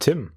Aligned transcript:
Tim, 0.00 0.32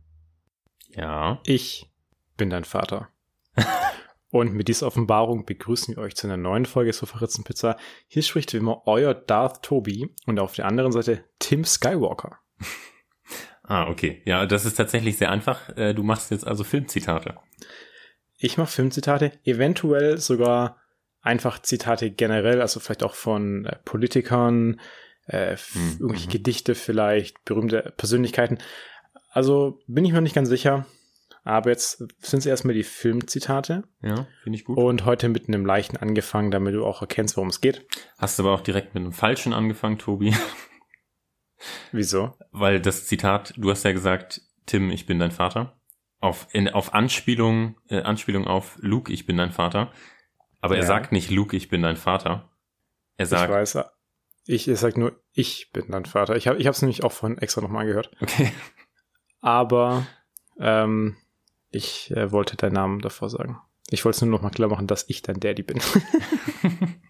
Ja. 0.90 1.40
ich 1.46 1.90
bin 2.38 2.50
dein 2.52 2.66
Vater. 2.66 3.10
Und 4.30 4.54
mit 4.54 4.68
dieser 4.68 4.88
Offenbarung 4.88 5.46
begrüßen 5.46 5.96
wir 5.96 6.02
euch 6.04 6.16
zu 6.16 6.26
einer 6.28 6.38
neuen 6.38 6.66
Folge 6.66 6.92
Sofaritzen 6.92 7.44
Pizza. 7.44 7.78
Hier 8.08 8.24
spricht 8.24 8.52
wie 8.54 8.58
immer 8.58 8.82
euer 8.88 9.14
Darth 9.14 9.62
Tobi 9.64 10.10
und 10.26 10.40
auf 10.40 10.56
der 10.56 10.66
anderen 10.66 10.92
Seite 10.92 11.24
Tim 11.40 11.64
Skywalker. 11.66 12.38
Ah, 13.66 13.88
okay. 13.90 14.22
Ja, 14.26 14.46
das 14.46 14.66
ist 14.66 14.76
tatsächlich 14.76 15.18
sehr 15.18 15.32
einfach. 15.32 15.70
Äh, 15.78 15.94
Du 15.94 16.04
machst 16.04 16.32
jetzt 16.32 16.46
also 16.46 16.66
Filmzitate. 16.66 17.38
Ich 18.36 18.58
mache 18.58 18.70
Filmzitate, 18.70 19.40
eventuell 19.46 20.18
sogar 20.18 20.82
einfach 21.22 21.62
Zitate 21.62 22.12
generell, 22.12 22.60
also 22.62 22.82
vielleicht 22.82 23.04
auch 23.04 23.14
von 23.16 23.64
äh, 23.66 23.78
Politikern, 23.86 24.82
äh, 25.28 25.56
Mhm, 25.76 25.92
irgendwelche 26.02 26.28
mhm. 26.28 26.32
Gedichte 26.34 26.76
vielleicht, 26.76 27.46
berühmte 27.46 27.94
Persönlichkeiten. 27.96 28.58
Also 29.34 29.80
bin 29.88 30.06
ich 30.06 30.12
mir 30.14 30.22
nicht 30.22 30.36
ganz 30.36 30.48
sicher. 30.50 30.86
Aber 31.46 31.72
jetzt 31.72 31.98
sind 31.98 32.40
es 32.40 32.46
erstmal 32.46 32.74
die 32.74 32.84
Filmzitate. 32.84 33.84
Ja, 34.02 34.28
finde 34.44 34.58
ich 34.58 34.64
gut. 34.64 34.78
Und 34.78 35.04
heute 35.04 35.28
mit 35.28 35.50
einem 35.50 35.66
leichten 35.66 35.98
angefangen, 35.98 36.52
damit 36.52 36.74
du 36.74 36.86
auch 36.86 37.02
erkennst, 37.02 37.36
worum 37.36 37.50
es 37.50 37.60
geht. 37.60 37.86
Hast 38.18 38.40
aber 38.40 38.54
auch 38.54 38.62
direkt 38.62 38.94
mit 38.94 39.04
einem 39.04 39.12
Falschen 39.12 39.52
angefangen, 39.52 39.98
Tobi. 39.98 40.34
Wieso? 41.92 42.34
Weil 42.52 42.80
das 42.80 43.06
Zitat, 43.08 43.54
du 43.58 43.72
hast 43.72 43.84
ja 43.84 43.92
gesagt, 43.92 44.42
Tim, 44.66 44.90
ich 44.90 45.06
bin 45.06 45.20
dein 45.20 45.32
Vater. 45.32 45.78
Auf, 46.20 46.48
in, 46.54 46.70
auf 46.70 46.94
Anspielung, 46.94 47.76
äh, 47.90 48.02
Anspielung 48.02 48.48
auf 48.48 48.78
Luke, 48.80 49.12
ich 49.12 49.26
bin 49.26 49.36
dein 49.36 49.52
Vater. 49.52 49.92
Aber 50.62 50.76
er 50.76 50.82
Ja. 50.84 50.88
sagt 50.88 51.12
nicht 51.12 51.30
Luke, 51.30 51.58
ich 51.58 51.68
bin 51.68 51.82
dein 51.82 51.98
Vater. 51.98 52.50
Er 53.18 53.24
Ich 53.24 53.30
sagt, 53.30 53.52
weiß. 53.52 53.80
Ich, 54.46 54.68
ich 54.70 54.80
sag 54.80 54.96
nur, 54.96 55.20
ich 55.34 55.72
bin 55.74 55.86
dein 55.90 56.06
Vater. 56.06 56.38
Ich 56.38 56.48
habe 56.48 56.58
ich 56.58 56.66
es 56.66 56.82
nämlich 56.82 57.04
auch 57.04 57.12
vorhin 57.12 57.38
extra 57.38 57.60
nochmal 57.62 57.82
angehört. 57.82 58.12
okay. 58.22 58.52
Aber 59.44 60.08
ähm, 60.58 61.18
ich 61.70 62.10
äh, 62.12 62.32
wollte 62.32 62.56
deinen 62.56 62.74
Namen 62.74 63.02
davor 63.02 63.30
sagen. 63.30 63.60
Ich 63.90 64.06
wollte 64.06 64.16
es 64.16 64.22
nur 64.22 64.32
noch 64.32 64.42
mal 64.42 64.50
klar 64.50 64.70
machen, 64.70 64.88
dass 64.88 65.10
ich 65.10 65.22
dein 65.22 65.42
Daddy 65.42 65.64
bin. 65.64 65.82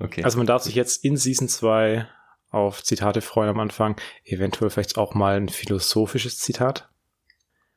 okay. 0.00 0.24
Also 0.24 0.38
man 0.38 0.46
darf 0.46 0.62
sich 0.62 0.74
jetzt 0.74 1.04
in 1.04 1.18
Season 1.18 1.48
2 1.48 2.08
auf 2.48 2.82
Zitate 2.82 3.20
freuen 3.20 3.50
am 3.50 3.60
Anfang. 3.60 4.00
Eventuell 4.24 4.70
vielleicht 4.70 4.96
auch 4.96 5.14
mal 5.14 5.36
ein 5.36 5.50
philosophisches 5.50 6.38
Zitat. 6.38 6.88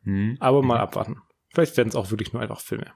Hm. 0.04 0.38
Aber 0.40 0.62
mal 0.64 0.80
abwarten. 0.80 1.22
Vielleicht 1.54 1.76
werden 1.76 1.90
es 1.90 1.96
auch 1.96 2.12
wirklich 2.12 2.32
nur 2.32 2.42
einfach 2.42 2.62
Filme. 2.62 2.94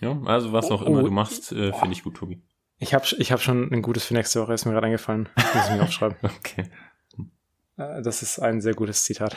Ja, 0.00 0.20
also 0.26 0.52
was 0.52 0.70
auch 0.70 0.82
Oh, 0.82 0.86
immer 0.86 1.00
oh. 1.00 1.04
du 1.04 1.10
machst, 1.10 1.52
äh, 1.52 1.72
finde 1.72 1.92
ich 1.92 2.02
gut, 2.02 2.18
Tobi. 2.18 2.42
Ich 2.78 2.92
habe 2.92 3.06
ich 3.18 3.32
hab 3.32 3.40
schon 3.40 3.72
ein 3.72 3.80
gutes 3.80 4.04
für 4.04 4.12
nächste 4.12 4.42
Woche, 4.42 4.52
ist 4.52 4.66
mir 4.66 4.72
gerade 4.72 4.86
eingefallen. 4.86 5.30
Muss 5.34 5.68
ich 5.68 5.76
mir 5.76 5.82
aufschreiben. 5.84 6.18
Okay. 6.22 6.70
Äh, 7.76 8.02
Das 8.02 8.22
ist 8.22 8.38
ein 8.38 8.60
sehr 8.60 8.74
gutes 8.74 9.04
Zitat. 9.04 9.36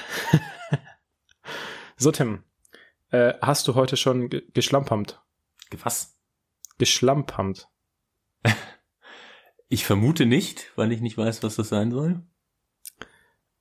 so, 1.97 2.11
Tim. 2.11 2.43
Äh, 3.11 3.33
hast 3.41 3.67
du 3.67 3.75
heute 3.75 3.97
schon 3.97 4.29
ge 4.29 4.43
geschlampammt? 4.53 5.21
Was? 5.83 6.15
Geschlampammt. 6.77 7.67
Ich 9.71 9.85
vermute 9.85 10.25
nicht, 10.25 10.71
weil 10.75 10.91
ich 10.91 10.99
nicht 11.01 11.17
weiß, 11.17 11.43
was 11.43 11.55
das 11.55 11.69
sein 11.69 11.91
soll. 11.91 12.23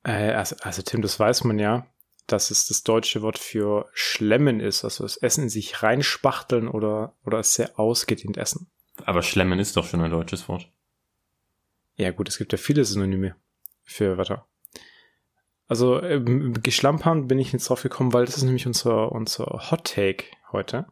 Äh, 0.04 0.32
also, 0.32 0.56
also, 0.62 0.80
Tim, 0.82 1.02
das 1.02 1.20
weiß 1.20 1.44
man 1.44 1.58
ja, 1.58 1.86
dass 2.26 2.50
es 2.50 2.66
das 2.66 2.82
deutsche 2.82 3.20
Wort 3.20 3.38
für 3.38 3.90
schlemmen 3.92 4.60
ist. 4.60 4.84
Also 4.84 5.04
das 5.04 5.16
Essen 5.18 5.44
in 5.44 5.48
sich 5.50 5.82
reinspachteln 5.82 6.68
oder, 6.68 7.14
oder 7.24 7.38
es 7.40 7.54
sehr 7.54 7.78
ausgedehnt 7.78 8.36
essen. 8.38 8.70
Aber 9.04 9.22
Schlemmen 9.22 9.58
ist 9.58 9.76
doch 9.76 9.86
schon 9.86 10.00
ein 10.00 10.10
deutsches 10.10 10.48
Wort. 10.48 10.70
Ja 11.96 12.10
gut, 12.10 12.28
es 12.28 12.38
gibt 12.38 12.52
ja 12.52 12.58
viele 12.58 12.84
Synonyme 12.84 13.34
für 13.84 14.16
Wörter. 14.16 14.46
Also 15.68 16.02
ähm, 16.02 16.54
geschlampern 16.62 17.28
bin 17.28 17.38
ich 17.38 17.52
jetzt 17.52 17.68
drauf 17.68 17.82
gekommen, 17.82 18.12
weil 18.12 18.24
das 18.24 18.38
ist 18.38 18.42
nämlich 18.42 18.66
unser, 18.66 19.12
unser 19.12 19.70
Hot 19.70 19.84
Take 19.84 20.24
heute. 20.50 20.86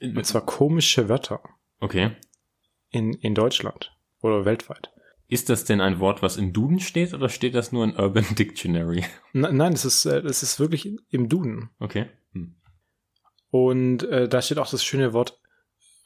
Und 0.00 0.26
zwar 0.26 0.44
komische 0.44 1.08
Wörter 1.08 1.40
Okay. 1.78 2.16
in, 2.90 3.12
in 3.14 3.34
Deutschland 3.36 3.96
oder 4.20 4.44
weltweit. 4.44 4.90
Ist 5.28 5.48
das 5.48 5.64
denn 5.64 5.80
ein 5.80 6.00
Wort, 6.00 6.20
was 6.20 6.36
im 6.36 6.52
Duden 6.52 6.80
steht 6.80 7.14
oder 7.14 7.28
steht 7.28 7.54
das 7.54 7.70
nur 7.72 7.84
in 7.84 7.96
Urban 7.96 8.26
Dictionary? 8.34 9.04
N 9.32 9.56
nein, 9.56 9.72
das 9.72 9.84
ist, 9.84 10.04
äh, 10.04 10.20
das 10.20 10.42
ist 10.42 10.58
wirklich 10.58 10.96
im 11.10 11.28
Duden. 11.28 11.70
Okay. 11.78 12.10
Hm. 12.32 12.56
Und 13.50 14.02
äh, 14.02 14.28
da 14.28 14.42
steht 14.42 14.58
auch 14.58 14.68
das 14.68 14.84
schöne 14.84 15.12
Wort 15.12 15.38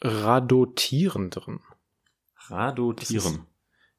radotieren 0.03 1.31
drin. 1.31 1.61
Radotieren. 2.49 3.47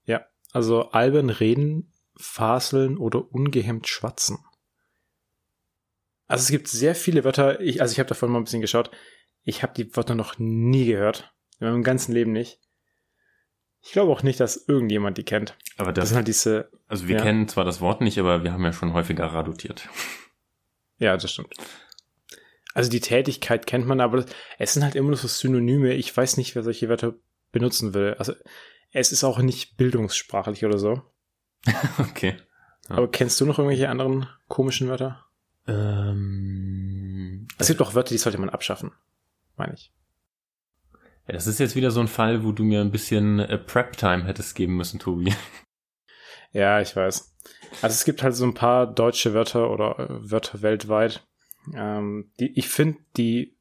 Ja, 0.06 0.26
also 0.52 0.92
albern 0.92 1.30
reden, 1.30 1.92
faseln 2.20 2.98
oder 2.98 3.32
ungehemmt 3.32 3.88
schwatzen. 3.88 4.40
Also 6.28 6.44
es 6.44 6.50
gibt 6.50 6.68
sehr 6.68 6.96
viele 6.96 7.24
Wörter, 7.24 7.62
ich, 7.62 7.82
also 7.82 7.94
ich 7.94 8.00
habe 8.00 8.10
davon 8.10 8.32
mal 8.32 8.40
ein 8.40 8.44
bisschen 8.44 8.62
geschaut, 8.62 8.92
ich 9.44 9.64
habe 9.64 9.74
die 9.74 9.96
Wörter 9.96 10.16
noch 10.16 10.38
nie 10.38 10.86
gehört. 10.86 11.34
In 11.60 11.68
meinem 11.68 11.84
ganzen 11.84 12.12
Leben 12.12 12.34
nicht. 12.34 12.60
Ich 13.82 13.92
glaube 13.94 14.12
auch 14.12 14.22
nicht, 14.22 14.40
dass 14.40 14.68
irgendjemand 14.68 15.18
die 15.18 15.24
kennt. 15.24 15.58
Aber 15.78 15.94
Das 15.94 16.04
das, 16.04 16.10
sind 16.10 16.18
halt 16.18 16.28
diese, 16.28 16.70
also 16.88 17.08
wir 17.08 17.18
ja. 17.18 17.24
kennen 17.24 17.48
zwar 17.48 17.64
das 17.64 17.80
Wort 17.80 18.02
nicht, 18.02 18.20
aber 18.20 18.44
wir 18.44 18.52
haben 18.52 18.64
ja 18.64 18.74
schon 18.74 18.94
häufiger 18.94 19.26
radotiert. 19.28 19.88
ja, 20.98 21.16
das 21.16 21.32
stimmt. 21.32 21.54
Also 22.74 22.92
die 22.92 23.00
Tätigkeit 23.00 23.66
kennt 23.66 23.88
man, 23.88 24.02
aber 24.02 24.26
es 24.60 24.74
sind 24.74 24.84
halt 24.84 24.96
immer 24.96 25.08
nur 25.08 25.18
so 25.18 25.28
Synonyme. 25.28 25.94
Ich 25.94 26.16
weiß 26.16 26.38
nicht, 26.38 26.54
wer 26.56 26.64
solche 26.64 26.90
Wörter 26.90 27.16
benutzen 27.52 27.94
will. 27.94 28.16
Also 28.20 28.34
es 28.92 29.12
ist 29.12 29.24
auch 29.24 29.40
nicht 29.40 29.78
bildungssprachlich 29.78 30.66
oder 30.66 30.78
so. 30.78 31.02
Okay. 32.00 32.38
Ja. 32.90 32.96
Aber 32.96 33.10
kennst 33.12 33.40
du 33.42 33.46
noch 33.46 33.60
irgendwelche 33.60 33.90
anderen 33.90 34.28
komischen 34.48 34.88
Wörter? 34.88 35.26
Ähm, 35.68 37.48
Es 37.58 37.68
gibt 37.68 37.82
auch 37.82 37.94
Wörter, 37.94 38.10
die 38.12 38.18
sollte 38.18 38.38
man 38.38 38.50
abschaffen, 38.50 38.92
meine 39.58 39.74
ich. 39.74 39.92
ja, 41.28 41.34
das 41.34 41.48
ist 41.48 41.60
jetzt 41.60 41.76
wieder 41.76 41.92
so 41.92 42.00
ein 42.00 42.08
Fall, 42.08 42.44
wo 42.46 42.52
du 42.54 42.64
mir 42.64 42.80
ein 42.82 42.92
bisschen 42.92 43.40
äh, 43.40 43.58
Prep-Time 43.58 44.26
hättest 44.26 44.56
geben 44.56 44.78
müssen, 44.78 45.00
Tobi. 45.00 45.34
Ja, 46.54 46.80
ich 46.80 46.96
weiß. 46.96 47.36
Also 47.82 47.94
es 47.94 48.06
gibt 48.06 48.24
halt 48.24 48.36
so 48.36 48.46
ein 48.46 48.54
paar 48.54 48.88
deutsche 48.88 49.34
Wörter 49.34 49.70
oder 49.70 50.00
äh, 50.00 50.32
Wörter 50.32 50.62
weltweit. 50.62 51.28
Ähm, 51.74 52.32
die, 52.40 52.58
ich 52.58 52.70
finde 52.70 53.00
die 53.18 53.58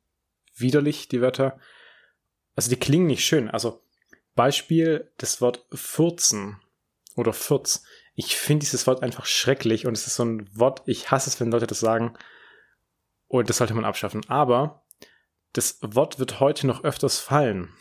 widerlich, 0.54 1.08
die 1.08 1.20
Wörter. 1.20 1.58
Also 2.54 2.70
die 2.70 2.76
klingen 2.78 3.08
nicht 3.08 3.24
schön. 3.24 3.50
Also 3.50 3.82
Beispiel 4.36 5.10
das 5.18 5.40
Wort 5.40 5.66
furzen 5.72 6.60
oder 7.16 7.32
furz. 7.32 7.82
Ich 8.14 8.36
finde 8.36 8.64
dieses 8.64 8.86
Wort 8.86 9.02
einfach 9.02 9.26
schrecklich 9.26 9.86
und 9.86 9.94
es 9.94 10.06
ist 10.06 10.16
so 10.16 10.24
ein 10.24 10.48
Wort, 10.56 10.82
ich 10.86 11.10
hasse 11.10 11.28
es, 11.28 11.40
wenn 11.40 11.50
Leute 11.50 11.66
das 11.66 11.80
sagen. 11.80 12.16
Und 13.26 13.50
das 13.50 13.56
sollte 13.58 13.74
man 13.74 13.84
abschaffen. 13.84 14.22
Aber 14.28 14.84
das 15.52 15.78
Wort 15.82 16.18
wird 16.18 16.38
heute 16.40 16.66
noch 16.66 16.84
öfters 16.84 17.18
fallen. 17.18 17.72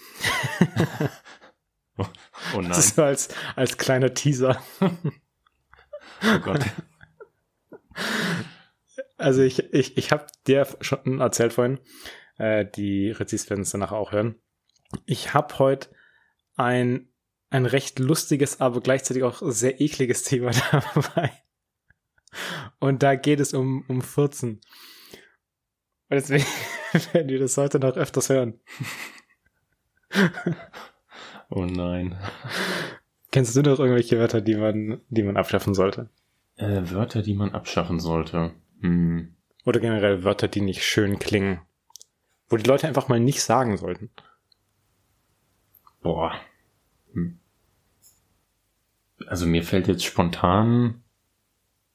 Oh 2.54 2.62
nein. 2.62 2.70
Das 2.70 2.80
ist 2.80 2.96
so 2.96 3.04
als, 3.04 3.30
als 3.56 3.78
kleiner 3.78 4.14
Teaser. 4.14 4.62
Oh 4.82 6.40
Gott. 6.42 6.62
Also 9.18 9.42
ich, 9.42 9.74
ich, 9.74 9.98
ich 9.98 10.12
habe 10.12 10.28
dir 10.48 10.68
schon 10.82 11.22
erzählt 11.22 11.54
vorhin, 11.54 11.80
äh, 12.38 12.66
die 12.66 13.12
Rezis 13.12 13.50
werden 13.50 13.62
es 13.62 13.72
danach 13.72 13.92
auch 13.92 14.12
hören. 14.12 14.36
Ich 15.06 15.34
habe 15.34 15.58
heute 15.60 15.90
ein, 16.56 17.10
ein 17.56 17.66
recht 17.66 18.00
lustiges, 18.00 18.60
aber 18.60 18.82
gleichzeitig 18.82 19.24
auch 19.24 19.42
sehr 19.44 19.80
ekliges 19.82 20.24
Thema 20.24 20.52
dabei. 20.72 21.32
Und 22.80 23.02
da 23.02 23.16
geht 23.16 23.40
es 23.40 23.54
um, 23.54 23.86
um 23.88 24.02
Furzen. 24.02 24.62
Und 26.10 26.12
deswegen 26.12 26.46
werden 27.14 27.30
wir 27.30 27.40
das 27.40 27.58
heute 27.58 27.80
noch 27.80 27.96
öfters 27.96 28.30
hören. 28.30 28.60
Oh 31.50 31.66
nein. 31.66 32.18
Kennst 33.32 33.56
du 33.56 33.62
noch 33.62 33.80
irgendwelche 33.80 34.20
Wörter, 34.20 34.42
die 34.42 34.56
man, 34.56 35.02
die 35.10 35.24
man 35.24 35.38
abschaffen 35.38 35.74
sollte? 35.74 36.10
Äh, 36.58 36.82
Wörter, 36.92 37.22
die 37.22 37.34
man 37.34 37.54
abschaffen 37.54 38.00
sollte. 38.00 38.54
Hm. 38.82 39.36
Oder 39.66 39.80
generell 39.80 40.24
Wörter, 40.24 40.48
die 40.48 40.62
nicht 40.62 40.84
schön 40.84 41.20
klingen? 41.20 41.62
Wo 42.48 42.58
die 42.58 42.68
Leute 42.70 42.88
einfach 42.88 43.08
mal 43.08 43.20
nicht 43.20 43.42
sagen 43.42 43.78
sollten. 43.78 44.10
Boah. 46.02 46.40
Hm. 47.14 47.40
Also 49.28 49.46
mir 49.46 49.64
fällt 49.64 49.88
jetzt 49.88 50.06
spontan 50.06 51.04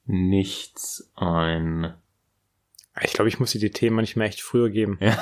nichts 0.05 1.11
ein. 1.15 1.93
Ich 3.01 3.13
glaube, 3.13 3.29
ich 3.29 3.39
muss 3.39 3.51
dir 3.51 3.59
die 3.59 3.71
Themen 3.71 3.95
manchmal 3.95 4.27
echt 4.27 4.41
früher 4.41 4.69
geben. 4.69 4.97
Ja. 5.01 5.17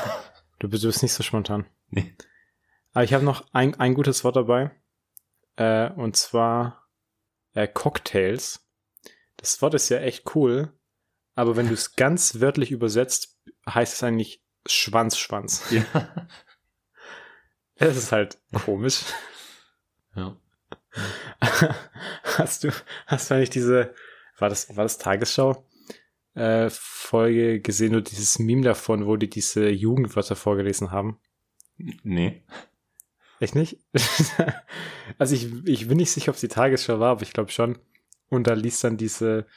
Du 0.57 0.67
bist, 0.67 0.83
du 0.83 0.87
bist 0.87 1.03
nicht 1.03 1.13
so 1.13 1.23
spontan. 1.23 1.65
Nee. 1.89 2.13
Aber 2.93 3.03
ich 3.03 3.13
habe 3.13 3.23
noch 3.23 3.45
ein, 3.53 3.75
ein 3.79 3.93
gutes 3.93 4.23
Wort 4.23 4.35
dabei. 4.35 4.71
Äh, 5.55 5.91
und 5.91 6.17
zwar 6.17 6.87
äh, 7.53 7.67
Cocktails. 7.67 8.65
Das 9.37 9.61
Wort 9.61 9.73
ist 9.73 9.89
ja 9.89 9.99
echt 9.99 10.35
cool. 10.35 10.73
Aber 11.35 11.55
wenn 11.55 11.67
du 11.67 11.73
es 11.73 11.95
ganz 11.95 12.39
wörtlich 12.39 12.71
übersetzt, 12.71 13.37
heißt 13.67 13.93
es 13.93 14.03
eigentlich 14.03 14.43
Schwanzschwanz. 14.65 15.71
Ja. 15.71 15.85
Es 17.81 17.95
ist 17.95 18.11
halt 18.11 18.37
komisch. 18.65 19.05
ja. 20.13 20.35
hast 22.23 22.63
du, 22.63 22.71
hast 23.07 23.29
du 23.29 23.35
eigentlich 23.35 23.49
diese 23.49 23.93
war 24.39 24.49
das, 24.49 24.75
war 24.75 24.83
das 24.83 24.97
Tagesschau? 24.97 25.65
Äh, 26.33 26.69
Folge 26.69 27.59
gesehen, 27.59 27.91
nur 27.91 28.01
dieses 28.01 28.39
Meme 28.39 28.61
davon, 28.61 29.05
wo 29.05 29.15
die 29.17 29.29
diese 29.29 29.69
Jugendwörter 29.69 30.35
vorgelesen 30.35 30.91
haben. 30.91 31.19
Nee. 32.03 32.43
Echt 33.39 33.55
nicht? 33.55 33.77
also 35.17 35.35
ich, 35.35 35.49
ich 35.65 35.87
bin 35.87 35.97
nicht 35.97 36.11
sicher, 36.11 36.29
ob 36.29 36.35
es 36.35 36.41
die 36.41 36.47
Tagesschau 36.47 36.99
war, 36.99 37.11
aber 37.11 37.23
ich 37.23 37.33
glaube 37.33 37.51
schon. 37.51 37.79
Und 38.29 38.47
da 38.47 38.53
liest 38.53 38.83
dann 38.83 38.97
diese 38.97 39.47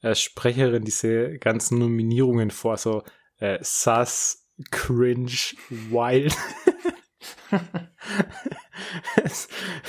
äh, 0.00 0.14
Sprecherin 0.14 0.84
diese 0.84 1.38
ganzen 1.38 1.78
Nominierungen 1.78 2.50
vor, 2.50 2.76
so 2.76 3.02
äh, 3.38 3.58
Sass, 3.60 4.48
Cringe, 4.70 5.32
Wild. 5.68 6.34
es 9.24 9.48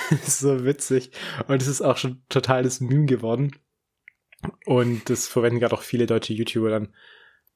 ist 0.10 0.40
so 0.40 0.66
witzig. 0.66 1.12
Und 1.48 1.62
es 1.62 1.68
ist 1.68 1.82
auch 1.82 1.98
schon 1.98 2.24
totales 2.30 2.82
Meme 2.82 3.06
geworden. 3.06 3.56
Und 4.66 5.10
das 5.10 5.28
verwenden 5.28 5.60
gerade 5.60 5.76
auch 5.76 5.82
viele 5.82 6.06
deutsche 6.06 6.34
YouTuber 6.34 6.70
dann 6.70 6.94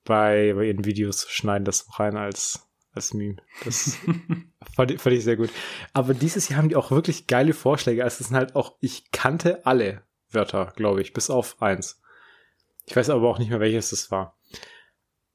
bei, 0.03 0.53
bei 0.53 0.65
ihren 0.65 0.85
Videos, 0.85 1.29
schneiden 1.29 1.65
das 1.65 1.87
rein 1.99 2.17
als, 2.17 2.67
als 2.93 3.13
Meme. 3.13 3.37
Das 3.65 3.97
fand, 4.75 4.99
fand 4.99 5.15
ich 5.15 5.23
sehr 5.23 5.37
gut. 5.37 5.51
Aber 5.93 6.13
dieses 6.13 6.49
Jahr 6.49 6.57
haben 6.59 6.69
die 6.69 6.75
auch 6.75 6.91
wirklich 6.91 7.27
geile 7.27 7.53
Vorschläge. 7.53 8.03
Also 8.03 8.21
es 8.21 8.29
sind 8.29 8.37
halt 8.37 8.55
auch, 8.55 8.77
ich 8.79 9.11
kannte 9.11 9.65
alle 9.65 10.03
Wörter, 10.31 10.73
glaube 10.75 11.01
ich, 11.01 11.13
bis 11.13 11.29
auf 11.29 11.61
eins. 11.61 12.01
Ich 12.85 12.95
weiß 12.95 13.09
aber 13.09 13.29
auch 13.29 13.39
nicht 13.39 13.49
mehr, 13.49 13.59
welches 13.59 13.91
das 13.91 14.09
war. 14.09 14.37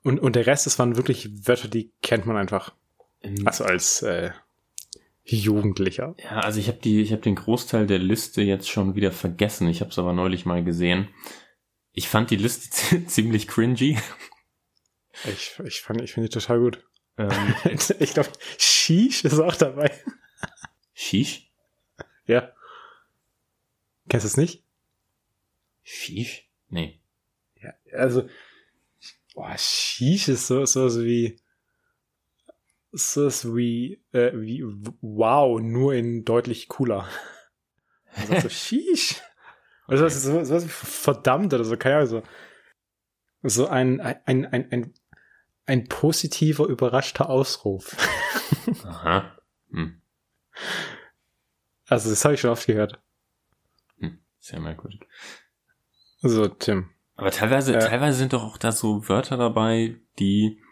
Und, 0.02 0.19
und 0.20 0.37
der 0.37 0.46
Rest, 0.46 0.67
das 0.67 0.79
waren 0.79 0.96
wirklich 0.96 1.46
Wörter, 1.46 1.69
die 1.69 1.93
kennt 2.02 2.26
man 2.26 2.37
einfach. 2.37 2.75
Also 3.44 3.64
als 3.64 4.02
äh, 4.02 4.30
Jugendlicher. 5.24 6.14
Ja, 6.22 6.40
also 6.40 6.60
ich 6.60 6.68
habe 6.68 6.78
die, 6.78 7.00
ich 7.00 7.12
habe 7.12 7.22
den 7.22 7.34
Großteil 7.34 7.86
der 7.86 7.98
Liste 7.98 8.42
jetzt 8.42 8.68
schon 8.68 8.94
wieder 8.94 9.12
vergessen. 9.12 9.68
Ich 9.68 9.80
habe 9.80 9.90
es 9.90 9.98
aber 9.98 10.12
neulich 10.12 10.44
mal 10.44 10.62
gesehen. 10.62 11.08
Ich 11.92 12.08
fand 12.08 12.30
die 12.30 12.36
Liste 12.36 13.06
ziemlich 13.06 13.48
cringy. 13.48 13.98
Ich, 15.24 15.58
ich 15.64 15.80
fand, 15.80 16.02
ich 16.02 16.12
finde 16.12 16.28
die 16.28 16.34
total 16.34 16.58
gut. 16.58 16.84
Ähm, 17.16 17.54
ich 18.00 18.12
glaube, 18.12 18.30
Shish 18.58 19.24
ist 19.24 19.38
auch 19.38 19.56
dabei. 19.56 19.90
Shish? 20.92 21.50
Ja. 22.26 22.52
Kennst 24.08 24.24
du 24.24 24.28
es 24.28 24.36
nicht? 24.36 24.64
Shish? 25.82 26.48
Nee. 26.68 27.00
Ja, 27.62 27.72
also, 27.92 28.28
boah, 29.34 29.56
Shish 29.56 30.28
ist 30.28 30.46
so, 30.46 30.66
so, 30.66 30.88
so 30.88 31.04
wie, 31.04 31.38
so 32.96 33.26
ist 33.26 33.55
wie, 33.55 34.02
äh, 34.12 34.32
wie 34.35 34.64
wow, 35.00 35.61
nur 35.61 35.94
in 35.94 36.25
deutlich 36.25 36.69
cooler. 36.69 37.08
Also 38.17 38.41
so 38.41 38.49
Shish. 38.49 39.20
Oder 39.88 40.08
so, 40.08 40.44
so, 40.44 40.58
so 40.61 40.67
verdammt 40.69 41.52
oder 41.52 41.64
so, 41.64 41.76
keine 41.76 41.96
Ahnung, 41.96 42.08
so, 42.08 42.23
so 43.43 43.69
ein, 43.69 44.00
ein, 44.00 44.46
ein, 44.46 44.73
ein, 44.73 44.94
ein 45.67 45.88
positiver, 45.88 46.67
überraschter 46.67 47.29
Ausruf. 47.29 47.94
Aha. 48.85 49.37
Hm. 49.70 50.00
Also, 51.88 52.08
das 52.08 52.25
habe 52.25 52.35
ich 52.35 52.41
schon 52.41 52.50
oft 52.50 52.67
gehört. 52.67 53.02
Hm. 53.99 54.20
Sehr 54.38 54.61
merkwürdig. 54.61 55.00
So, 56.20 56.49
Tim. 56.49 56.91
Aber 57.17 57.31
teilweise, 57.31 57.75
Äh. 57.76 57.81
teilweise 57.81 58.19
sind 58.19 58.32
doch 58.32 58.43
auch 58.43 58.56
da 58.56 58.73
so 58.73 59.06
Wörter 59.08 59.37
dabei, 59.37 59.96
die, 60.19 60.62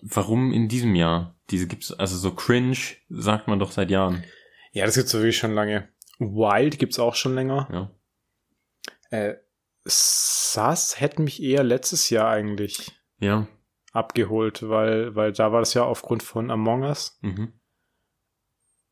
warum 0.00 0.52
in 0.52 0.68
diesem 0.68 0.94
Jahr? 0.94 1.36
Diese 1.50 1.66
gibt's, 1.66 1.92
also 1.92 2.16
so 2.16 2.32
cringe 2.34 2.76
sagt 3.08 3.48
man 3.48 3.58
doch 3.58 3.72
seit 3.72 3.90
Jahren. 3.90 4.24
Ja, 4.72 4.86
das 4.86 4.94
gibt's 4.96 5.12
wirklich 5.12 5.36
schon 5.36 5.52
lange. 5.54 5.88
Wild 6.18 6.78
gibt's 6.78 6.98
auch 6.98 7.14
schon 7.14 7.34
länger. 7.34 7.68
Ja. 7.70 9.18
Äh, 9.18 9.36
SAS 9.84 11.00
hätte 11.00 11.20
mich 11.22 11.42
eher 11.42 11.62
letztes 11.64 12.08
Jahr 12.10 12.30
eigentlich 12.30 12.92
Ja. 13.18 13.46
abgeholt, 13.92 14.68
weil, 14.68 15.14
weil 15.14 15.32
da 15.32 15.52
war 15.52 15.60
das 15.60 15.74
ja 15.74 15.84
aufgrund 15.84 16.22
von 16.22 16.50
Among 16.50 16.82
Us. 16.84 17.18
Mhm. 17.20 17.52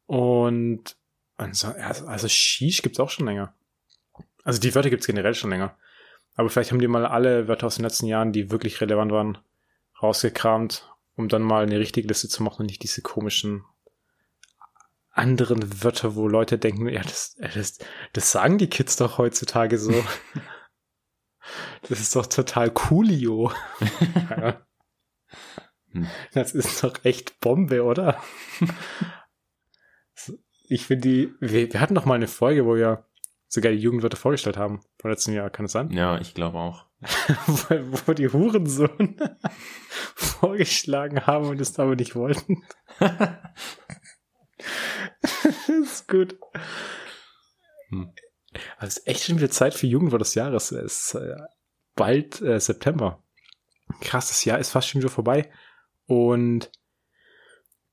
Und 0.07 0.97
also, 1.37 1.69
also 1.69 2.07
also 2.07 2.29
Shish 2.29 2.83
gibt's 2.83 3.01
auch 3.01 3.11
schon 3.11 3.27
länger. 3.27 3.55
Also 4.45 4.61
die 4.61 4.75
Wörter 4.75 4.91
gibt's 4.91 5.07
generell 5.07 5.35
schon 5.35 5.51
länger. 5.51 5.77
Aber 6.35 6.51
vielleicht 6.51 6.73
haben 6.73 6.81
die 6.81 6.89
mal 6.89 7.07
alle 7.07 7.49
Wörter 7.49 7.67
aus 7.67 7.77
den 7.77 7.85
letzten 7.85 8.07
Jahren, 8.07 8.33
die 8.33 8.51
wirklich 8.51 8.81
relevant 8.81 9.13
waren, 9.13 9.39
rausgekramt, 10.03 10.90
um 11.21 11.29
dann 11.29 11.43
mal 11.43 11.63
eine 11.63 11.79
richtige 11.79 12.09
Liste 12.09 12.29
zu 12.29 12.43
machen 12.43 12.63
und 12.63 12.67
nicht 12.67 12.83
diese 12.83 13.03
komischen 13.03 13.65
anderen 15.11 15.83
Wörter, 15.83 16.15
wo 16.17 16.29
Leute 16.29 16.59
denken, 16.59 16.89
ja, 16.89 17.03
das, 17.03 17.37
äh, 17.39 17.49
das, 17.55 17.79
das 18.13 18.33
sagen 18.33 18.59
die 18.59 18.69
Kids 18.69 18.97
doch 18.97 19.19
heutzutage 19.19 19.79
so. 19.79 19.93
das 21.89 22.01
ist 22.01 22.17
doch 22.17 22.27
total 22.27 22.71
coolio. 22.71 23.53
ja. 24.31 24.67
Das 26.33 26.53
ist 26.53 26.83
doch 26.85 27.05
echt 27.05 27.41
Bombe, 27.41 27.83
oder? 27.83 28.23
ich 30.69 30.87
finde 30.87 31.09
die, 31.09 31.35
wir, 31.41 31.73
wir 31.73 31.81
hatten 31.81 31.95
noch 31.95 32.05
mal 32.05 32.15
eine 32.15 32.29
Folge, 32.29 32.65
wo 32.65 32.77
wir 32.77 33.05
sogar 33.49 33.73
die 33.73 33.79
Jugendwörter 33.79 34.17
vorgestellt 34.17 34.57
haben, 34.57 34.81
vom 34.99 35.11
letzten 35.11 35.33
Jahr, 35.33 35.51
kann 35.51 35.67
es 35.67 35.73
sein? 35.73 35.91
Ja, 35.91 36.19
ich 36.19 36.35
glaube 36.35 36.59
auch. 36.59 36.87
wo, 38.07 38.13
die 38.13 38.29
Hurensohn 38.29 39.17
vorgeschlagen 40.15 41.27
haben 41.27 41.47
und 41.47 41.61
es 41.61 41.79
aber 41.79 41.97
nicht 41.97 42.15
wollten. 42.15 42.63
das 45.23 45.69
ist 45.69 46.09
gut. 46.09 46.39
Hm. 47.89 48.13
Aber 48.77 48.87
es 48.87 48.99
ist 48.99 49.07
echt 49.07 49.25
schon 49.25 49.39
wieder 49.39 49.51
Zeit 49.51 49.73
für 49.75 49.87
Jugendwort 49.87 50.21
des 50.21 50.35
Jahres. 50.35 50.73
Es 50.73 51.15
ist 51.15 51.15
äh, 51.15 51.37
bald 51.95 52.43
äh, 52.43 52.61
September. 52.61 53.23
Krass, 54.01 54.29
das 54.29 54.45
Jahr 54.45 54.59
ist 54.59 54.71
fast 54.71 54.89
schon 54.89 55.01
wieder 55.01 55.11
vorbei. 55.11 55.51
Und 56.07 56.71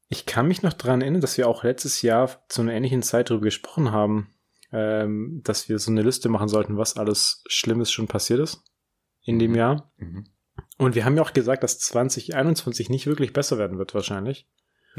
ich 0.10 0.26
kann 0.26 0.48
mich 0.48 0.64
noch 0.64 0.74
dran 0.74 1.02
erinnern, 1.02 1.22
dass 1.22 1.38
wir 1.38 1.48
auch 1.48 1.64
letztes 1.64 2.02
Jahr 2.02 2.46
zu 2.50 2.62
einer 2.62 2.74
ähnlichen 2.74 3.04
Zeit 3.04 3.30
darüber 3.30 3.46
gesprochen 3.46 3.92
haben, 3.92 4.34
ähm, 4.74 5.42
dass 5.46 5.70
wir 5.70 5.80
so 5.80 5.92
eine 5.92 6.02
Liste 6.02 6.28
machen 6.28 6.50
sollten, 6.50 6.78
was 6.78 6.98
alles 6.98 7.44
Schlimmes 7.48 7.90
schon 7.90 8.08
passiert 8.08 8.42
ist 8.42 8.64
in 9.28 9.40
dem. 9.40 9.56
Jahr. 9.56 9.92
Mhm. 9.98 10.26
Und 10.78 10.96
wir 10.96 11.06
haben 11.06 11.16
ja 11.16 11.24
auch 11.24 11.34
gesagt, 11.34 11.64
dass 11.64 11.80
2021 11.80 12.90
nicht 12.90 13.08
wirklich 13.08 13.34
besser 13.34 13.58
werden 13.58 13.78
wird, 13.78 13.94
wahrscheinlich. 13.94 14.48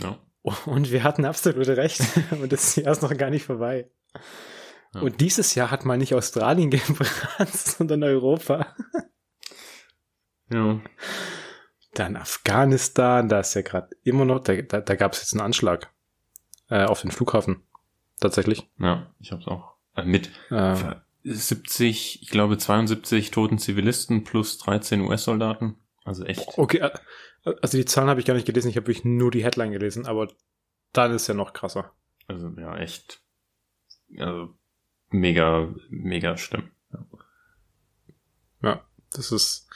Ja. 0.00 0.18
Und 0.42 0.92
wir 0.92 1.02
hatten 1.02 1.24
absolut 1.24 1.68
recht. 1.68 2.00
Und 2.30 2.52
das 2.52 2.76
Jahr 2.76 2.92
ist 2.92 3.02
noch 3.02 3.16
gar 3.16 3.30
nicht 3.30 3.44
vorbei. 3.44 3.90
Ja. 4.94 5.02
Und 5.02 5.20
dieses 5.20 5.54
Jahr 5.54 5.70
hat 5.70 5.84
mal 5.84 5.98
nicht 5.98 6.14
Australien 6.14 6.70
gebrannt, 6.70 7.54
sondern 7.54 8.02
Europa. 8.02 8.74
Ja. 10.50 10.80
Dann 11.94 12.16
Afghanistan, 12.16 13.28
da 13.28 13.40
ist 13.40 13.54
ja 13.54 13.62
gerade 13.62 13.90
immer 14.02 14.24
noch, 14.24 14.40
da, 14.40 14.54
da, 14.62 14.80
da 14.80 14.94
gab 14.94 15.12
es 15.12 15.20
jetzt 15.20 15.32
einen 15.34 15.42
Anschlag 15.42 15.92
äh, 16.70 16.84
auf 16.84 17.02
den 17.02 17.10
Flughafen. 17.10 17.62
Tatsächlich. 18.20 18.68
Ja, 18.78 19.12
ich 19.20 19.32
hab's 19.32 19.46
auch. 19.46 19.74
Äh, 19.94 20.04
mit 20.04 20.30
Äh, 20.50 20.74
70, 21.28 22.22
ich 22.22 22.28
glaube 22.28 22.58
72 22.58 23.30
toten 23.30 23.58
Zivilisten 23.58 24.24
plus 24.24 24.58
13 24.58 25.02
US-Soldaten. 25.02 25.76
Also 26.04 26.24
echt. 26.24 26.56
okay, 26.56 26.78
äh, 26.78 26.90
also 27.62 27.76
die 27.76 27.84
Zahlen 27.84 28.08
habe 28.08 28.20
ich 28.20 28.26
gar 28.26 28.34
nicht 28.34 28.46
gelesen, 28.46 28.68
ich 28.68 28.76
habe 28.76 28.86
wirklich 28.86 29.04
nur 29.04 29.30
die 29.30 29.44
Headline 29.44 29.72
gelesen, 29.72 30.06
aber 30.06 30.28
dann 30.92 31.12
ist 31.12 31.26
ja 31.26 31.34
noch 31.34 31.52
krasser. 31.52 31.92
Also 32.26 32.48
ja, 32.58 32.76
echt. 32.76 33.20
Also 34.18 34.54
mega, 35.10 35.74
mega 35.90 36.36
schlimm. 36.36 36.70
Ja, 38.62 38.84
das 39.12 39.30
ist, 39.30 39.68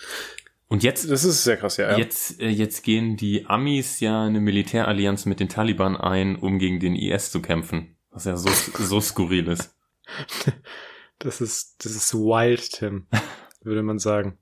Und 0.68 0.82
jetzt, 0.82 1.11
das 1.11 1.25
ist 1.25 1.44
sehr 1.44 1.56
krass, 1.56 1.76
ja. 1.76 1.92
ja. 1.92 1.99
jetzt, 1.99 2.40
äh, 2.40 2.49
jetzt 2.49 2.82
gehen 2.82 3.16
die 3.16 3.47
Amis 3.47 4.00
ja 4.00 4.25
eine 4.25 4.40
Militärallianz 4.40 5.26
mit 5.26 5.38
den 5.38 5.49
Taliban 5.49 5.97
ein, 5.97 6.37
um 6.37 6.59
gegen 6.59 6.80
den 6.80 6.97
IS 6.97 7.30
zu 7.30 7.40
kämpfen. 7.40 7.97
Was 8.11 8.25
ja 8.25 8.37
so, 8.37 8.49
so 8.50 9.00
skurril 9.00 9.49
ist. 9.49 9.75
Das 11.23 11.41
ist, 11.41 11.85
das 11.85 11.93
ist 11.93 12.14
wild, 12.14 12.73
Tim, 12.73 13.07
würde 13.62 13.83
man 13.83 13.99
sagen. 13.99 14.38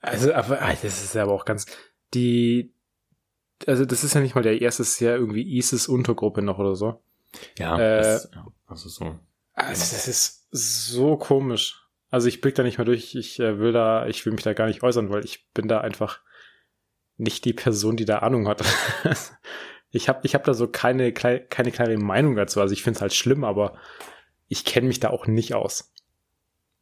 Also, 0.00 0.32
aber 0.32 0.62
ah, 0.62 0.74
das 0.80 1.02
ist 1.02 1.14
ja 1.14 1.22
aber 1.22 1.32
auch 1.32 1.44
ganz, 1.44 1.66
die, 2.12 2.72
also 3.66 3.84
das 3.84 4.04
ist 4.04 4.14
ja 4.14 4.20
nicht 4.20 4.34
mal 4.34 4.42
der 4.42 4.60
erste, 4.60 4.82
ist 4.82 5.00
ja 5.00 5.14
irgendwie 5.16 5.56
ISIS-Untergruppe 5.56 6.42
noch 6.42 6.58
oder 6.58 6.76
so. 6.76 7.02
Ja, 7.58 7.76
Äh, 7.78 7.98
das, 7.98 8.30
ja 8.32 8.46
also 8.66 8.88
so. 8.88 9.18
Also 9.54 9.94
das 9.94 10.08
ist 10.08 10.48
so 10.50 11.16
komisch. 11.16 11.80
Also 12.10 12.28
ich 12.28 12.40
blick 12.40 12.54
da 12.54 12.62
nicht 12.62 12.78
mal 12.78 12.84
durch, 12.84 13.14
ich 13.14 13.40
äh, 13.40 13.58
will 13.58 13.72
da, 13.72 14.06
ich 14.06 14.24
will 14.24 14.32
mich 14.32 14.44
da 14.44 14.52
gar 14.52 14.66
nicht 14.66 14.82
äußern, 14.82 15.10
weil 15.10 15.24
ich 15.24 15.50
bin 15.52 15.66
da 15.66 15.80
einfach 15.80 16.20
nicht 17.16 17.44
die 17.44 17.52
Person, 17.52 17.96
die 17.96 18.04
da 18.04 18.18
Ahnung 18.18 18.46
hat. 18.46 18.62
ich 19.90 20.08
habe 20.08 20.20
ich 20.24 20.34
hab 20.34 20.44
da 20.44 20.54
so 20.54 20.68
keine, 20.68 21.12
keine 21.12 21.72
klare 21.72 21.96
Meinung 21.96 22.36
dazu. 22.36 22.60
Also 22.60 22.72
ich 22.72 22.82
finde 22.82 22.98
es 22.98 23.02
halt 23.02 23.14
schlimm, 23.14 23.42
aber 23.44 23.78
ich 24.48 24.64
kenne 24.64 24.88
mich 24.88 25.00
da 25.00 25.10
auch 25.10 25.26
nicht 25.26 25.54
aus. 25.54 25.92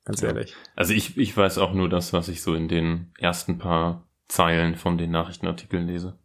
Ganz 0.05 0.21
Ja. 0.21 0.29
ehrlich. 0.29 0.55
Also 0.75 0.93
ich, 0.95 1.17
ich 1.17 1.37
weiß 1.37 1.59
auch 1.59 1.73
nur 1.73 1.89
das, 1.89 2.13
was 2.13 2.29
ich 2.29 2.43
so 2.43 2.55
in 2.55 2.69
den 2.69 3.13
ersten 3.19 3.59
paar 3.59 4.09
Zeilen 4.29 4.77
von 4.77 4.99
den 4.99 5.11
Nachrichtenartikeln 5.11 5.87
lese. 5.87 6.19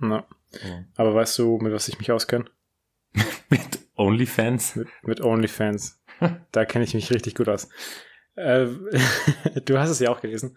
Ja. 0.00 0.26
Aber 0.96 1.14
weißt 1.14 1.38
du, 1.38 1.58
mit 1.58 1.72
was 1.72 1.88
ich 1.88 1.98
mich 1.98 2.12
auskenne? 2.12 2.44
Mit 3.48 3.80
OnlyFans? 3.96 4.76
Mit, 4.76 4.88
mit 5.02 5.20
OnlyFans. 5.22 6.02
da 6.52 6.64
kenne 6.66 6.84
ich 6.84 6.94
mich 6.94 7.10
richtig 7.12 7.34
gut 7.34 7.48
aus. 7.48 7.68
Äh, 8.34 8.66
du 9.64 9.78
hast 9.78 9.88
es 9.90 10.00
ja 10.00 10.10
auch 10.10 10.20
gelesen. 10.20 10.56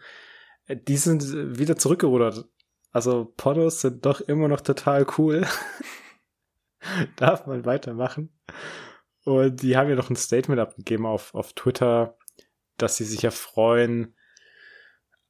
Die 0.70 0.98
sind 0.98 1.24
wieder 1.58 1.78
zurückgerudert. 1.78 2.46
Also 2.92 3.34
Pornos 3.38 3.82
sind 3.82 4.06
doch 4.06 4.20
immer 4.22 4.48
noch 4.48 4.62
total 4.62 5.06
cool. 5.18 5.46
Darf 7.16 7.46
man 7.46 7.66
weitermachen. 7.66 8.30
Und 9.26 9.62
die 9.62 9.76
haben 9.76 9.90
ja 9.90 9.96
noch 9.96 10.10
ein 10.10 10.16
Statement 10.16 10.60
abgegeben 10.60 11.06
auf, 11.06 11.34
auf 11.36 11.54
Twitter, 11.54 12.18
dass 12.78 12.98
sie 12.98 13.04
sich 13.04 13.22
ja 13.22 13.32
freuen, 13.32 14.16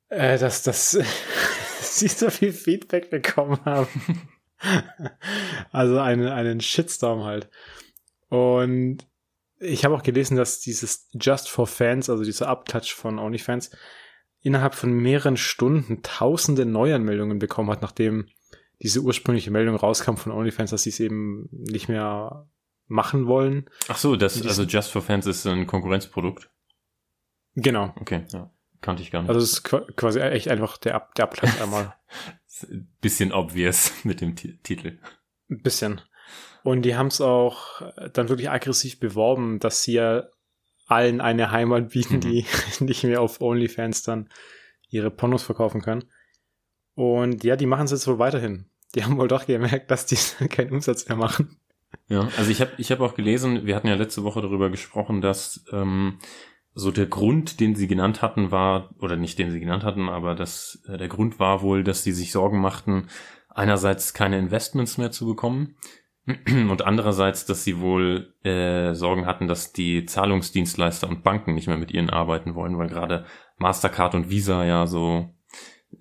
äh, 0.10 0.38
dass, 0.38 0.64
dass 0.64 0.92
sie 1.82 2.08
so 2.08 2.30
viel 2.30 2.54
Feedback 2.54 3.10
bekommen 3.10 3.60
haben. 3.66 4.30
also 5.72 6.00
einen, 6.00 6.28
einen 6.28 6.62
Shitstorm 6.62 7.24
halt. 7.24 7.50
Und 8.30 9.08
ich 9.60 9.84
habe 9.84 9.96
auch 9.96 10.04
gelesen, 10.04 10.38
dass 10.38 10.60
dieses 10.60 11.10
Just 11.14 11.50
for 11.50 11.68
Fans, 11.68 12.10
also 12.10 12.24
dieser 12.24 12.48
Abklatsch 12.48 12.94
von 12.94 13.20
OnlyFans, 13.20 13.72
innerhalb 14.42 14.76
von 14.76 14.94
mehreren 14.94 15.36
Stunden 15.36 16.02
tausende 16.02 16.66
Neuanmeldungen 16.66 17.40
bekommen 17.40 17.70
hat, 17.70 17.82
nachdem 17.82 18.30
diese 18.82 19.02
ursprüngliche 19.02 19.52
Meldung 19.52 19.76
rauskam 19.76 20.16
von 20.16 20.32
OnlyFans, 20.32 20.72
dass 20.72 20.84
sie 20.84 20.92
es 20.92 21.02
eben 21.02 21.50
nicht 21.52 21.90
mehr 21.90 22.48
machen 22.90 23.28
wollen. 23.28 23.70
Ach 23.88 23.98
so, 23.98 24.16
das, 24.16 24.46
also 24.46 24.64
Just 24.64 24.92
for 24.92 25.02
Fans 25.02 25.26
ist 25.26 25.46
ein 25.48 25.68
Konkurrenzprodukt. 25.68 26.50
Genau. 27.56 27.94
Okay, 28.00 28.26
ja. 28.30 28.52
Kannte 28.82 29.04
ich 29.04 29.12
gar 29.12 29.22
nicht. 29.22 29.30
Also 29.30 29.42
es 29.42 29.54
ist 29.54 29.64
quasi 29.64 30.20
echt 30.20 30.48
einfach 30.48 30.78
der, 30.78 30.96
Ab 30.96 31.16
der 31.16 31.26
Abklatsch 31.26 31.62
einmal. 31.62 31.96
bisschen 33.02 33.32
obvious 33.32 33.94
mit 34.04 34.22
dem 34.22 34.36
T 34.36 34.58
Titel. 34.64 35.00
Bisschen. 35.48 36.02
Und 36.64 36.84
die 36.84 36.96
haben 36.96 37.08
es 37.08 37.22
auch 37.22 37.82
dann 38.14 38.30
wirklich 38.30 38.50
aggressiv 38.50 39.00
beworben, 39.00 39.60
dass 39.60 39.84
sie 39.84 39.94
ja 39.94 40.24
allen 40.88 41.22
eine 41.22 41.52
Heimat 41.52 41.90
bieten, 41.90 42.16
mhm. 42.16 42.22
die 42.22 42.46
nicht 42.80 43.04
mehr 43.04 43.22
auf 43.22 43.42
OnlyFans 43.42 44.04
dann 44.04 44.30
ihre 44.90 45.12
Pornos 45.12 45.44
verkaufen 45.44 45.82
können. 45.82 46.06
Und 46.96 47.44
ja, 47.44 47.56
die 47.56 47.66
machen 47.66 47.86
es 47.86 47.92
jetzt 47.92 48.08
wohl 48.08 48.20
weiterhin. 48.20 48.70
Die 48.96 49.04
haben 49.04 49.18
wohl 49.18 49.28
doch 49.28 49.46
gemerkt, 49.46 49.92
dass 49.92 50.06
die 50.06 50.18
keinen 50.48 50.72
Umsatz 50.72 51.08
mehr 51.08 51.18
machen. 51.18 51.60
Ja, 52.08 52.28
also 52.38 52.52
ich 52.52 52.62
habe 52.62 52.72
ich 52.78 52.92
hab 52.92 53.00
auch 53.00 53.16
gelesen, 53.16 53.66
wir 53.66 53.76
hatten 53.76 53.88
ja 53.88 53.96
letzte 53.96 54.24
Woche 54.24 54.42
darüber 54.42 54.70
gesprochen, 54.70 55.22
dass 55.22 55.66
ähm, 55.72 56.20
so 56.74 56.92
der 56.92 57.08
Grund, 57.08 57.60
den 57.60 57.76
sie 57.76 57.88
genannt 57.88 58.22
hatten, 58.22 58.52
war, 58.52 58.90
oder 59.00 59.16
nicht 59.16 59.40
den 59.40 59.52
sie 59.52 59.60
genannt 59.60 59.84
hatten, 59.84 60.10
aber 60.10 60.36
das, 60.36 60.82
äh, 60.88 60.98
der 60.98 61.08
Grund 61.08 61.40
war 61.40 61.62
wohl, 61.62 61.84
dass 61.84 62.04
sie 62.04 62.12
sich 62.12 62.32
Sorgen 62.32 62.60
machten, 62.60 63.08
einerseits 63.50 64.14
keine 64.14 64.38
Investments 64.38 64.98
mehr 64.98 65.12
zu 65.12 65.26
bekommen 65.26 65.76
und 66.26 66.84
andererseits, 66.84 67.46
dass 67.46 67.64
sie 67.64 67.80
wohl 67.80 68.34
äh, 68.44 68.94
Sorgen 68.94 69.26
hatten, 69.26 69.48
dass 69.48 69.74
die 69.74 70.06
Zahlungsdienstleister 70.06 71.10
und 71.10 71.24
Banken 71.24 71.56
nicht 71.56 71.68
mehr 71.68 71.78
mit 71.78 71.92
ihnen 71.92 72.10
arbeiten 72.10 72.56
wollen, 72.56 72.78
weil 72.78 72.90
gerade 72.90 73.26
Mastercard 73.58 74.16
und 74.16 74.30
Visa 74.30 74.64
ja 74.64 74.86
so, 74.86 75.34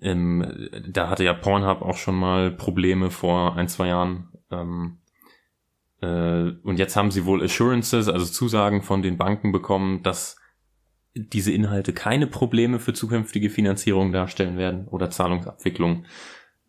ähm, 0.01 0.69
da 0.87 1.09
hatte 1.09 1.23
ja 1.23 1.33
Pornhub 1.33 1.81
auch 1.81 1.97
schon 1.97 2.15
mal 2.15 2.51
Probleme 2.51 3.09
vor 3.09 3.55
ein, 3.55 3.67
zwei 3.67 3.87
Jahren. 3.87 4.29
Ähm, 4.51 4.98
äh, 4.98 4.98
und 6.05 6.75
jetzt 6.77 6.95
haben 6.95 7.11
sie 7.11 7.25
wohl 7.25 7.43
Assurances, 7.43 8.07
also 8.07 8.25
Zusagen 8.25 8.81
von 8.81 9.01
den 9.01 9.17
Banken 9.17 9.51
bekommen, 9.51 10.01
dass 10.03 10.37
diese 11.13 11.51
Inhalte 11.51 11.93
keine 11.93 12.27
Probleme 12.27 12.79
für 12.79 12.93
zukünftige 12.93 13.49
Finanzierung 13.49 14.11
darstellen 14.11 14.57
werden 14.57 14.87
oder 14.87 15.09
Zahlungsabwicklung. 15.09 16.05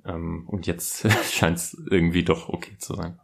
Ähm, 0.05 0.49
und 0.49 0.67
jetzt 0.67 1.07
scheint 1.33 1.59
es 1.59 1.77
irgendwie 1.91 2.25
doch 2.25 2.49
okay 2.49 2.77
zu 2.79 2.95
sein. 2.95 3.21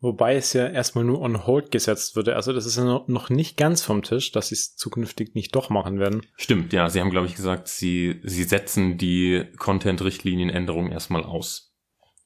Wobei 0.00 0.36
es 0.36 0.52
ja 0.52 0.68
erstmal 0.68 1.04
nur 1.04 1.20
on 1.20 1.44
hold 1.44 1.72
gesetzt 1.72 2.14
würde. 2.14 2.36
Also 2.36 2.52
das 2.52 2.66
ist 2.66 2.76
ja 2.76 3.04
noch 3.08 3.30
nicht 3.30 3.56
ganz 3.56 3.82
vom 3.82 4.02
Tisch, 4.02 4.30
dass 4.30 4.48
sie 4.48 4.54
es 4.54 4.76
zukünftig 4.76 5.34
nicht 5.34 5.56
doch 5.56 5.70
machen 5.70 5.98
werden. 5.98 6.22
Stimmt, 6.36 6.72
ja. 6.72 6.88
Sie 6.88 7.00
haben, 7.00 7.10
glaube 7.10 7.26
ich, 7.26 7.34
gesagt, 7.34 7.66
sie, 7.66 8.20
sie 8.22 8.44
setzen 8.44 8.96
die 8.96 9.44
Content-Richtlinienänderung 9.58 10.92
erstmal 10.92 11.24
aus. 11.24 11.67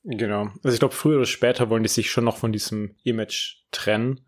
Genau. 0.05 0.51
Also 0.63 0.75
ich 0.75 0.79
glaube, 0.79 0.95
früher 0.95 1.17
oder 1.17 1.27
später 1.27 1.71
wollen 1.71 1.83
die 1.83 1.89
sich 1.89 2.11
schon 2.11 2.25
noch 2.25 2.37
von 2.37 2.53
diesem 2.53 2.97
Image 3.05 3.63
trennen. 3.71 4.27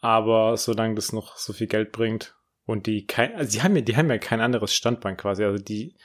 Aber 0.00 0.56
solange 0.56 0.94
das 0.94 1.12
noch 1.12 1.36
so 1.36 1.52
viel 1.52 1.68
Geld 1.68 1.92
bringt 1.92 2.36
und 2.66 2.86
die 2.86 3.06
kein, 3.06 3.34
also 3.34 3.52
die 3.52 3.62
haben 3.62 3.76
ja, 3.76 3.82
die 3.82 3.96
haben 3.96 4.10
ja 4.10 4.18
kein 4.18 4.40
anderes 4.40 4.74
Standbein 4.74 5.16
quasi. 5.16 5.44
Also 5.44 5.62
die, 5.62 5.96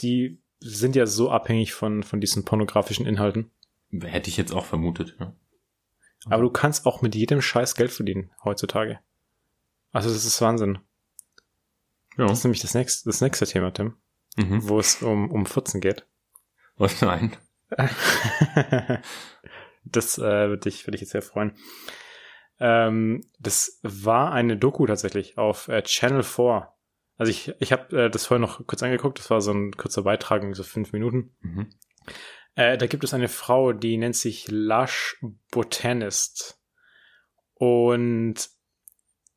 die 0.00 0.40
sind 0.60 0.96
ja 0.96 1.06
so 1.06 1.30
abhängig 1.30 1.74
von, 1.74 2.02
von 2.02 2.20
diesen 2.20 2.44
pornografischen 2.44 3.06
Inhalten. 3.06 3.50
Hätte 3.90 4.30
ich 4.30 4.36
jetzt 4.36 4.52
auch 4.52 4.64
vermutet, 4.64 5.16
ja. 5.20 5.36
Aber 6.26 6.42
du 6.42 6.50
kannst 6.50 6.86
auch 6.86 7.02
mit 7.02 7.14
jedem 7.14 7.42
Scheiß 7.42 7.74
Geld 7.74 7.90
verdienen 7.90 8.30
heutzutage. 8.42 8.98
Also 9.92 10.08
das 10.08 10.24
ist 10.24 10.40
Wahnsinn. 10.40 10.78
Ja. 12.16 12.26
Das 12.26 12.38
ist 12.38 12.44
nämlich 12.44 12.62
das 12.62 12.74
nächste, 12.74 13.08
das 13.08 13.20
nächste 13.20 13.46
Thema, 13.46 13.72
Tim. 13.72 13.96
Mhm. 14.36 14.68
Wo 14.68 14.78
es 14.78 15.02
um, 15.02 15.30
um 15.30 15.44
14 15.44 15.80
geht. 15.80 16.06
Was 16.76 17.02
nein? 17.02 17.36
das 19.84 20.18
äh, 20.18 20.48
würde 20.48 20.68
ich, 20.68 20.86
würde 20.86 20.96
ich 20.96 21.00
jetzt 21.02 21.10
sehr 21.10 21.22
freuen. 21.22 21.52
Ähm, 22.60 23.22
das 23.38 23.80
war 23.82 24.32
eine 24.32 24.56
Doku 24.56 24.86
tatsächlich 24.86 25.38
auf 25.38 25.68
äh, 25.68 25.82
Channel 25.82 26.22
4. 26.22 26.68
Also 27.16 27.30
ich, 27.30 27.52
ich 27.60 27.72
habe 27.72 28.04
äh, 28.04 28.10
das 28.10 28.26
vorher 28.26 28.40
noch 28.40 28.66
kurz 28.66 28.82
angeguckt. 28.82 29.18
Das 29.18 29.30
war 29.30 29.40
so 29.40 29.52
ein 29.52 29.72
kurzer 29.72 30.02
Beitrag, 30.02 30.44
so 30.54 30.62
fünf 30.62 30.92
Minuten. 30.92 31.34
Mhm. 31.40 31.70
Äh, 32.54 32.78
da 32.78 32.86
gibt 32.86 33.04
es 33.04 33.14
eine 33.14 33.28
Frau, 33.28 33.72
die 33.72 33.96
nennt 33.96 34.16
sich 34.16 34.46
Lush 34.48 35.16
Botanist. 35.50 36.60
Und 37.54 38.48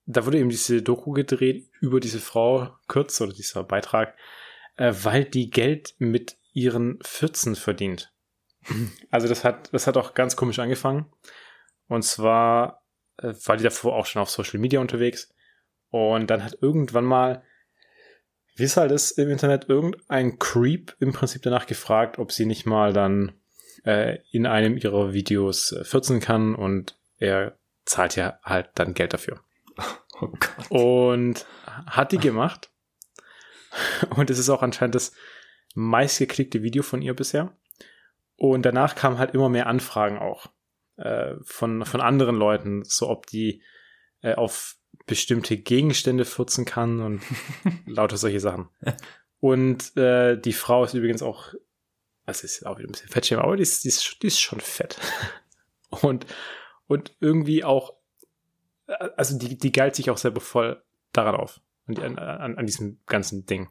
da 0.05 0.25
wurde 0.25 0.39
eben 0.39 0.49
diese 0.49 0.81
Doku 0.81 1.11
gedreht 1.11 1.69
über 1.81 1.99
diese 1.99 2.19
Frau, 2.19 2.75
kurz, 2.87 3.19
oder 3.21 3.33
dieser 3.33 3.63
Beitrag, 3.63 4.15
äh, 4.77 4.93
weil 5.03 5.25
die 5.25 5.49
Geld 5.49 5.95
mit 5.97 6.37
ihren 6.53 6.99
Pfützen 7.03 7.55
verdient. 7.55 8.13
Also 9.09 9.27
das 9.27 9.43
hat, 9.43 9.73
das 9.73 9.87
hat 9.87 9.97
auch 9.97 10.13
ganz 10.13 10.35
komisch 10.35 10.59
angefangen. 10.59 11.05
Und 11.87 12.03
zwar 12.03 12.83
äh, 13.17 13.33
war 13.45 13.57
die 13.57 13.63
davor 13.63 13.95
auch 13.95 14.05
schon 14.05 14.21
auf 14.21 14.29
Social 14.29 14.59
Media 14.59 14.79
unterwegs. 14.79 15.33
Und 15.89 16.29
dann 16.29 16.43
hat 16.43 16.57
irgendwann 16.61 17.05
mal 17.05 17.43
wie 18.57 18.63
es 18.63 18.75
halt 18.75 18.91
ist 18.91 19.11
im 19.11 19.29
Internet, 19.29 19.69
irgendein 19.69 20.39
Creep 20.39 20.95
im 20.99 21.13
Prinzip 21.13 21.43
danach 21.43 21.67
gefragt, 21.67 22.17
ob 22.17 22.31
sie 22.31 22.47
nicht 22.47 22.65
mal 22.65 22.91
dann 22.91 23.33
äh, 23.85 24.17
in 24.31 24.47
einem 24.47 24.77
ihrer 24.77 25.13
Videos 25.13 25.71
äh, 25.71 25.83
14 25.83 26.19
kann 26.19 26.55
und 26.55 26.97
er 27.19 27.55
zahlt 27.85 28.15
ja 28.15 28.39
halt 28.43 28.69
dann 28.75 28.93
Geld 28.93 29.13
dafür. 29.13 29.39
Oh 30.19 31.11
und 31.11 31.45
hat 31.85 32.11
die 32.11 32.17
gemacht. 32.17 32.71
Und 34.15 34.31
es 34.31 34.39
ist 34.39 34.49
auch 34.49 34.63
anscheinend 34.63 34.95
das 34.95 35.11
meistgeklickte 35.75 36.63
Video 36.63 36.81
von 36.81 37.03
ihr 37.03 37.13
bisher. 37.13 37.55
Und 38.37 38.63
danach 38.63 38.95
kamen 38.95 39.17
halt 39.17 39.33
immer 39.33 39.49
mehr 39.49 39.67
Anfragen 39.67 40.17
auch 40.17 40.47
äh, 40.97 41.35
von, 41.43 41.85
von 41.85 42.01
anderen 42.01 42.35
Leuten, 42.35 42.83
so 42.85 43.09
ob 43.09 43.25
die 43.25 43.61
äh, 44.21 44.35
auf 44.35 44.77
bestimmte 45.05 45.57
Gegenstände 45.57 46.25
furzen 46.25 46.65
kann 46.65 47.01
und 47.01 47.21
lauter 47.85 48.17
solche 48.17 48.39
Sachen. 48.39 48.69
Und 49.39 49.95
äh, 49.97 50.39
die 50.39 50.53
Frau 50.53 50.83
ist 50.83 50.93
übrigens 50.93 51.21
auch, 51.21 51.53
das 52.25 52.43
ist 52.43 52.65
auch 52.65 52.77
wieder 52.77 52.89
ein 52.89 52.91
bisschen 52.91 53.09
Fettschämen, 53.09 53.43
aber 53.43 53.55
die 53.55 53.63
ist, 53.63 53.83
die, 53.83 53.89
ist, 53.89 54.21
die 54.21 54.27
ist 54.27 54.39
schon 54.39 54.59
fett. 54.59 54.97
Und, 55.89 56.25
und 56.87 57.15
irgendwie 57.21 57.63
auch, 57.63 57.93
also 59.15 59.37
die, 59.37 59.57
die 59.57 59.71
geilt 59.71 59.95
sich 59.95 60.09
auch 60.09 60.17
selber 60.17 60.41
voll 60.41 60.83
daran 61.13 61.33
auf, 61.33 61.61
an, 61.87 62.19
an, 62.19 62.57
an 62.57 62.65
diesem 62.65 62.99
ganzen 63.05 63.45
Ding. 63.45 63.69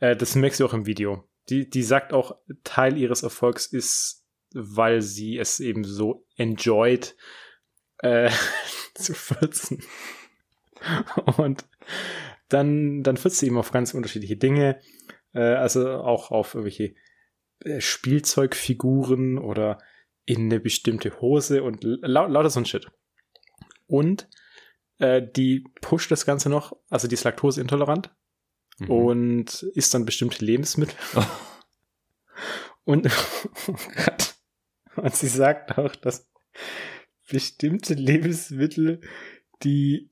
Äh, 0.00 0.16
das 0.16 0.34
merkst 0.36 0.60
du 0.60 0.64
auch 0.64 0.72
im 0.72 0.86
Video. 0.86 1.28
Die, 1.48 1.68
die 1.68 1.82
sagt 1.82 2.12
auch, 2.12 2.36
Teil 2.62 2.96
ihres 2.96 3.22
Erfolgs 3.22 3.66
ist, 3.66 4.24
weil 4.54 5.02
sie 5.02 5.38
es 5.38 5.60
eben 5.60 5.84
so 5.84 6.26
enjoyt, 6.36 7.16
äh, 7.98 8.30
zu 8.94 9.14
furzen. 9.14 9.82
Und 11.36 11.64
dann, 12.48 13.02
dann 13.02 13.16
führt 13.16 13.34
sie 13.34 13.46
eben 13.46 13.58
auf 13.58 13.72
ganz 13.72 13.94
unterschiedliche 13.94 14.36
Dinge, 14.36 14.80
äh, 15.32 15.40
also 15.40 15.88
auch 15.90 16.30
auf 16.30 16.54
irgendwelche 16.54 16.94
äh, 17.60 17.80
Spielzeugfiguren 17.80 19.38
oder 19.38 19.78
in 20.26 20.44
eine 20.44 20.60
bestimmte 20.60 21.20
Hose 21.20 21.62
und 21.62 21.80
lau 21.82 22.26
lauter 22.26 22.50
so 22.50 22.60
ein 22.60 22.66
Shit. 22.66 22.90
Und 23.86 24.28
äh, 24.98 25.22
die 25.22 25.64
pusht 25.80 26.10
das 26.10 26.24
Ganze 26.24 26.48
noch, 26.48 26.76
also 26.88 27.08
die 27.08 27.14
ist 27.14 27.24
laktoseintolerant 27.24 28.14
mhm. 28.78 28.90
und 28.90 29.62
isst 29.74 29.94
dann 29.94 30.04
bestimmte 30.04 30.44
Lebensmittel. 30.44 30.96
Oh. 31.16 31.24
Und, 32.86 33.06
oh 33.68 33.76
Gott, 33.96 34.34
und 34.96 35.14
sie 35.14 35.28
sagt 35.28 35.78
auch, 35.78 35.96
dass 35.96 36.30
bestimmte 37.30 37.94
Lebensmittel 37.94 39.00
die 39.62 40.10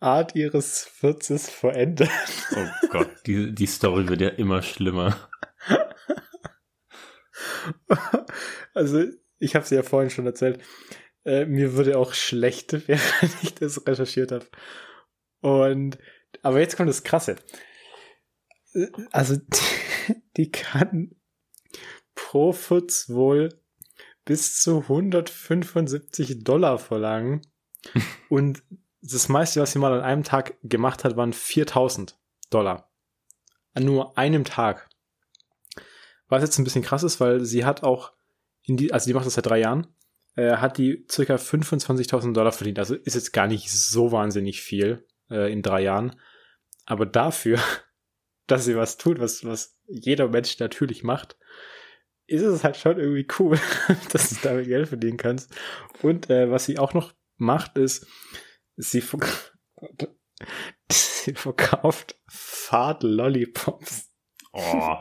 Art 0.00 0.34
ihres 0.34 0.84
Furzes 0.84 1.50
verändern. 1.50 2.08
Oh 2.54 2.88
Gott, 2.88 3.10
die, 3.26 3.54
die 3.54 3.66
Story 3.66 4.08
wird 4.08 4.22
ja 4.22 4.28
immer 4.28 4.62
schlimmer. 4.62 5.28
Also, 8.74 9.04
ich 9.38 9.54
habe 9.56 9.66
sie 9.66 9.74
ja 9.74 9.82
vorhin 9.82 10.10
schon 10.10 10.26
erzählt. 10.26 10.62
Äh, 11.24 11.46
mir 11.46 11.74
würde 11.74 11.98
auch 11.98 12.12
schlecht, 12.14 12.72
während 12.88 13.42
ich 13.42 13.54
das 13.54 13.86
recherchiert 13.86 14.32
habe. 14.32 14.46
Und 15.40 15.98
aber 16.42 16.60
jetzt 16.60 16.76
kommt 16.76 16.88
das 16.88 17.02
Krasse. 17.02 17.36
Also, 19.12 19.36
die, 19.36 20.14
die 20.36 20.50
kann 20.50 21.14
pro 22.14 22.52
Futz 22.52 23.08
wohl 23.08 23.50
bis 24.24 24.60
zu 24.60 24.80
175 24.82 26.44
Dollar 26.44 26.78
verlangen. 26.78 27.42
Und 28.28 28.62
das 29.00 29.28
meiste, 29.28 29.60
was 29.60 29.72
sie 29.72 29.78
mal 29.78 29.92
an 29.92 30.04
einem 30.04 30.24
Tag 30.24 30.56
gemacht 30.62 31.04
hat, 31.04 31.16
waren 31.16 31.32
4000 31.32 32.18
Dollar. 32.50 32.90
An 33.74 33.84
nur 33.84 34.18
einem 34.18 34.44
Tag. 34.44 34.88
Was 36.28 36.42
jetzt 36.42 36.58
ein 36.58 36.64
bisschen 36.64 36.82
krass 36.82 37.04
ist, 37.04 37.20
weil 37.20 37.44
sie 37.44 37.64
hat 37.64 37.84
auch 37.84 38.12
in 38.62 38.76
die, 38.76 38.92
also 38.92 39.06
die 39.06 39.14
macht 39.14 39.26
das 39.26 39.34
seit 39.34 39.46
drei 39.46 39.60
Jahren, 39.60 39.86
äh, 40.34 40.56
hat 40.56 40.76
die 40.76 41.06
circa 41.10 41.36
25.000 41.36 42.32
Dollar 42.32 42.50
verdient. 42.50 42.80
Also 42.80 42.96
ist 42.96 43.14
jetzt 43.14 43.32
gar 43.32 43.46
nicht 43.46 43.70
so 43.70 44.10
wahnsinnig 44.10 44.60
viel 44.60 45.06
äh, 45.30 45.52
in 45.52 45.62
drei 45.62 45.82
Jahren. 45.82 46.16
Aber 46.84 47.06
dafür, 47.06 47.60
dass 48.46 48.64
sie 48.64 48.76
was 48.76 48.96
tut, 48.96 49.20
was, 49.20 49.44
was 49.44 49.76
jeder 49.86 50.28
Mensch 50.28 50.58
natürlich 50.58 51.02
macht, 51.02 51.36
ist 52.26 52.42
es 52.42 52.64
halt 52.64 52.76
schon 52.76 52.98
irgendwie 52.98 53.26
cool, 53.38 53.58
dass 54.12 54.30
du 54.30 54.36
damit 54.42 54.66
Geld 54.66 54.88
verdienen 54.88 55.16
kannst. 55.16 55.54
Und 56.02 56.30
äh, 56.30 56.50
was 56.50 56.64
sie 56.64 56.78
auch 56.78 56.94
noch 56.94 57.12
macht, 57.36 57.78
ist, 57.78 58.06
sie, 58.76 59.00
verk 59.00 59.54
sie 60.90 61.34
verkauft 61.34 62.18
Fahrt-Lollipops. 62.28 64.10
Oh. 64.52 64.96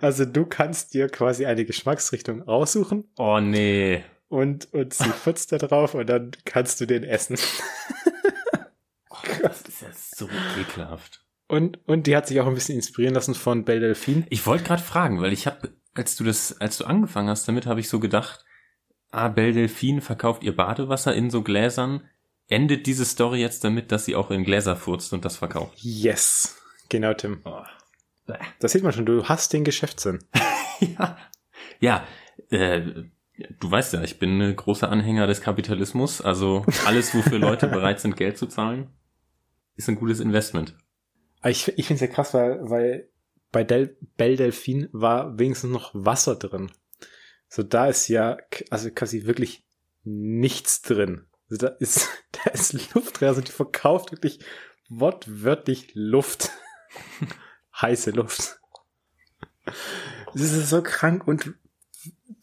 Also 0.00 0.24
du 0.24 0.46
kannst 0.46 0.94
dir 0.94 1.08
quasi 1.08 1.46
eine 1.46 1.64
Geschmacksrichtung 1.64 2.46
aussuchen. 2.46 3.10
Oh 3.16 3.40
nee. 3.40 4.04
Und, 4.28 4.72
und 4.72 4.94
sie 4.94 5.08
futzt 5.10 5.52
da 5.52 5.58
drauf 5.58 5.94
und 5.94 6.08
dann 6.08 6.32
kannst 6.44 6.80
du 6.80 6.86
den 6.86 7.04
essen. 7.04 7.36
oh, 9.10 9.16
das 9.42 9.62
ist 9.62 9.82
ja 9.82 9.88
so 9.92 10.28
ekelhaft. 10.58 11.24
Und, 11.46 11.78
und 11.86 12.06
die 12.06 12.16
hat 12.16 12.26
sich 12.26 12.40
auch 12.40 12.46
ein 12.46 12.54
bisschen 12.54 12.76
inspirieren 12.76 13.14
lassen 13.14 13.34
von 13.34 13.64
Belle 13.64 13.80
Delphine. 13.80 14.24
Ich 14.30 14.46
wollte 14.46 14.64
gerade 14.64 14.82
fragen, 14.82 15.20
weil 15.20 15.32
ich 15.32 15.46
habe, 15.46 15.72
als 15.94 16.16
du 16.16 16.24
das, 16.24 16.60
als 16.60 16.78
du 16.78 16.84
angefangen 16.84 17.28
hast 17.28 17.46
damit, 17.46 17.66
habe 17.66 17.80
ich 17.80 17.88
so 17.88 18.00
gedacht, 18.00 18.44
ah, 19.10 19.28
Belle 19.28 19.52
Delphine 19.52 20.00
verkauft 20.00 20.42
ihr 20.42 20.56
Badewasser 20.56 21.14
in 21.14 21.30
so 21.30 21.42
Gläsern. 21.42 22.08
Endet 22.48 22.86
diese 22.86 23.04
Story 23.04 23.40
jetzt 23.40 23.64
damit, 23.64 23.92
dass 23.92 24.04
sie 24.04 24.16
auch 24.16 24.30
in 24.30 24.44
Gläser 24.44 24.76
furzt 24.76 25.12
und 25.12 25.24
das 25.24 25.36
verkauft? 25.36 25.74
Yes. 25.76 26.56
Genau, 26.88 27.14
Tim. 27.14 27.40
Oh. 27.44 27.62
Das 28.58 28.72
sieht 28.72 28.82
man 28.82 28.92
schon, 28.92 29.06
du 29.06 29.24
hast 29.24 29.52
den 29.52 29.64
Geschäftssinn. 29.64 30.20
ja. 30.80 31.16
Ja, 31.80 32.06
äh, 32.50 32.80
du 33.60 33.70
weißt 33.70 33.94
ja, 33.94 34.02
ich 34.02 34.18
bin 34.18 34.40
ein 34.40 34.56
großer 34.56 34.90
Anhänger 34.90 35.26
des 35.26 35.40
Kapitalismus. 35.40 36.20
Also 36.20 36.64
alles, 36.86 37.14
wofür 37.14 37.38
Leute 37.38 37.66
bereit 37.68 38.00
sind, 38.00 38.16
Geld 38.16 38.38
zu 38.38 38.46
zahlen, 38.46 38.88
ist 39.76 39.88
ein 39.88 39.96
gutes 39.96 40.20
Investment. 40.20 40.74
Ich, 41.44 41.68
ich 41.68 41.86
finde 41.86 41.94
es 42.04 42.08
ja 42.08 42.14
krass, 42.14 42.34
weil, 42.34 42.58
weil 42.62 43.08
bei 43.52 43.64
Del 43.64 43.96
Belle 44.16 44.36
Delphine 44.36 44.88
war 44.92 45.38
wenigstens 45.38 45.70
noch 45.70 45.90
Wasser 45.94 46.36
drin. 46.36 46.72
So, 47.48 47.62
da 47.62 47.86
ist 47.86 48.08
ja, 48.08 48.38
also 48.70 48.90
quasi 48.90 49.26
wirklich 49.26 49.64
nichts 50.02 50.82
drin. 50.82 51.26
Also 51.50 51.66
da 51.66 51.74
ist, 51.78 52.08
da 52.32 52.50
ist 52.50 52.72
Luft 52.94 53.20
drin. 53.20 53.28
Also 53.28 53.40
die 53.42 53.52
verkauft 53.52 54.10
wirklich 54.12 54.40
wortwörtlich 54.88 55.90
Luft. 55.94 56.50
heiße 57.80 58.10
Luft. 58.10 58.60
Das 60.32 60.42
ist 60.42 60.70
so 60.70 60.82
krank 60.82 61.26
und 61.26 61.54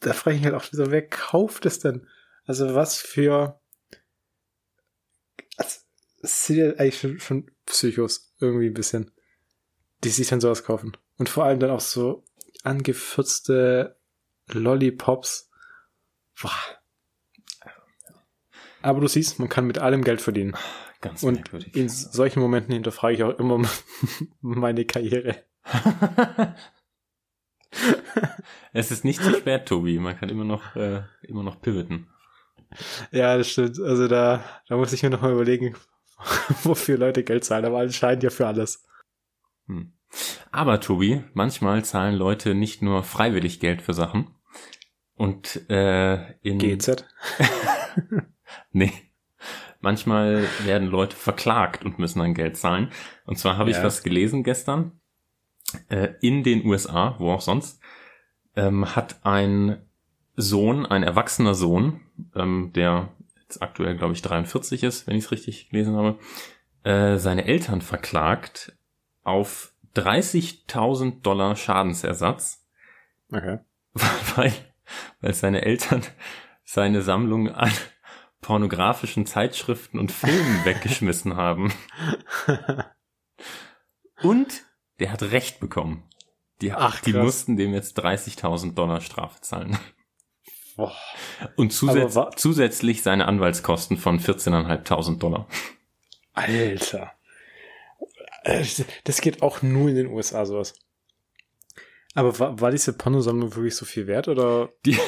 da 0.00 0.12
frage 0.12 0.36
ich 0.36 0.42
mich 0.42 0.52
halt 0.52 0.60
auch 0.60 0.68
so, 0.70 0.90
wer 0.90 1.06
kauft 1.06 1.66
es 1.66 1.78
denn? 1.78 2.08
Also 2.44 2.74
was 2.74 2.96
für 2.96 3.60
also, 5.56 5.78
das 6.20 6.46
sind 6.46 6.56
ja 6.56 6.70
eigentlich 6.72 6.98
schon, 6.98 7.20
schon 7.20 7.50
Psychos 7.66 8.31
irgendwie 8.42 8.66
ein 8.66 8.74
bisschen, 8.74 9.10
die 10.04 10.10
sich 10.10 10.28
dann 10.28 10.40
sowas 10.40 10.64
kaufen. 10.64 10.96
Und 11.18 11.28
vor 11.28 11.44
allem 11.44 11.60
dann 11.60 11.70
auch 11.70 11.80
so 11.80 12.24
angefürzte 12.62 13.96
Lollipops. 14.48 15.50
Boah. 16.40 16.52
Aber 18.82 19.00
du 19.00 19.06
siehst, 19.06 19.38
man 19.38 19.48
kann 19.48 19.66
mit 19.66 19.78
allem 19.78 20.02
Geld 20.02 20.20
verdienen. 20.20 20.56
Ganz 21.00 21.22
und 21.22 21.34
merkwürdig. 21.34 21.74
in 21.76 21.88
solchen 21.88 22.40
Momenten 22.40 22.72
hinterfrage 22.72 23.14
ich 23.14 23.22
auch 23.24 23.38
immer 23.38 23.60
meine 24.40 24.84
Karriere. 24.84 25.42
es 28.72 28.90
ist 28.90 29.04
nicht 29.04 29.22
zu 29.22 29.32
spät, 29.34 29.66
Tobi. 29.66 29.98
Man 29.98 30.16
kann 30.16 30.28
immer 30.28 30.44
noch, 30.44 30.76
äh, 30.76 31.02
immer 31.22 31.42
noch 31.42 31.60
pivoten. 31.60 32.08
Ja, 33.10 33.36
das 33.36 33.50
stimmt. 33.50 33.80
Also 33.80 34.08
da, 34.08 34.44
da 34.68 34.76
muss 34.76 34.92
ich 34.92 35.02
mir 35.02 35.10
noch 35.10 35.22
mal 35.22 35.32
überlegen, 35.32 35.74
wofür 36.62 36.98
Leute 36.98 37.24
Geld 37.24 37.44
zahlen, 37.44 37.64
aber 37.64 37.78
anscheinend 37.78 38.22
ja 38.22 38.30
für 38.30 38.46
alles. 38.46 38.84
Hm. 39.66 39.92
Aber 40.50 40.80
Tobi, 40.80 41.24
manchmal 41.32 41.84
zahlen 41.84 42.14
Leute 42.14 42.54
nicht 42.54 42.82
nur 42.82 43.02
freiwillig 43.02 43.60
Geld 43.60 43.82
für 43.82 43.94
Sachen. 43.94 44.34
Und 45.14 45.68
äh, 45.70 46.32
in 46.40 46.58
GZ? 46.58 47.06
nee. 48.72 48.92
Manchmal 49.80 50.44
werden 50.64 50.88
Leute 50.88 51.16
verklagt 51.16 51.84
und 51.84 51.98
müssen 51.98 52.20
dann 52.20 52.34
Geld 52.34 52.56
zahlen. 52.56 52.90
Und 53.24 53.38
zwar 53.38 53.56
habe 53.56 53.70
ja. 53.70 53.78
ich 53.78 53.84
was 53.84 54.02
gelesen 54.02 54.44
gestern. 54.44 55.00
Äh, 55.88 56.10
in 56.20 56.42
den 56.42 56.64
USA, 56.66 57.16
wo 57.18 57.32
auch 57.32 57.40
sonst, 57.40 57.80
ähm, 58.54 58.94
hat 58.94 59.24
ein 59.24 59.82
Sohn, 60.36 60.86
ein 60.86 61.02
erwachsener 61.02 61.54
Sohn, 61.54 62.00
ähm, 62.34 62.72
der 62.74 63.08
aktuell, 63.60 63.96
glaube 63.96 64.14
ich, 64.14 64.22
43 64.22 64.82
ist, 64.82 65.06
wenn 65.06 65.16
ich 65.16 65.24
es 65.24 65.30
richtig 65.30 65.68
gelesen 65.68 65.96
habe, 65.96 66.18
äh, 66.84 67.18
seine 67.18 67.44
Eltern 67.44 67.82
verklagt 67.82 68.76
auf 69.22 69.74
30.000 69.96 71.22
Dollar 71.22 71.56
Schadensersatz. 71.56 72.66
Okay. 73.30 73.58
Weil, 74.36 74.52
weil 75.20 75.34
seine 75.34 75.62
Eltern 75.62 76.02
seine 76.64 77.02
Sammlung 77.02 77.50
an 77.50 77.70
pornografischen 78.40 79.26
Zeitschriften 79.26 79.98
und 79.98 80.10
Filmen 80.10 80.64
weggeschmissen 80.64 81.36
haben. 81.36 81.72
Und 84.22 84.64
der 84.98 85.12
hat 85.12 85.22
Recht 85.22 85.60
bekommen. 85.60 86.08
Die, 86.60 86.72
Ach, 86.72 87.00
die 87.00 87.12
mussten 87.12 87.56
dem 87.56 87.74
jetzt 87.74 87.98
30.000 87.98 88.74
Dollar 88.74 89.00
Strafe 89.00 89.40
zahlen. 89.40 89.78
Boah. 90.76 90.96
Und 91.56 91.72
zusätz 91.72 92.18
zusätzlich 92.36 93.02
seine 93.02 93.26
Anwaltskosten 93.26 93.96
von 93.96 94.18
14.500 94.20 95.18
Dollar. 95.18 95.48
Alter. 96.32 97.12
Das 99.04 99.20
geht 99.20 99.42
auch 99.42 99.62
nur 99.62 99.88
in 99.88 99.96
den 99.96 100.06
USA 100.08 100.44
sowas. 100.46 100.74
Aber 102.14 102.38
war, 102.38 102.60
war 102.60 102.70
diese 102.70 102.92
Pornosammlung 102.92 103.54
wirklich 103.54 103.76
so 103.76 103.84
viel 103.84 104.06
wert 104.06 104.28
oder? 104.28 104.70
Die, 104.84 104.98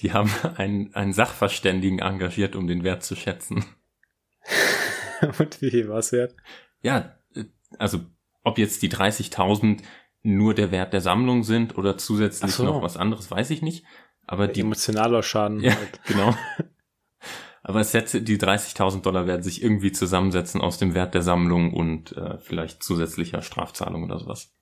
die 0.00 0.12
haben 0.12 0.32
einen, 0.56 0.94
einen 0.94 1.12
Sachverständigen 1.12 2.00
engagiert, 2.00 2.56
um 2.56 2.66
den 2.66 2.82
Wert 2.82 3.04
zu 3.04 3.14
schätzen. 3.14 3.64
Und 5.38 5.60
wie 5.60 5.88
war 5.88 5.98
es 5.98 6.12
wert? 6.12 6.34
Ja, 6.82 7.16
also 7.78 8.00
ob 8.42 8.58
jetzt 8.58 8.82
die 8.82 8.90
30.000 8.90 9.82
nur 10.22 10.54
der 10.54 10.70
Wert 10.70 10.92
der 10.92 11.00
Sammlung 11.00 11.44
sind 11.44 11.78
oder 11.78 11.96
zusätzlich 11.96 12.52
so. 12.52 12.64
noch 12.64 12.82
was 12.82 12.96
anderes, 12.96 13.30
weiß 13.30 13.50
ich 13.50 13.62
nicht. 13.62 13.84
Aber 14.26 14.48
die 14.48 14.60
emotionaler 14.60 15.22
Schaden. 15.22 15.60
Ja, 15.60 15.74
halt. 15.74 16.00
genau. 16.06 16.34
Aber 17.62 17.80
es 17.80 17.92
setze, 17.92 18.22
die 18.22 18.38
30.000 18.38 19.02
Dollar 19.02 19.26
werden 19.26 19.42
sich 19.42 19.62
irgendwie 19.62 19.92
zusammensetzen 19.92 20.60
aus 20.60 20.78
dem 20.78 20.94
Wert 20.94 21.14
der 21.14 21.22
Sammlung 21.22 21.74
und 21.74 22.16
äh, 22.16 22.38
vielleicht 22.38 22.82
zusätzlicher 22.82 23.42
Strafzahlung 23.42 24.04
oder 24.04 24.18
sowas. 24.18 24.52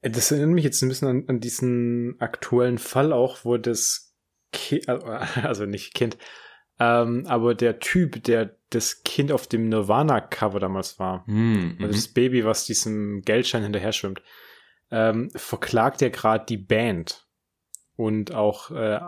Äh, 0.00 0.10
das 0.10 0.30
erinnert 0.30 0.54
mich 0.54 0.64
jetzt 0.64 0.82
ein 0.82 0.88
bisschen 0.88 1.08
an, 1.08 1.24
an 1.28 1.40
diesen 1.40 2.16
aktuellen 2.20 2.78
Fall 2.78 3.12
auch, 3.12 3.44
wo 3.44 3.56
das 3.56 4.14
Kind, 4.52 4.88
also 4.88 5.66
nicht 5.66 5.94
Kind, 5.94 6.16
ähm, 6.78 7.24
aber 7.26 7.54
der 7.54 7.78
Typ, 7.78 8.22
der 8.24 8.56
das 8.70 9.02
Kind 9.02 9.32
auf 9.32 9.46
dem 9.46 9.68
Nirvana-Cover 9.68 10.60
damals 10.60 10.98
war, 10.98 11.24
mm, 11.26 11.78
also 11.80 11.92
das 11.92 12.08
Baby, 12.08 12.44
was 12.44 12.66
diesem 12.66 13.22
Geldschein 13.22 13.62
hinterher 13.62 13.92
schwimmt, 13.92 14.22
ähm, 14.90 15.30
verklagt 15.34 16.02
er 16.02 16.10
gerade 16.10 16.44
die 16.46 16.58
Band 16.58 17.25
und 17.96 18.34
auch 18.34 18.70
äh, 18.70 19.00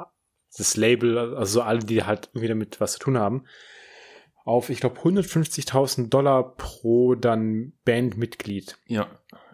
das 0.57 0.77
Label, 0.77 1.37
also 1.37 1.62
alle, 1.62 1.81
die 1.81 2.05
halt 2.05 2.31
irgendwie 2.33 2.48
damit 2.48 2.81
was 2.81 2.94
zu 2.94 2.98
tun 2.98 3.18
haben, 3.18 3.44
auf, 4.44 4.70
ich 4.70 4.81
glaube, 4.81 4.98
150.000 5.01 6.09
Dollar 6.09 6.57
pro 6.57 7.14
dann 7.14 7.74
Bandmitglied. 7.85 8.79
Ja, 8.87 9.07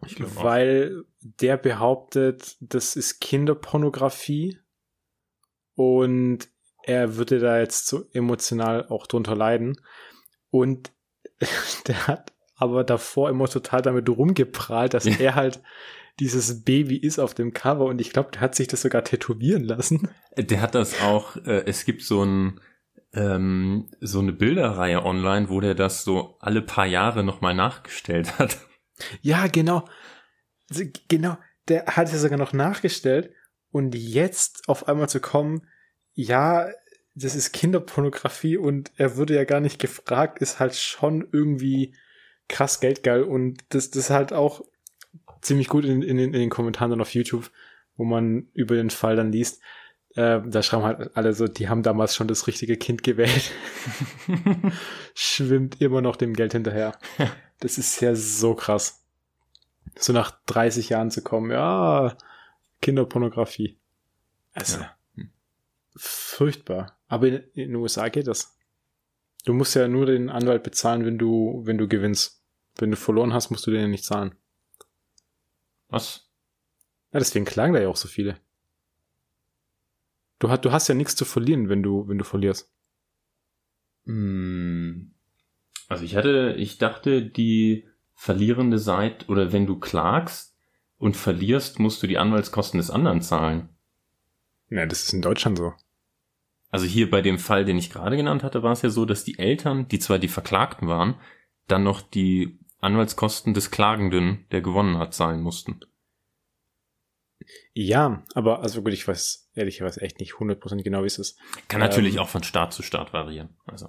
ich 0.06 0.16
Weil 0.20 1.04
der 1.20 1.56
behauptet, 1.56 2.56
das 2.60 2.94
ist 2.94 3.20
Kinderpornografie 3.20 4.60
und 5.74 6.48
er 6.84 7.16
würde 7.16 7.40
da 7.40 7.58
jetzt 7.58 7.86
so 7.88 8.04
emotional 8.12 8.86
auch 8.88 9.06
drunter 9.06 9.34
leiden. 9.34 9.80
Und 10.50 10.92
der 11.88 12.06
hat 12.06 12.32
aber 12.54 12.84
davor 12.84 13.30
immer 13.30 13.48
total 13.48 13.82
damit 13.82 14.08
rumgeprahlt, 14.08 14.94
dass 14.94 15.06
er 15.06 15.34
halt 15.34 15.60
dieses 16.20 16.62
Baby 16.62 16.96
ist 16.96 17.18
auf 17.18 17.34
dem 17.34 17.52
Cover 17.52 17.86
und 17.86 18.00
ich 18.00 18.12
glaube, 18.12 18.30
der 18.32 18.40
hat 18.40 18.54
sich 18.54 18.68
das 18.68 18.82
sogar 18.82 19.04
tätowieren 19.04 19.64
lassen. 19.64 20.08
Der 20.36 20.60
hat 20.60 20.74
das 20.74 21.00
auch, 21.00 21.36
äh, 21.44 21.64
es 21.66 21.84
gibt 21.84 22.02
so 22.02 22.24
ein 22.24 22.60
ähm, 23.12 23.88
so 24.00 24.18
eine 24.18 24.32
Bilderreihe 24.32 25.04
online, 25.04 25.48
wo 25.48 25.60
der 25.60 25.74
das 25.74 26.04
so 26.04 26.36
alle 26.40 26.62
paar 26.62 26.86
Jahre 26.86 27.22
nochmal 27.24 27.54
nachgestellt 27.54 28.38
hat. 28.38 28.58
Ja, 29.22 29.46
genau. 29.46 29.88
Genau. 31.08 31.36
Der 31.68 31.86
hat 31.86 32.12
es 32.12 32.20
sogar 32.20 32.38
noch 32.38 32.52
nachgestellt 32.52 33.30
und 33.70 33.94
jetzt 33.94 34.68
auf 34.68 34.88
einmal 34.88 35.08
zu 35.08 35.20
kommen, 35.20 35.66
ja, 36.12 36.68
das 37.14 37.34
ist 37.34 37.52
Kinderpornografie 37.52 38.56
und 38.56 38.92
er 38.96 39.16
würde 39.16 39.34
ja 39.34 39.44
gar 39.44 39.60
nicht 39.60 39.80
gefragt, 39.80 40.38
ist 40.40 40.58
halt 40.58 40.74
schon 40.74 41.26
irgendwie 41.32 41.94
krass 42.48 42.80
geldgeil 42.80 43.22
und 43.22 43.64
das, 43.70 43.90
das 43.90 44.04
ist 44.04 44.10
halt 44.10 44.32
auch 44.32 44.62
ziemlich 45.44 45.68
gut 45.68 45.84
in, 45.84 46.02
in, 46.02 46.18
in 46.18 46.32
den 46.32 46.50
Kommentaren 46.50 46.90
dann 46.90 47.00
auf 47.00 47.14
YouTube, 47.14 47.50
wo 47.96 48.04
man 48.04 48.48
über 48.54 48.74
den 48.74 48.90
Fall 48.90 49.16
dann 49.16 49.30
liest. 49.30 49.62
Äh, 50.14 50.40
da 50.46 50.62
schreiben 50.62 50.84
halt 50.84 51.16
alle 51.16 51.34
so, 51.34 51.48
die 51.48 51.68
haben 51.68 51.82
damals 51.82 52.14
schon 52.14 52.28
das 52.28 52.46
richtige 52.46 52.76
Kind 52.76 53.02
gewählt. 53.02 53.52
Schwimmt 55.14 55.80
immer 55.80 56.00
noch 56.00 56.16
dem 56.16 56.34
Geld 56.34 56.52
hinterher. 56.52 56.98
Das 57.60 57.78
ist 57.78 58.00
ja 58.00 58.14
so 58.16 58.54
krass. 58.54 59.06
So 59.96 60.12
nach 60.12 60.32
30 60.46 60.88
Jahren 60.88 61.12
zu 61.12 61.22
kommen, 61.22 61.52
ja, 61.52 62.14
Kinderpornografie. 62.82 63.78
Also, 64.52 64.80
ja. 64.80 64.96
furchtbar. 65.94 66.98
Aber 67.06 67.28
in, 67.28 67.36
in 67.54 67.68
den 67.68 67.76
USA 67.76 68.08
geht 68.08 68.26
das. 68.26 68.58
Du 69.46 69.54
musst 69.54 69.76
ja 69.76 69.88
nur 69.88 70.04
den 70.04 70.30
Anwalt 70.30 70.64
bezahlen, 70.64 71.06
wenn 71.06 71.16
du, 71.16 71.62
wenn 71.64 71.78
du 71.78 71.86
gewinnst. 71.86 72.42
Wenn 72.76 72.90
du 72.90 72.96
verloren 72.96 73.32
hast, 73.32 73.50
musst 73.50 73.66
du 73.66 73.70
den 73.70 73.82
ja 73.82 73.88
nicht 73.88 74.04
zahlen. 74.04 74.34
Was? 75.94 76.28
Ja, 77.12 77.20
deswegen 77.20 77.44
klagen 77.44 77.72
da 77.72 77.80
ja 77.80 77.88
auch 77.88 77.94
so 77.94 78.08
viele. 78.08 78.36
Du, 80.40 80.50
hast, 80.50 80.64
du 80.64 80.72
hast 80.72 80.88
ja 80.88 80.94
nichts 80.96 81.14
zu 81.14 81.24
verlieren, 81.24 81.68
wenn 81.68 81.84
du, 81.84 82.08
wenn 82.08 82.18
du 82.18 82.24
verlierst. 82.24 82.68
Hm. 84.04 85.14
Also 85.86 86.04
ich 86.04 86.16
hatte, 86.16 86.56
ich 86.58 86.78
dachte, 86.78 87.22
die 87.22 87.86
verlierende 88.12 88.80
Seite, 88.80 89.26
oder 89.28 89.52
wenn 89.52 89.66
du 89.66 89.78
klagst 89.78 90.56
und 90.98 91.16
verlierst, 91.16 91.78
musst 91.78 92.02
du 92.02 92.08
die 92.08 92.18
Anwaltskosten 92.18 92.78
des 92.78 92.90
anderen 92.90 93.22
zahlen. 93.22 93.68
Ja, 94.70 94.86
das 94.86 95.04
ist 95.04 95.12
in 95.12 95.22
Deutschland 95.22 95.58
so. 95.58 95.74
Also 96.70 96.86
hier 96.86 97.08
bei 97.08 97.22
dem 97.22 97.38
Fall, 97.38 97.64
den 97.64 97.78
ich 97.78 97.90
gerade 97.90 98.16
genannt 98.16 98.42
hatte, 98.42 98.64
war 98.64 98.72
es 98.72 98.82
ja 98.82 98.90
so, 98.90 99.04
dass 99.04 99.22
die 99.22 99.38
Eltern, 99.38 99.86
die 99.86 100.00
zwar 100.00 100.18
die 100.18 100.26
Verklagten 100.26 100.88
waren, 100.88 101.14
dann 101.68 101.84
noch 101.84 102.02
die 102.02 102.58
Anwaltskosten 102.84 103.54
des 103.54 103.70
Klagenden, 103.70 104.46
der 104.52 104.60
gewonnen 104.60 104.98
hat, 104.98 105.14
zahlen 105.14 105.40
mussten. 105.40 105.80
Ja, 107.72 108.22
aber 108.34 108.60
also 108.60 108.82
gut, 108.82 108.92
ich 108.92 109.06
weiß 109.06 109.50
ehrlicherweise 109.54 110.00
echt 110.00 110.20
nicht 110.20 110.34
100% 110.34 110.82
genau, 110.82 111.02
wie 111.02 111.06
es 111.06 111.18
ist. 111.18 111.38
Kann 111.68 111.80
natürlich 111.80 112.14
ähm, 112.14 112.20
auch 112.20 112.28
von 112.28 112.42
Staat 112.42 112.72
zu 112.72 112.82
Staat 112.82 113.12
variieren. 113.12 113.56
Also. 113.66 113.88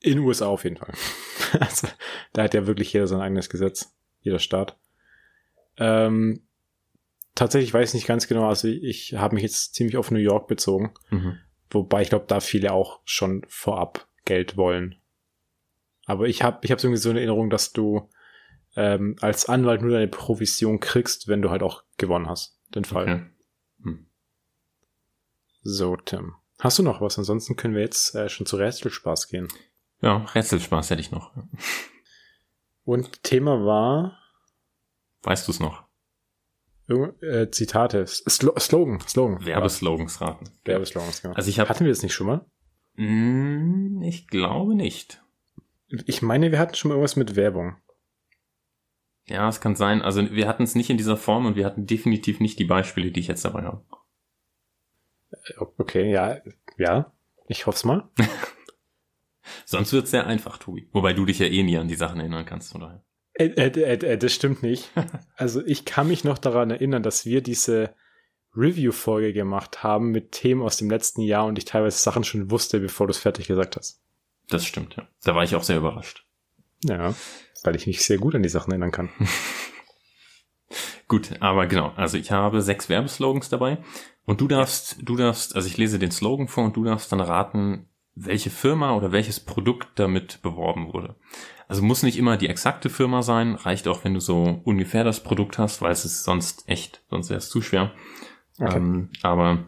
In 0.00 0.16
den 0.16 0.24
USA 0.24 0.46
auf 0.46 0.64
jeden 0.64 0.76
Fall. 0.76 0.92
also, 1.60 1.88
da 2.32 2.42
hat 2.42 2.54
ja 2.54 2.66
wirklich 2.66 2.92
jeder 2.92 3.06
sein 3.06 3.20
eigenes 3.20 3.48
Gesetz, 3.48 3.94
jeder 4.20 4.38
Staat. 4.38 4.76
Ähm, 5.78 6.46
tatsächlich 7.34 7.72
weiß 7.72 7.90
ich 7.90 7.94
nicht 7.94 8.06
ganz 8.06 8.28
genau, 8.28 8.48
also 8.48 8.68
ich, 8.68 8.82
ich 8.82 9.14
habe 9.14 9.34
mich 9.34 9.42
jetzt 9.42 9.74
ziemlich 9.74 9.96
auf 9.96 10.10
New 10.10 10.18
York 10.18 10.48
bezogen, 10.48 10.94
mhm. 11.10 11.38
wobei 11.70 12.02
ich 12.02 12.10
glaube, 12.10 12.26
da 12.28 12.40
viele 12.40 12.72
auch 12.72 13.00
schon 13.04 13.44
vorab 13.48 14.08
Geld 14.24 14.56
wollen. 14.56 15.01
Aber 16.06 16.26
ich 16.26 16.42
habe 16.42 16.58
ich 16.62 16.72
hab 16.72 16.82
irgendwie 16.82 17.00
so 17.00 17.10
eine 17.10 17.20
Erinnerung, 17.20 17.50
dass 17.50 17.72
du 17.72 18.08
ähm, 18.76 19.16
als 19.20 19.48
Anwalt 19.48 19.82
nur 19.82 19.92
deine 19.92 20.08
Provision 20.08 20.80
kriegst, 20.80 21.28
wenn 21.28 21.42
du 21.42 21.50
halt 21.50 21.62
auch 21.62 21.84
gewonnen 21.98 22.28
hast, 22.28 22.58
den 22.74 22.84
Fall. 22.84 23.02
Okay. 23.02 23.22
Hm. 23.84 24.06
So, 25.62 25.96
Tim. 25.96 26.34
Hast 26.58 26.78
du 26.78 26.82
noch 26.82 27.00
was? 27.00 27.18
Ansonsten 27.18 27.56
können 27.56 27.74
wir 27.74 27.82
jetzt 27.82 28.14
äh, 28.14 28.28
schon 28.28 28.46
zu 28.46 28.56
Rätselspaß 28.56 29.28
gehen. 29.28 29.48
Ja, 30.00 30.18
Rätselspaß 30.18 30.90
hätte 30.90 31.00
ich 31.00 31.10
noch. 31.10 31.32
Und 32.84 33.22
Thema 33.22 33.64
war. 33.64 34.18
Weißt 35.22 35.46
du 35.46 35.52
es 35.52 35.60
noch? 35.60 35.84
Äh, 37.20 37.48
Zitate. 37.50 38.06
Slo 38.06 38.54
Slogan. 38.58 39.00
Slogan. 39.00 39.44
Werbeslogans 39.44 40.20
raten. 40.20 40.50
Werbeslogans, 40.64 41.22
genau. 41.22 41.34
Also 41.34 41.48
ich 41.48 41.58
hab, 41.60 41.68
Hatten 41.68 41.84
wir 41.84 41.92
das 41.92 42.02
nicht 42.02 42.12
schon 42.12 42.26
mal? 42.26 42.46
Mm, 42.96 44.02
ich 44.02 44.26
glaube 44.26 44.74
nicht. 44.74 45.21
Ich 46.06 46.22
meine, 46.22 46.50
wir 46.50 46.58
hatten 46.58 46.74
schon 46.74 46.88
mal 46.88 46.94
irgendwas 46.94 47.16
mit 47.16 47.36
Werbung. 47.36 47.76
Ja, 49.26 49.48
es 49.48 49.60
kann 49.60 49.76
sein. 49.76 50.02
Also 50.02 50.30
wir 50.32 50.48
hatten 50.48 50.62
es 50.62 50.74
nicht 50.74 50.90
in 50.90 50.96
dieser 50.96 51.16
Form 51.16 51.46
und 51.46 51.56
wir 51.56 51.64
hatten 51.64 51.86
definitiv 51.86 52.40
nicht 52.40 52.58
die 52.58 52.64
Beispiele, 52.64 53.10
die 53.10 53.20
ich 53.20 53.28
jetzt 53.28 53.44
dabei 53.44 53.62
habe. 53.62 53.84
Äh, 55.30 55.54
okay, 55.78 56.10
ja, 56.10 56.38
ja. 56.76 57.12
Ich 57.48 57.66
hoffe 57.66 57.76
es 57.76 57.84
mal. 57.84 58.08
Sonst 59.64 59.92
wird 59.92 60.04
es 60.04 60.10
sehr 60.10 60.26
einfach, 60.26 60.58
Tobi. 60.58 60.88
Wobei 60.92 61.12
du 61.12 61.24
dich 61.24 61.38
ja 61.38 61.46
eh 61.46 61.62
nie 61.62 61.76
an 61.76 61.88
die 61.88 61.94
Sachen 61.94 62.20
erinnern 62.20 62.46
kannst, 62.46 62.74
oder? 62.74 63.04
Äh, 63.34 63.46
äh, 63.46 63.92
äh, 63.94 64.18
das 64.18 64.32
stimmt 64.32 64.62
nicht. 64.62 64.90
Also 65.36 65.64
ich 65.64 65.84
kann 65.84 66.06
mich 66.06 66.22
noch 66.22 66.38
daran 66.38 66.70
erinnern, 66.70 67.02
dass 67.02 67.26
wir 67.26 67.42
diese 67.42 67.94
Review-Folge 68.54 69.32
gemacht 69.32 69.82
haben 69.82 70.10
mit 70.10 70.30
Themen 70.30 70.62
aus 70.62 70.76
dem 70.76 70.88
letzten 70.88 71.22
Jahr 71.22 71.46
und 71.46 71.58
ich 71.58 71.64
teilweise 71.64 71.98
Sachen 71.98 72.22
schon 72.22 72.50
wusste, 72.50 72.78
bevor 72.78 73.08
du 73.08 73.10
es 73.10 73.18
fertig 73.18 73.48
gesagt 73.48 73.76
hast. 73.76 74.00
Das 74.52 74.66
stimmt, 74.66 74.96
ja. 74.96 75.08
Da 75.24 75.34
war 75.34 75.44
ich 75.44 75.54
auch 75.54 75.62
sehr 75.62 75.78
überrascht. 75.78 76.26
Ja, 76.84 77.14
weil 77.64 77.74
ich 77.74 77.86
mich 77.86 78.04
sehr 78.04 78.18
gut 78.18 78.34
an 78.34 78.42
die 78.42 78.50
Sachen 78.50 78.70
erinnern 78.70 78.90
kann. 78.90 79.08
gut, 81.08 81.30
aber 81.40 81.66
genau, 81.66 81.92
also 81.96 82.18
ich 82.18 82.30
habe 82.32 82.60
sechs 82.60 82.90
Werbeslogans 82.90 83.48
dabei 83.48 83.78
und 84.26 84.42
du 84.42 84.48
darfst, 84.48 84.96
du 85.00 85.16
darfst, 85.16 85.56
also 85.56 85.66
ich 85.66 85.78
lese 85.78 85.98
den 85.98 86.10
Slogan 86.10 86.48
vor 86.48 86.64
und 86.64 86.76
du 86.76 86.84
darfst 86.84 87.10
dann 87.12 87.20
raten, 87.20 87.88
welche 88.14 88.50
Firma 88.50 88.94
oder 88.94 89.10
welches 89.10 89.40
Produkt 89.40 89.88
damit 89.94 90.42
beworben 90.42 90.92
wurde. 90.92 91.16
Also 91.66 91.82
muss 91.82 92.02
nicht 92.02 92.18
immer 92.18 92.36
die 92.36 92.50
exakte 92.50 92.90
Firma 92.90 93.22
sein, 93.22 93.54
reicht 93.54 93.88
auch, 93.88 94.04
wenn 94.04 94.12
du 94.12 94.20
so 94.20 94.60
ungefähr 94.64 95.02
das 95.02 95.22
Produkt 95.22 95.56
hast, 95.56 95.80
weil 95.80 95.92
es 95.92 96.04
ist 96.04 96.24
sonst 96.24 96.68
echt, 96.68 97.02
sonst 97.08 97.30
wäre 97.30 97.38
es 97.38 97.48
zu 97.48 97.62
schwer. 97.62 97.92
Okay. 98.58 98.76
Ähm, 98.76 99.08
aber 99.22 99.64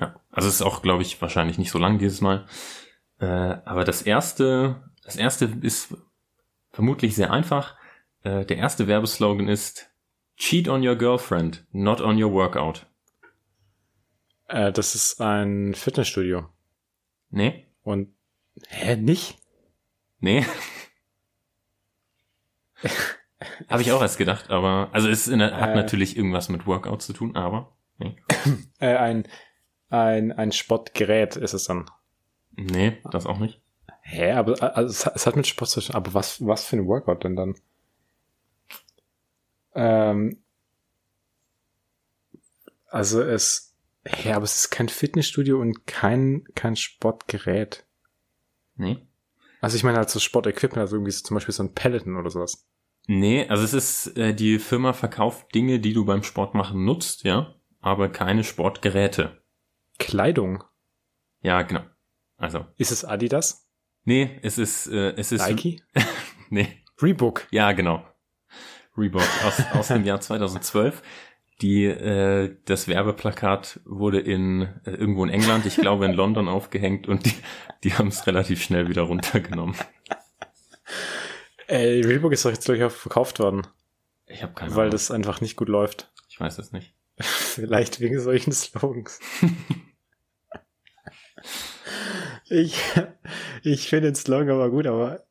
ja, 0.00 0.16
also 0.32 0.48
es 0.48 0.54
ist 0.54 0.62
auch, 0.62 0.82
glaube 0.82 1.02
ich, 1.02 1.22
wahrscheinlich 1.22 1.58
nicht 1.58 1.70
so 1.70 1.78
lang 1.78 1.98
dieses 1.98 2.20
Mal. 2.20 2.46
Äh, 3.20 3.26
aber 3.26 3.84
das 3.84 4.02
erste, 4.02 4.90
das 5.04 5.16
erste 5.16 5.44
ist 5.60 5.94
vermutlich 6.70 7.14
sehr 7.14 7.30
einfach. 7.30 7.76
Äh, 8.22 8.44
der 8.46 8.56
erste 8.56 8.86
Werbeslogan 8.86 9.48
ist 9.48 9.90
Cheat 10.36 10.68
on 10.68 10.86
your 10.86 10.96
girlfriend, 10.96 11.66
not 11.70 12.00
on 12.00 12.22
your 12.22 12.32
workout. 12.32 12.86
Äh, 14.48 14.72
das 14.72 14.94
ist 14.94 15.20
ein 15.20 15.74
Fitnessstudio. 15.74 16.48
Nee. 17.28 17.66
Und 17.82 18.14
hä, 18.68 18.96
nicht? 18.96 19.38
Nee. 20.18 20.46
Habe 23.68 23.82
ich 23.82 23.92
auch 23.92 24.00
erst 24.00 24.16
gedacht, 24.18 24.50
aber 24.50 24.88
also 24.92 25.08
es 25.08 25.26
der, 25.26 25.60
hat 25.60 25.70
äh, 25.70 25.74
natürlich 25.74 26.16
irgendwas 26.16 26.48
mit 26.48 26.66
Workout 26.66 27.02
zu 27.02 27.12
tun, 27.12 27.36
aber 27.36 27.76
nee. 27.98 28.16
Äh, 28.78 28.96
ein 28.96 29.28
ein 29.90 30.32
ein 30.32 30.52
Sportgerät 30.52 31.36
ist 31.36 31.52
es 31.52 31.64
dann. 31.64 31.84
Nee, 32.60 32.98
das 33.10 33.26
auch 33.26 33.38
nicht. 33.38 33.60
Hä, 34.02 34.32
aber 34.32 34.76
also, 34.76 35.10
es 35.14 35.26
hat 35.26 35.36
mit 35.36 35.46
Sport 35.46 35.70
zu 35.70 35.80
tun, 35.80 35.94
aber 35.94 36.12
was, 36.14 36.44
was 36.44 36.64
für 36.64 36.76
ein 36.76 36.86
Workout 36.86 37.24
denn 37.24 37.36
dann? 37.36 37.54
Ähm, 39.74 40.42
also 42.88 43.22
es, 43.22 43.76
hä, 44.04 44.32
aber 44.32 44.44
es 44.44 44.56
ist 44.56 44.70
kein 44.70 44.88
Fitnessstudio 44.88 45.60
und 45.60 45.86
kein, 45.86 46.44
kein 46.54 46.76
Sportgerät. 46.76 47.86
Nee. 48.76 48.98
Also 49.60 49.76
ich 49.76 49.84
meine 49.84 49.98
halt 49.98 50.10
so 50.10 50.18
Sportequipment, 50.18 50.80
also 50.80 50.96
irgendwie 50.96 51.12
so 51.12 51.22
zum 51.22 51.36
Beispiel 51.36 51.54
so 51.54 51.62
ein 51.62 51.74
Peloton 51.74 52.16
oder 52.16 52.30
sowas. 52.30 52.66
Nee, 53.06 53.48
also 53.48 53.64
es 53.64 53.72
ist, 53.72 54.18
äh, 54.18 54.34
die 54.34 54.58
Firma 54.58 54.92
verkauft 54.92 55.54
Dinge, 55.54 55.80
die 55.80 55.92
du 55.92 56.04
beim 56.04 56.22
Sport 56.22 56.54
machen 56.54 56.84
nutzt, 56.84 57.24
ja, 57.24 57.54
aber 57.80 58.08
keine 58.08 58.44
Sportgeräte. 58.44 59.42
Kleidung? 59.98 60.64
Ja, 61.42 61.62
genau. 61.62 61.82
Also. 62.40 62.66
Ist 62.78 62.90
es 62.90 63.04
Adidas? 63.04 63.68
Nee, 64.04 64.40
es 64.42 64.56
ist, 64.56 64.86
äh, 64.86 65.10
es 65.16 65.30
ist. 65.30 65.46
Nike? 65.46 65.82
nee. 66.50 66.68
Reebok. 67.00 67.46
Ja, 67.50 67.72
genau. 67.72 68.02
Reebok 68.96 69.22
aus, 69.44 69.62
aus 69.72 69.88
dem 69.88 70.04
Jahr 70.04 70.20
2012. 70.20 71.02
Die, 71.60 71.84
äh, 71.84 72.56
das 72.64 72.88
Werbeplakat 72.88 73.80
wurde 73.84 74.18
in 74.18 74.62
äh, 74.84 74.92
irgendwo 74.92 75.24
in 75.24 75.30
England, 75.30 75.66
ich 75.66 75.76
glaube 75.76 76.06
in 76.06 76.14
London 76.14 76.48
aufgehängt 76.48 77.06
und 77.06 77.26
die, 77.26 77.34
die 77.84 77.92
haben 77.92 78.08
es 78.08 78.26
relativ 78.26 78.62
schnell 78.62 78.88
wieder 78.88 79.02
runtergenommen. 79.02 79.76
Ey, 81.66 82.00
Reebok 82.00 82.32
ist 82.32 82.46
doch 82.46 82.50
jetzt 82.50 82.64
gleich 82.64 82.90
verkauft 82.90 83.38
worden. 83.38 83.66
Ich 84.26 84.42
habe 84.42 84.54
keine 84.54 84.70
Weil 84.72 84.84
Ahnung. 84.84 84.92
das 84.92 85.10
einfach 85.10 85.42
nicht 85.42 85.56
gut 85.56 85.68
läuft. 85.68 86.10
Ich 86.30 86.40
weiß 86.40 86.58
es 86.58 86.72
nicht. 86.72 86.94
Vielleicht 87.20 88.00
wegen 88.00 88.18
solchen 88.18 88.52
Slogans. 88.52 89.20
Ich, 92.50 92.76
ich 93.62 93.88
finde 93.88 94.08
den 94.08 94.14
Slogan 94.14 94.50
aber 94.50 94.70
gut, 94.70 94.86
aber 94.86 95.24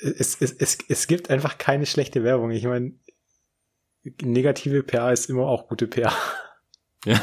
es, 0.00 0.40
es, 0.40 0.52
es, 0.52 0.78
es 0.88 1.06
gibt 1.06 1.30
einfach 1.30 1.58
keine 1.58 1.86
schlechte 1.86 2.22
Werbung. 2.24 2.50
Ich 2.50 2.64
meine, 2.64 2.92
negative 4.22 4.82
PA 4.82 5.10
ist 5.10 5.28
immer 5.28 5.46
auch 5.46 5.68
gute 5.68 5.86
PA. 5.86 6.12
Ja, 7.06 7.20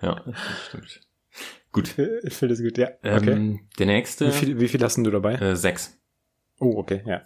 ja, 0.00 0.22
das 0.24 0.36
stimmt. 0.68 1.00
Gut. 1.72 1.98
Ich 2.22 2.34
finde 2.34 2.54
das 2.54 2.62
gut, 2.62 2.78
ja. 2.78 2.90
Okay. 3.02 3.32
Ähm, 3.32 3.60
der 3.76 3.86
nächste. 3.86 4.28
wie, 4.28 4.32
viel, 4.32 4.60
wie 4.60 4.68
viel 4.68 4.80
hast 4.84 4.98
du 4.98 5.10
dabei? 5.10 5.34
Äh, 5.34 5.56
sechs. 5.56 5.98
Oh, 6.60 6.76
okay, 6.76 7.02
ja. 7.04 7.24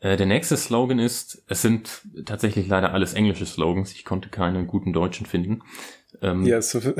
Äh, 0.00 0.18
der 0.18 0.26
nächste 0.26 0.58
Slogan 0.58 0.98
ist, 0.98 1.42
es 1.48 1.62
sind 1.62 2.02
tatsächlich 2.26 2.66
leider 2.68 2.92
alles 2.92 3.14
englische 3.14 3.46
Slogans. 3.46 3.92
Ich 3.92 4.04
konnte 4.04 4.28
keine 4.28 4.66
guten 4.66 4.92
deutschen 4.92 5.24
finden. 5.24 5.62
Ähm, 6.20 6.44
Ja, 6.44 6.60
so, 6.60 6.80
so 6.80 6.92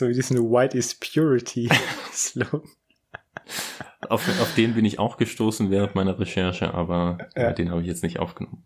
wie 0.00 0.12
diesen 0.14 0.38
White 0.50 0.76
is 0.76 0.94
Purity 0.94 1.68
Slogan. 2.12 2.62
auf, 4.08 4.28
auf 4.40 4.54
den 4.54 4.74
bin 4.74 4.84
ich 4.84 4.98
auch 4.98 5.16
gestoßen 5.16 5.70
während 5.70 5.94
meiner 5.94 6.18
Recherche, 6.18 6.72
aber 6.74 7.18
Ja. 7.36 7.50
äh, 7.50 7.54
den 7.54 7.70
habe 7.70 7.80
ich 7.82 7.86
jetzt 7.86 8.02
nicht 8.02 8.18
aufgenommen. 8.18 8.64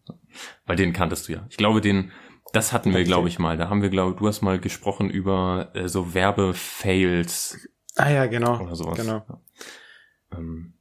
Weil 0.67 0.77
den 0.77 0.93
kanntest 0.93 1.29
du 1.29 1.33
ja. 1.33 1.47
Ich 1.51 1.57
glaube, 1.57 1.81
den, 1.81 2.13
das 2.53 2.73
hatten 2.73 2.95
wir, 2.95 3.05
glaube 3.05 3.29
ich, 3.29 3.39
mal. 3.39 3.57
Da 3.57 3.69
haben 3.69 3.83
wir, 3.83 3.91
glaube 3.91 4.19
du 4.19 4.27
hast 4.27 4.41
mal 4.43 4.59
gesprochen 4.59 5.11
über 5.11 5.71
äh, 5.75 5.89
so 5.89 6.15
Werbefails 6.15 7.69
Ah 7.97 8.11
ja, 8.11 8.27
genau. 8.27 8.61
oder 8.61 8.75
sowas. 8.77 8.97
Genau. 8.99 9.25
Ja. 9.29 9.41
Ähm, 10.37 10.75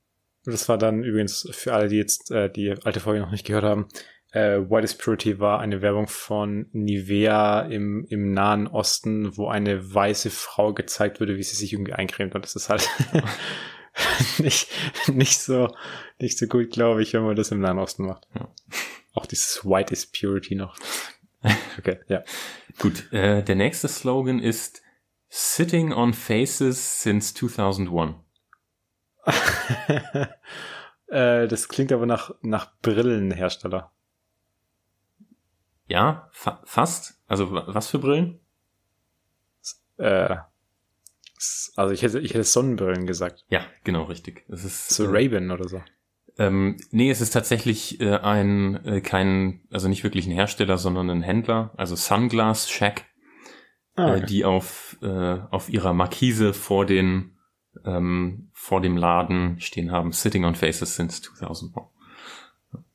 Das 0.45 0.69
war 0.69 0.77
dann 0.77 1.03
übrigens 1.03 1.47
für 1.51 1.73
alle, 1.73 1.87
die 1.89 1.97
jetzt 1.97 2.31
äh, 2.31 2.49
die 2.51 2.73
alte 2.83 2.99
Folge 2.99 3.19
noch 3.21 3.31
nicht 3.31 3.45
gehört 3.45 3.63
haben. 3.65 3.87
Äh, 4.37 4.69
White 4.69 4.83
is 4.83 4.93
Purity 4.93 5.39
war 5.39 5.59
eine 5.59 5.81
Werbung 5.81 6.07
von 6.07 6.67
Nivea 6.71 7.61
im, 7.61 8.05
im 8.07 8.33
Nahen 8.33 8.67
Osten, 8.67 9.35
wo 9.35 9.47
eine 9.47 9.95
weiße 9.95 10.29
Frau 10.29 10.73
gezeigt 10.73 11.19
wurde, 11.19 11.37
wie 11.37 11.43
sie 11.43 11.55
sich 11.55 11.73
irgendwie 11.73 11.93
eincremt. 11.93 12.35
Und 12.35 12.45
das 12.45 12.55
ist 12.55 12.69
halt 12.69 12.87
nicht, 14.37 14.69
nicht 15.07 15.39
so, 15.39 15.73
nicht 16.19 16.37
so 16.37 16.45
gut, 16.45 16.69
glaube 16.69 17.01
ich, 17.01 17.13
wenn 17.13 17.23
man 17.23 17.35
das 17.35 17.49
im 17.49 17.61
Nahen 17.61 17.79
Osten 17.79 18.05
macht. 18.05 18.27
Ja. 18.35 18.47
Auch 19.13 19.25
dieses 19.25 19.65
White 19.65 19.91
is 19.91 20.05
Purity 20.05 20.55
noch. 20.55 20.77
Okay, 21.77 21.99
ja. 22.07 22.23
gut, 22.79 23.13
äh, 23.13 23.43
der 23.43 23.55
nächste 23.55 23.87
Slogan 23.87 24.39
ist 24.39 24.81
Sitting 25.29 25.93
on 25.93 26.13
Faces 26.13 27.03
since 27.03 27.33
2001. 27.35 28.15
äh, 31.07 31.47
das 31.47 31.69
klingt 31.69 31.91
aber 31.91 32.07
nach, 32.07 32.31
nach 32.41 32.71
Brillenhersteller. 32.81 33.93
Ja, 35.87 36.29
fa 36.31 36.61
fast. 36.65 37.19
Also 37.27 37.51
wa- 37.51 37.65
was 37.67 37.87
für 37.87 37.99
Brillen? 37.99 38.39
Äh, 39.97 40.37
also 41.75 41.93
ich 41.93 42.01
hätte, 42.01 42.19
ich 42.19 42.33
hätte 42.33 42.43
Sonnenbrillen 42.43 43.05
gesagt. 43.07 43.45
Ja, 43.49 43.61
genau, 43.83 44.03
richtig. 44.03 44.45
Es 44.49 44.63
ist 44.63 44.89
So 44.89 45.05
äh, 45.05 45.07
Ray-Ban 45.09 45.51
oder 45.51 45.67
so. 45.67 45.81
Ähm, 46.39 46.77
nee, 46.91 47.09
es 47.09 47.21
ist 47.21 47.31
tatsächlich 47.31 47.99
äh, 47.99 48.17
ein 48.17 48.85
äh, 48.85 49.01
kein, 49.01 49.61
also 49.71 49.87
nicht 49.87 50.03
wirklich 50.03 50.27
ein 50.27 50.31
Hersteller, 50.33 50.77
sondern 50.77 51.09
ein 51.09 51.23
Händler, 51.23 51.73
also 51.77 51.95
Sunglass 51.95 52.69
Shack, 52.69 53.05
Ah, 53.95 54.15
äh, 54.17 54.25
die 54.25 54.45
auf 54.45 54.97
äh, 55.01 55.07
auf 55.49 55.69
ihrer 55.69 55.93
Markise 55.93 56.53
vor 56.53 56.85
den 56.85 57.37
ähm, 57.85 58.49
vor 58.53 58.81
dem 58.81 58.97
Laden 58.97 59.59
stehen 59.59 59.91
haben, 59.91 60.11
Sitting 60.11 60.45
on 60.45 60.53
Faces 60.53 60.95
since 60.95 61.21
2001. 61.23 61.87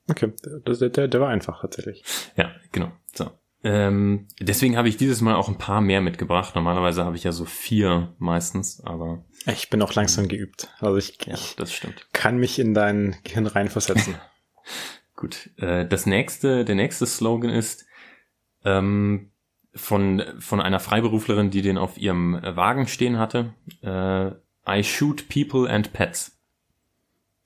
Okay, 0.09 0.33
der, 0.67 0.89
der, 0.89 1.09
der 1.09 1.21
war 1.21 1.29
einfach 1.29 1.61
tatsächlich. 1.61 2.03
Ja, 2.37 2.53
genau. 2.73 2.93
So. 3.15 3.31
Ähm, 3.65 4.27
deswegen 4.41 4.77
habe 4.77 4.89
ich 4.89 4.97
dieses 4.97 5.21
Mal 5.21 5.37
auch 5.37 5.49
ein 5.49 5.59
paar 5.59 5.81
mehr 5.81 6.01
mitgebracht. 6.01 6.55
Normalerweise 6.57 7.05
habe 7.05 7.17
ich 7.17 7.23
ja 7.25 7.31
so 7.33 7.45
vier 7.45 8.13
meistens, 8.19 8.81
aber 8.85 9.25
Ich 9.47 9.71
bin 9.71 9.81
auch 9.83 9.95
langsam 9.95 10.27
geübt. 10.29 10.69
Also 10.81 10.97
ich, 10.97 11.17
ja, 11.27 11.37
das 11.57 11.73
stimmt. 11.73 12.09
kann 12.13 12.39
mich 12.39 12.59
in 12.59 12.75
dein 12.75 13.17
Gehirn 13.23 13.47
reinversetzen. 13.47 14.17
Gut, 15.17 15.51
äh, 15.59 15.87
das 15.87 16.07
nächste, 16.07 16.65
der 16.65 16.75
nächste 16.75 17.07
Slogan 17.07 17.51
ist 17.51 17.87
ähm, 18.65 19.31
von 19.75 20.23
von 20.41 20.61
einer 20.61 20.81
Freiberuflerin, 20.81 21.51
die 21.51 21.63
den 21.63 21.79
auf 21.79 21.97
ihrem 21.97 22.41
Wagen 22.43 22.89
stehen 22.89 23.19
hatte. 23.19 23.55
Äh, 23.83 24.33
I 24.69 24.83
shoot 24.83 25.29
people 25.29 25.71
and 25.71 25.93
pets. 25.93 26.37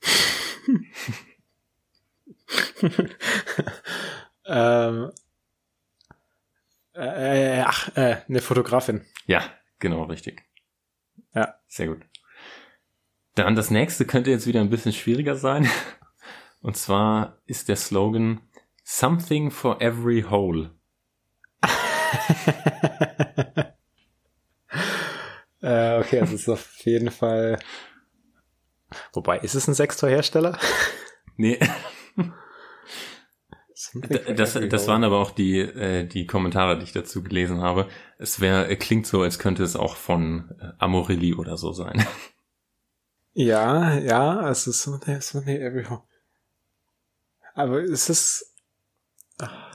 ähm, 4.45 5.11
äh, 6.93 7.61
ach, 7.61 7.95
äh, 7.95 8.17
eine 8.27 8.41
Fotografin. 8.41 9.05
Ja, 9.25 9.43
genau 9.79 10.03
richtig. 10.03 10.43
Ja. 11.33 11.55
Sehr 11.67 11.87
gut. 11.87 12.01
Dann 13.35 13.55
das 13.55 13.69
nächste 13.69 14.05
könnte 14.05 14.31
jetzt 14.31 14.47
wieder 14.47 14.61
ein 14.61 14.69
bisschen 14.69 14.93
schwieriger 14.93 15.35
sein. 15.35 15.69
Und 16.61 16.75
zwar 16.75 17.37
ist 17.45 17.69
der 17.69 17.75
Slogan 17.75 18.41
Something 18.83 19.51
for 19.51 19.79
every 19.81 20.23
hole. 20.23 20.71
äh, 25.61 25.99
okay, 25.99 26.19
das 26.19 26.31
ist 26.31 26.49
auf 26.49 26.77
jeden 26.79 27.11
Fall. 27.11 27.59
Wobei, 29.13 29.37
ist 29.39 29.55
es 29.55 29.67
ein 29.67 29.75
Sextoy-Hersteller? 29.75 30.57
Nee, 31.35 31.59
das, 34.35 34.53
das 34.69 34.87
waren 34.87 35.03
aber 35.03 35.19
auch 35.19 35.31
die, 35.31 35.59
äh, 35.59 36.05
die 36.05 36.25
Kommentare, 36.25 36.77
die 36.77 36.83
ich 36.85 36.93
dazu 36.93 37.21
gelesen 37.23 37.61
habe. 37.61 37.87
Es 38.17 38.39
wäre, 38.39 38.67
klingt 38.77 39.05
so, 39.05 39.21
als 39.21 39.39
könnte 39.39 39.63
es 39.63 39.75
auch 39.75 39.95
von 39.95 40.49
äh, 40.59 40.71
Amorilli 40.79 41.33
oder 41.33 41.57
so 41.57 41.71
sein. 41.73 42.05
Ja, 43.39 43.93
ja, 43.99 44.49
es 44.49 44.65
ist 44.65 44.81
so, 44.81 44.99
es 45.05 45.35
ist 45.35 45.47
every 45.47 45.85
Aber 47.53 47.83
es 47.83 48.09
ist. 48.09 48.55
Ah. 49.37 49.69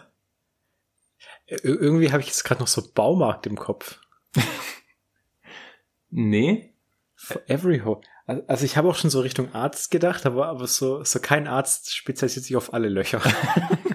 Ir- 1.46 1.62
Irgendwie 1.64 2.10
habe 2.10 2.22
ich 2.22 2.26
jetzt 2.26 2.42
gerade 2.42 2.60
noch 2.60 2.66
so 2.66 2.82
Baumarkt 2.92 3.46
im 3.46 3.54
Kopf. 3.56 4.00
Nee, 6.10 6.74
For 7.14 7.40
every 7.48 7.78
hole. 7.78 8.00
Al- 8.32 8.44
Also 8.46 8.64
ich 8.64 8.76
habe 8.76 8.88
auch 8.88 8.94
schon 8.96 9.10
so 9.10 9.20
Richtung 9.20 9.52
Arzt 9.54 9.90
gedacht, 9.90 10.26
aber, 10.26 10.46
aber 10.48 10.66
so, 10.66 11.04
so 11.04 11.20
kein 11.20 11.46
Arzt 11.46 11.94
spezialisiert 11.94 12.46
sich 12.46 12.56
auf 12.56 12.72
alle 12.72 12.88
Löcher. 12.88 13.20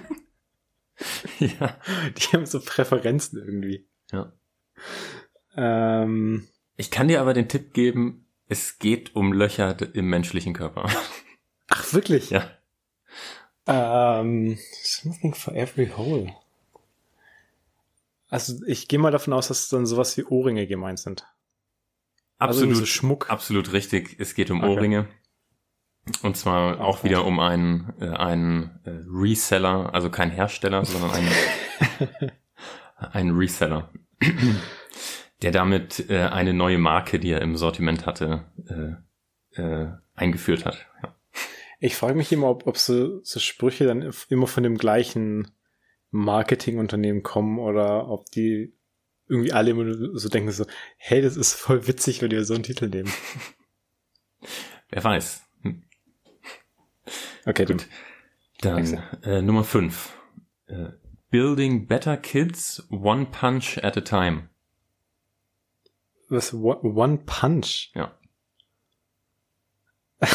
ja. 1.38 1.76
Die 2.16 2.22
haben 2.32 2.46
so 2.46 2.60
Präferenzen 2.60 3.38
irgendwie. 3.38 3.86
ja. 4.12 4.32
Ähm, 5.56 6.48
Ich 6.76 6.90
kann 6.90 7.08
dir 7.08 7.20
aber 7.20 7.34
den 7.34 7.48
Tipp 7.48 7.72
geben, 7.74 8.26
es 8.46 8.78
geht 8.78 9.14
um 9.16 9.32
Löcher 9.32 9.76
im 9.94 10.08
menschlichen 10.08 10.54
Körper. 10.54 10.88
ach, 11.68 11.92
wirklich? 11.92 12.30
ja. 12.30 12.48
Ähm, 13.66 14.58
something 14.82 15.34
for 15.34 15.54
every 15.54 15.88
hole. 15.88 16.32
Also 18.30 18.54
ich 18.66 18.88
gehe 18.88 18.98
mal 18.98 19.10
davon 19.10 19.32
aus, 19.32 19.48
dass 19.48 19.68
dann 19.68 19.86
sowas 19.86 20.16
wie 20.16 20.24
Ohrringe 20.24 20.66
gemeint 20.66 20.98
sind. 21.00 21.26
Also 22.38 22.60
Absolut, 22.60 22.76
so 22.76 22.86
Schmuck. 22.86 23.30
absolut 23.30 23.72
richtig. 23.72 24.16
Es 24.18 24.34
geht 24.34 24.50
um 24.50 24.62
Okay. 24.62 24.70
Ohrringe. 24.72 25.08
Und 26.22 26.36
zwar 26.36 26.80
auch 26.80 27.04
wieder 27.04 27.24
um 27.26 27.38
einen, 27.40 27.92
äh, 28.00 28.08
einen 28.08 28.80
äh, 28.84 28.90
Reseller, 29.10 29.92
also 29.92 30.08
kein 30.08 30.30
Hersteller, 30.30 30.84
sondern 30.84 31.10
einen, 31.10 31.28
einen 32.96 33.36
Reseller, 33.36 33.90
der 35.42 35.50
damit 35.50 36.08
äh, 36.08 36.20
eine 36.22 36.54
neue 36.54 36.78
Marke, 36.78 37.18
die 37.18 37.32
er 37.32 37.42
im 37.42 37.56
Sortiment 37.56 38.06
hatte, 38.06 38.44
äh, 39.56 39.60
äh, 39.60 39.88
eingeführt 40.14 40.64
hat. 40.64 40.86
Ja. 41.02 41.14
Ich 41.80 41.94
frage 41.96 42.14
mich 42.14 42.32
immer, 42.32 42.48
ob, 42.48 42.66
ob 42.66 42.78
so, 42.78 43.22
so 43.22 43.38
Sprüche 43.38 43.84
dann 43.84 44.10
immer 44.30 44.46
von 44.46 44.62
dem 44.62 44.78
gleichen 44.78 45.50
Marketingunternehmen 46.10 47.22
kommen 47.22 47.58
oder 47.58 48.08
ob 48.08 48.30
die 48.30 48.77
irgendwie 49.28 49.52
alle 49.52 49.70
immer 49.70 49.84
nur 49.84 50.18
so 50.18 50.28
denken 50.28 50.50
so, 50.52 50.66
hey, 50.96 51.22
das 51.22 51.36
ist 51.36 51.54
voll 51.54 51.86
witzig, 51.86 52.22
wenn 52.22 52.30
wir 52.30 52.44
so 52.44 52.54
einen 52.54 52.62
Titel 52.62 52.88
nehmen. 52.88 53.12
Wer 54.90 55.04
weiß. 55.04 55.42
Hm. 55.62 55.82
Okay, 57.44 57.64
Gut. 57.66 57.86
Dann 58.60 59.02
äh, 59.22 59.42
Nummer 59.42 59.64
5. 59.64 60.16
Äh, 60.66 60.90
Building 61.30 61.86
better 61.86 62.16
kids 62.16 62.86
one 62.90 63.26
punch 63.26 63.78
at 63.84 63.96
a 63.96 64.00
time. 64.00 64.48
Was, 66.30 66.52
One 66.52 66.94
One 66.94 67.18
Punch? 67.18 67.90
Ja. 67.94 68.18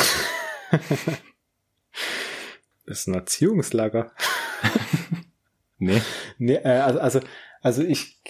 Das 2.86 2.99
ist 2.99 3.08
ein 3.08 3.13
Erziehungslager. 3.13 4.12
Nee. 5.79 6.01
Nee, 6.38 6.56
äh, 6.56 6.79
also, 6.79 6.99
also, 6.99 7.19
also 7.62 7.84
ich 7.84 8.21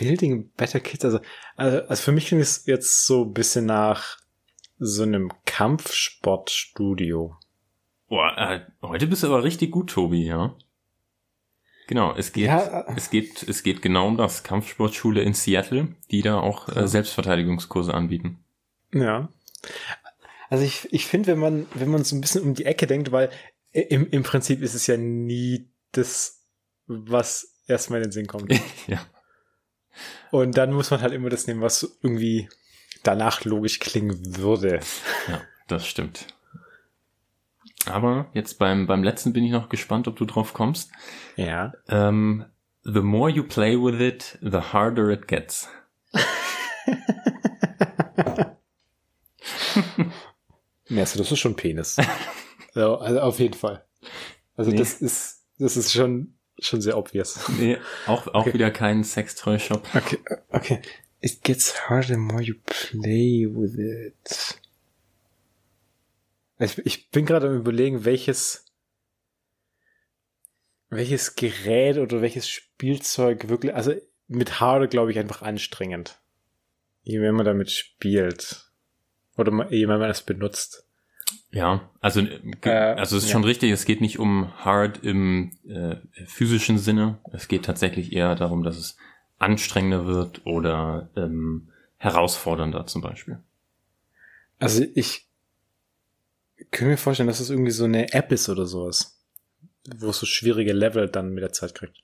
Building 0.00 0.50
Better 0.56 0.80
Kids, 0.80 1.04
also, 1.04 1.20
also, 1.56 1.82
also 1.82 2.02
für 2.02 2.12
mich 2.12 2.26
klingt 2.26 2.42
es 2.42 2.64
jetzt 2.64 3.04
so 3.04 3.24
ein 3.24 3.34
bisschen 3.34 3.66
nach 3.66 4.16
so 4.78 5.02
einem 5.02 5.30
Kampfsportstudio. 5.44 7.36
Boah, 8.08 8.34
äh, 8.38 8.60
heute 8.80 9.06
bist 9.06 9.22
du 9.22 9.26
aber 9.26 9.44
richtig 9.44 9.70
gut, 9.70 9.90
Tobi, 9.90 10.24
ja. 10.24 10.56
Genau, 11.86 12.14
es 12.16 12.32
geht, 12.32 12.46
Ja, 12.46 12.80
äh. 12.80 12.94
es 12.96 13.10
geht, 13.10 13.42
es 13.42 13.62
geht 13.62 13.82
genau 13.82 14.08
um 14.08 14.16
das 14.16 14.42
Kampfsportschule 14.42 15.20
in 15.20 15.34
Seattle, 15.34 15.88
die 16.10 16.22
da 16.22 16.40
auch 16.40 16.74
äh. 16.74 16.88
Selbstverteidigungskurse 16.88 17.92
anbieten. 17.92 18.42
Ja. 18.94 19.28
Also 20.48 20.64
ich, 20.64 20.88
ich 20.92 21.04
finde, 21.04 21.32
wenn 21.32 21.38
man, 21.38 21.66
wenn 21.74 21.90
man 21.90 22.04
so 22.04 22.16
ein 22.16 22.22
bisschen 22.22 22.42
um 22.42 22.54
die 22.54 22.64
Ecke 22.64 22.86
denkt, 22.86 23.12
weil 23.12 23.28
im, 23.72 24.08
im 24.10 24.22
Prinzip 24.22 24.62
ist 24.62 24.74
es 24.74 24.86
ja 24.86 24.96
nie 24.96 25.68
das, 25.92 26.46
was 26.86 27.60
erstmal 27.66 27.98
in 27.98 28.04
den 28.04 28.12
Sinn 28.12 28.26
kommt. 28.26 28.50
ja. 28.86 29.04
Und 30.30 30.56
dann 30.56 30.72
muss 30.72 30.90
man 30.90 31.00
halt 31.00 31.12
immer 31.12 31.30
das 31.30 31.46
nehmen, 31.46 31.60
was 31.60 31.98
irgendwie 32.02 32.48
danach 33.02 33.44
logisch 33.44 33.78
klingen 33.80 34.36
würde. 34.36 34.80
Ja, 35.28 35.40
das 35.68 35.86
stimmt. 35.86 36.26
Aber 37.86 38.30
jetzt 38.34 38.58
beim, 38.58 38.86
beim 38.86 39.02
letzten 39.02 39.32
bin 39.32 39.44
ich 39.44 39.52
noch 39.52 39.68
gespannt, 39.68 40.06
ob 40.06 40.16
du 40.16 40.24
drauf 40.26 40.52
kommst. 40.52 40.90
Ja. 41.36 41.72
Ähm, 41.88 42.44
the 42.84 43.00
more 43.00 43.30
you 43.30 43.42
play 43.42 43.76
with 43.76 44.00
it, 44.00 44.38
the 44.42 44.58
harder 44.72 45.10
it 45.10 45.26
gets. 45.28 45.68
ja, 50.88 51.00
also 51.00 51.18
das 51.18 51.32
ist 51.32 51.38
schon 51.38 51.56
Penis. 51.56 51.96
also, 52.74 52.98
also 52.98 53.20
auf 53.20 53.38
jeden 53.38 53.54
Fall. 53.54 53.84
Also 54.56 54.70
nee. 54.70 54.76
das 54.76 54.94
ist, 54.94 55.46
das 55.58 55.76
ist 55.76 55.92
schon, 55.92 56.34
schon 56.60 56.80
sehr 56.80 56.96
obvious. 56.96 57.48
Nee, 57.58 57.78
auch, 58.06 58.26
auch 58.28 58.46
okay. 58.46 58.54
wieder 58.54 58.70
kein 58.70 59.04
Sextoy-Shop. 59.04 59.86
Okay, 59.94 60.18
okay. 60.50 60.82
It 61.20 61.42
gets 61.42 61.88
harder 61.88 62.08
the 62.08 62.16
more 62.16 62.40
you 62.40 62.54
play 62.64 63.46
with 63.46 63.78
it. 63.78 64.58
Ich, 66.58 66.78
ich 66.78 67.10
bin 67.10 67.26
gerade 67.26 67.48
am 67.48 67.56
überlegen, 67.56 68.04
welches, 68.04 68.66
welches 70.88 71.34
Gerät 71.34 71.98
oder 71.98 72.20
welches 72.22 72.48
Spielzeug 72.48 73.48
wirklich, 73.48 73.74
also 73.74 73.94
mit 74.28 74.60
harder 74.60 74.86
glaube 74.86 75.10
ich 75.10 75.18
einfach 75.18 75.42
anstrengend. 75.42 76.20
Je 77.02 77.18
mehr 77.18 77.32
man 77.32 77.46
damit 77.46 77.70
spielt. 77.70 78.70
Oder 79.36 79.70
je 79.70 79.86
mehr 79.86 79.98
man 79.98 80.10
es 80.10 80.22
benutzt. 80.22 80.86
Ja, 81.52 81.90
also, 82.00 82.20
äh, 82.20 82.70
also 82.70 83.16
es 83.16 83.24
ist 83.24 83.28
ja. 83.30 83.32
schon 83.32 83.44
richtig, 83.44 83.72
es 83.72 83.84
geht 83.84 84.00
nicht 84.00 84.18
um 84.18 84.52
hard 84.64 85.02
im 85.02 85.52
äh, 85.68 85.96
physischen 86.26 86.78
Sinne. 86.78 87.18
Es 87.32 87.48
geht 87.48 87.64
tatsächlich 87.64 88.12
eher 88.12 88.34
darum, 88.36 88.62
dass 88.62 88.76
es 88.76 88.96
anstrengender 89.38 90.06
wird 90.06 90.46
oder 90.46 91.10
ähm, 91.16 91.70
herausfordernder 91.96 92.86
zum 92.86 93.02
Beispiel. 93.02 93.40
Also 94.58 94.84
ich 94.94 95.26
kann 96.70 96.88
mir 96.88 96.96
vorstellen, 96.96 97.26
dass 97.26 97.40
es 97.40 97.50
irgendwie 97.50 97.70
so 97.70 97.84
eine 97.84 98.12
App 98.12 98.30
ist 98.30 98.48
oder 98.48 98.66
sowas, 98.66 99.18
wo 99.96 100.10
es 100.10 100.18
so 100.18 100.26
schwierige 100.26 100.72
Level 100.72 101.08
dann 101.08 101.32
mit 101.32 101.42
der 101.42 101.52
Zeit 101.52 101.74
kriegt. 101.74 102.02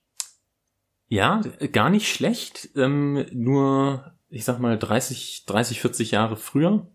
Ja, 1.08 1.40
gar 1.72 1.90
nicht 1.90 2.12
schlecht. 2.12 2.70
Ähm, 2.74 3.26
nur, 3.30 4.14
ich 4.28 4.44
sag 4.44 4.58
mal, 4.58 4.76
30, 4.78 5.44
30, 5.46 5.80
40 5.80 6.10
Jahre 6.10 6.36
früher. 6.36 6.88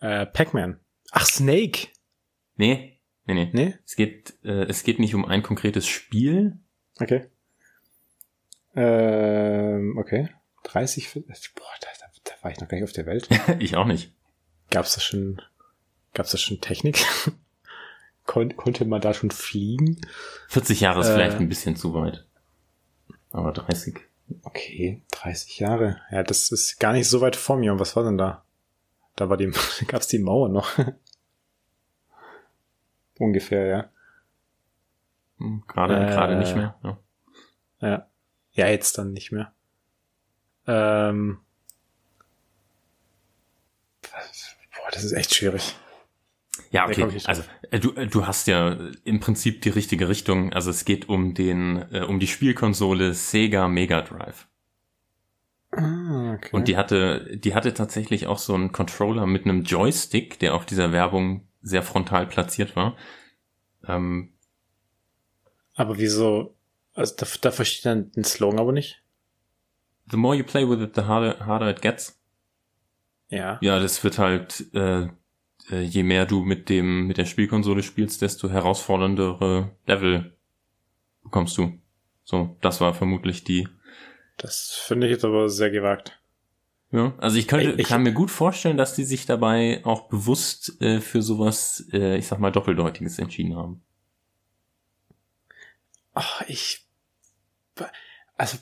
Äh, 0.00 0.26
Pac-Man. 0.26 0.78
Ach, 1.12 1.26
Snake. 1.26 1.88
Nee, 2.56 3.00
nee, 3.24 3.34
nee. 3.34 3.50
Nee? 3.52 3.74
Es 3.84 3.96
geht, 3.96 4.34
äh, 4.44 4.64
es 4.64 4.82
geht 4.82 4.98
nicht 4.98 5.14
um 5.14 5.24
ein 5.24 5.42
konkretes 5.42 5.86
Spiel. 5.86 6.58
Okay. 7.00 7.26
Ähm, 8.74 9.96
okay. 9.98 10.28
30, 10.64 11.08
40, 11.08 11.54
boah, 11.54 11.64
da, 11.80 11.88
da, 12.24 12.32
war 12.42 12.50
ich 12.50 12.60
noch 12.60 12.68
gar 12.68 12.76
nicht 12.76 12.84
auf 12.84 12.92
der 12.92 13.06
Welt. 13.06 13.28
ich 13.58 13.76
auch 13.76 13.86
nicht. 13.86 14.12
Gab's 14.70 14.94
da 14.94 15.00
schon, 15.00 15.40
gab's 16.14 16.30
da 16.30 16.38
schon 16.38 16.60
Technik? 16.60 17.04
Kon 18.26 18.54
konnte 18.56 18.84
man 18.84 19.00
da 19.00 19.14
schon 19.14 19.30
fliegen? 19.30 20.00
40 20.48 20.80
Jahre 20.80 21.00
ist 21.00 21.08
äh, 21.08 21.14
vielleicht 21.14 21.38
ein 21.38 21.48
bisschen 21.48 21.76
zu 21.76 21.94
weit. 21.94 22.26
Aber 23.30 23.52
30. 23.52 23.98
Okay, 24.42 25.02
30 25.12 25.58
Jahre. 25.58 26.00
Ja, 26.10 26.22
das 26.22 26.52
ist 26.52 26.78
gar 26.78 26.92
nicht 26.92 27.08
so 27.08 27.22
weit 27.22 27.36
vor 27.36 27.56
mir. 27.56 27.72
Und 27.72 27.80
was 27.80 27.96
war 27.96 28.04
denn 28.04 28.18
da? 28.18 28.44
Da 29.18 29.28
war 29.28 29.36
die, 29.36 29.50
gab's 29.88 30.06
die 30.06 30.20
Mauer 30.20 30.48
noch. 30.48 30.78
Ungefähr, 33.18 33.66
ja. 33.66 33.90
Hm, 35.38 35.64
gerade, 35.66 35.96
äh, 35.96 36.06
gerade 36.06 36.36
nicht 36.36 36.54
mehr. 36.54 36.78
Ja. 36.84 36.98
ja. 37.80 38.06
Ja, 38.52 38.68
jetzt 38.68 38.96
dann 38.96 39.12
nicht 39.12 39.32
mehr. 39.32 39.52
Ähm, 40.68 41.40
boah, 44.02 44.90
das 44.92 45.02
ist 45.02 45.12
echt 45.12 45.34
schwierig. 45.34 45.74
Ja, 46.70 46.86
okay. 46.86 47.08
Also 47.24 47.42
äh, 47.70 47.80
du, 47.80 47.94
äh, 47.94 48.06
du 48.06 48.26
hast 48.26 48.46
ja 48.46 48.76
im 49.04 49.18
Prinzip 49.18 49.62
die 49.62 49.70
richtige 49.70 50.08
Richtung. 50.08 50.52
Also 50.52 50.70
es 50.70 50.84
geht 50.84 51.08
um 51.08 51.34
den, 51.34 51.92
äh, 51.92 52.02
um 52.02 52.20
die 52.20 52.28
Spielkonsole 52.28 53.14
Sega 53.14 53.66
Mega 53.66 54.02
Drive. 54.02 54.46
Ah, 55.78 56.34
okay. 56.34 56.50
Und 56.52 56.68
die 56.68 56.76
hatte, 56.76 57.36
die 57.36 57.54
hatte 57.54 57.74
tatsächlich 57.74 58.26
auch 58.26 58.38
so 58.38 58.54
einen 58.54 58.72
Controller 58.72 59.26
mit 59.26 59.44
einem 59.44 59.62
Joystick, 59.62 60.38
der 60.38 60.54
auf 60.54 60.66
dieser 60.66 60.92
Werbung 60.92 61.46
sehr 61.62 61.82
frontal 61.82 62.26
platziert 62.26 62.76
war. 62.76 62.96
Ähm, 63.86 64.32
Aber 65.74 65.98
wieso 65.98 66.54
also 66.98 67.14
da, 67.16 67.26
da 67.42 67.50
verstehe 67.52 67.76
ich 67.76 67.82
dann 67.82 68.10
den 68.12 68.24
Slogan 68.24 68.58
aber 68.58 68.72
nicht. 68.72 69.00
The 70.10 70.16
more 70.16 70.34
you 70.34 70.42
play 70.42 70.68
with 70.68 70.80
it, 70.80 70.96
the 70.96 71.02
harder, 71.02 71.46
harder 71.46 71.70
it 71.70 71.80
gets. 71.80 72.18
Ja. 73.28 73.58
Ja, 73.60 73.78
das 73.78 74.02
wird 74.02 74.18
halt, 74.18 74.66
äh, 74.74 75.06
äh, 75.70 75.82
je 75.82 76.02
mehr 76.02 76.26
du 76.26 76.44
mit 76.44 76.68
dem, 76.68 77.06
mit 77.06 77.16
der 77.16 77.26
Spielkonsole 77.26 77.84
spielst, 77.84 78.20
desto 78.20 78.48
herausforderndere 78.48 79.76
Level 79.86 80.36
bekommst 81.22 81.56
du. 81.56 81.78
So, 82.24 82.56
das 82.62 82.80
war 82.80 82.94
vermutlich 82.94 83.44
die. 83.44 83.68
Das 84.38 84.70
finde 84.70 85.06
ich 85.06 85.12
jetzt 85.12 85.24
aber 85.24 85.48
sehr 85.48 85.70
gewagt. 85.70 86.18
Ja, 86.90 87.12
also 87.18 87.36
ich 87.36 87.48
könnte, 87.48 87.72
ich, 87.72 87.86
kann 87.86 88.02
mir 88.02 88.12
gut 88.12 88.30
vorstellen, 88.30 88.78
dass 88.78 88.94
die 88.94 89.04
sich 89.04 89.26
dabei 89.26 89.82
auch 89.84 90.08
bewusst 90.08 90.80
äh, 90.80 91.00
für 91.00 91.20
sowas, 91.20 91.84
äh, 91.92 92.16
ich 92.16 92.26
sag 92.26 92.38
mal, 92.38 92.50
Doppeldeutiges 92.50 93.18
entschieden 93.18 93.56
haben. 93.56 93.82
Ach, 96.14 96.42
ich 96.48 96.88
also 98.38 98.56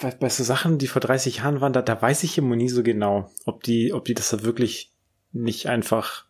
bei, 0.00 0.10
bei 0.12 0.28
so 0.28 0.44
Sachen, 0.44 0.78
die 0.78 0.86
vor 0.86 1.00
30 1.00 1.38
Jahren 1.38 1.60
waren, 1.60 1.72
da, 1.72 1.82
da 1.82 2.00
weiß 2.00 2.22
ich 2.22 2.38
immer 2.38 2.54
nie 2.54 2.68
so 2.68 2.84
genau, 2.84 3.30
ob 3.46 3.64
die, 3.64 3.92
ob 3.92 4.04
die 4.04 4.14
das 4.14 4.30
da 4.30 4.42
wirklich 4.42 4.92
nicht 5.32 5.66
einfach 5.66 6.26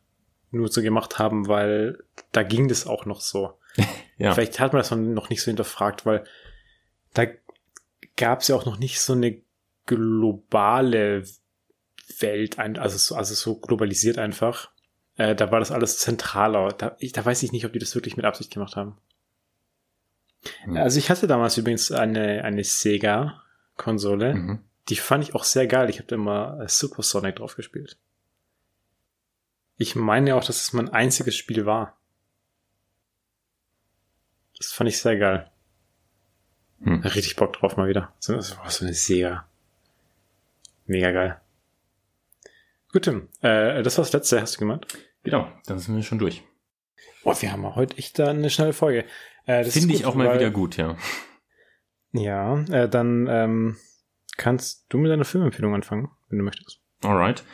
nur 0.51 0.69
so 0.69 0.81
gemacht 0.81 1.19
haben, 1.19 1.49
weil 1.49 1.99
da 2.31 2.43
ging 2.43 2.69
das 2.69 2.87
auch 2.87 3.05
noch 3.05 3.21
so. 3.21 3.59
ja. 4.17 4.33
Vielleicht 4.33 4.61
hat 4.61 4.73
man 4.73 4.81
das 4.81 4.91
noch 4.91 5.29
nicht 5.29 5.43
so 5.43 5.47
hinterfragt, 5.47 6.07
weil 6.07 6.25
da 7.15 7.27
gab 8.23 8.43
es 8.43 8.49
ja 8.49 8.55
auch 8.55 8.67
noch 8.67 8.79
nicht 8.79 9.01
so 9.01 9.15
eine 9.15 9.43
globale 9.87 11.25
Welt, 12.21 12.57
also 12.61 12.97
so, 12.97 13.17
also 13.17 13.35
so 13.35 13.57
globalisiert 13.59 14.17
einfach. 14.17 14.71
Äh, 15.17 15.35
da 15.35 15.51
war 15.51 15.59
das 15.59 15.73
alles 15.73 15.99
zentraler. 15.99 16.69
Da, 16.69 16.95
ich, 17.01 17.11
da 17.11 17.25
weiß 17.25 17.43
ich 17.43 17.51
nicht, 17.51 17.67
ob 17.67 17.73
die 17.73 17.81
das 17.81 17.97
wirklich 17.97 18.17
mit 18.17 18.25
Absicht 18.25 18.53
gemacht 18.53 18.77
haben. 18.77 18.97
Mhm. 20.65 20.77
Also 20.77 21.01
ich 21.01 21.11
hatte 21.11 21.27
damals 21.27 21.59
übrigens 21.59 21.91
eine, 21.91 22.45
eine 22.45 22.63
Sega-Konsole. 22.63 24.35
Mhm. 24.35 24.61
Die 24.89 24.95
fand 24.95 25.25
ich 25.25 25.35
auch 25.35 25.43
sehr 25.43 25.67
geil. 25.67 25.91
Ich 25.91 25.99
habe 25.99 26.15
immer 26.15 26.61
äh, 26.61 26.69
Super 26.69 27.03
Sonic 27.03 27.37
drauf 27.37 27.57
gespielt. 27.57 27.99
Ich 29.79 29.97
meine 29.97 30.37
auch, 30.37 30.45
dass 30.45 30.63
es 30.63 30.73
mein 30.73 30.91
einziges 30.91 31.35
Spiel 31.35 31.67
war. 31.67 31.99
Das 34.59 34.71
fand 34.71 34.89
ich 34.89 35.01
sehr 35.01 35.17
geil. 35.17 35.52
Hm. 36.85 37.01
Richtig 37.01 37.37
Bock 37.37 37.53
drauf 37.55 37.77
mal 37.77 37.89
wieder. 37.89 38.13
So, 38.19 38.41
so 38.41 38.57
eine 38.81 38.95
Sega. 38.95 39.47
Mega 40.87 41.13
geil. 41.13 41.41
Gut, 42.93 43.03
Tim. 43.03 43.29
Äh, 43.41 43.83
das 43.83 43.97
war 43.97 44.05
das 44.05 44.13
letzte, 44.13 44.41
hast 44.41 44.57
du 44.57 44.59
gemeint? 44.61 44.87
Genau, 45.23 45.49
dann 45.67 45.79
sind 45.79 45.97
wir 45.97 46.03
schon 46.03 46.19
durch. 46.19 46.43
Boah, 47.25 47.41
wir 47.41 47.53
haben 47.53 47.75
heute 47.75 47.97
echt 47.97 48.19
da 48.19 48.29
eine 48.29 48.51
schnelle 48.51 48.73
Folge. 48.73 49.05
Äh, 49.47 49.65
Finde 49.65 49.95
ich 49.95 50.05
auch 50.05 50.15
mal 50.15 50.27
weil, 50.29 50.41
wieder 50.41 50.51
gut, 50.51 50.77
ja. 50.77 50.97
Ja, 52.13 52.61
äh, 52.65 52.89
dann 52.89 53.27
ähm, 53.31 53.77
kannst 54.37 54.87
du 54.89 54.99
mit 54.99 55.11
deiner 55.11 55.25
Filmempfehlung 55.25 55.75
anfangen, 55.75 56.11
wenn 56.29 56.39
du 56.39 56.45
möchtest. 56.45 56.81
Alright. 57.03 57.45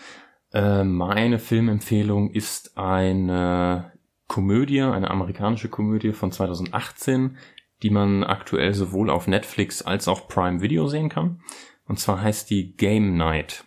Äh, 0.53 0.85
meine 0.85 1.39
Filmempfehlung 1.39 2.33
ist 2.33 2.77
eine 2.77 3.93
Komödie, 4.27 4.83
eine 4.83 5.11
amerikanische 5.11 5.69
Komödie 5.69 6.13
von 6.13 6.33
2018, 6.33 7.39
die 7.83 7.91
man 7.91 8.25
aktuell 8.25 8.75
sowohl 8.75 9.11
auf 9.11 9.27
Netflix 9.27 9.83
als 9.83 10.09
auch 10.09 10.29
Prime 10.29 10.61
Video 10.61 10.87
sehen 10.89 11.09
kann. 11.09 11.41
Und 11.87 11.99
zwar 11.99 12.21
heißt 12.21 12.51
die 12.51 12.77
Game 12.77 13.17
Night. 13.17 13.65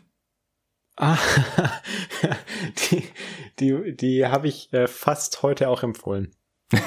Ah, 0.97 1.17
die, 2.91 3.03
die, 3.59 3.95
die 3.95 4.25
habe 4.27 4.47
ich 4.47 4.71
äh, 4.73 4.87
fast 4.87 5.41
heute 5.41 5.69
auch 5.69 5.83
empfohlen. 5.83 6.35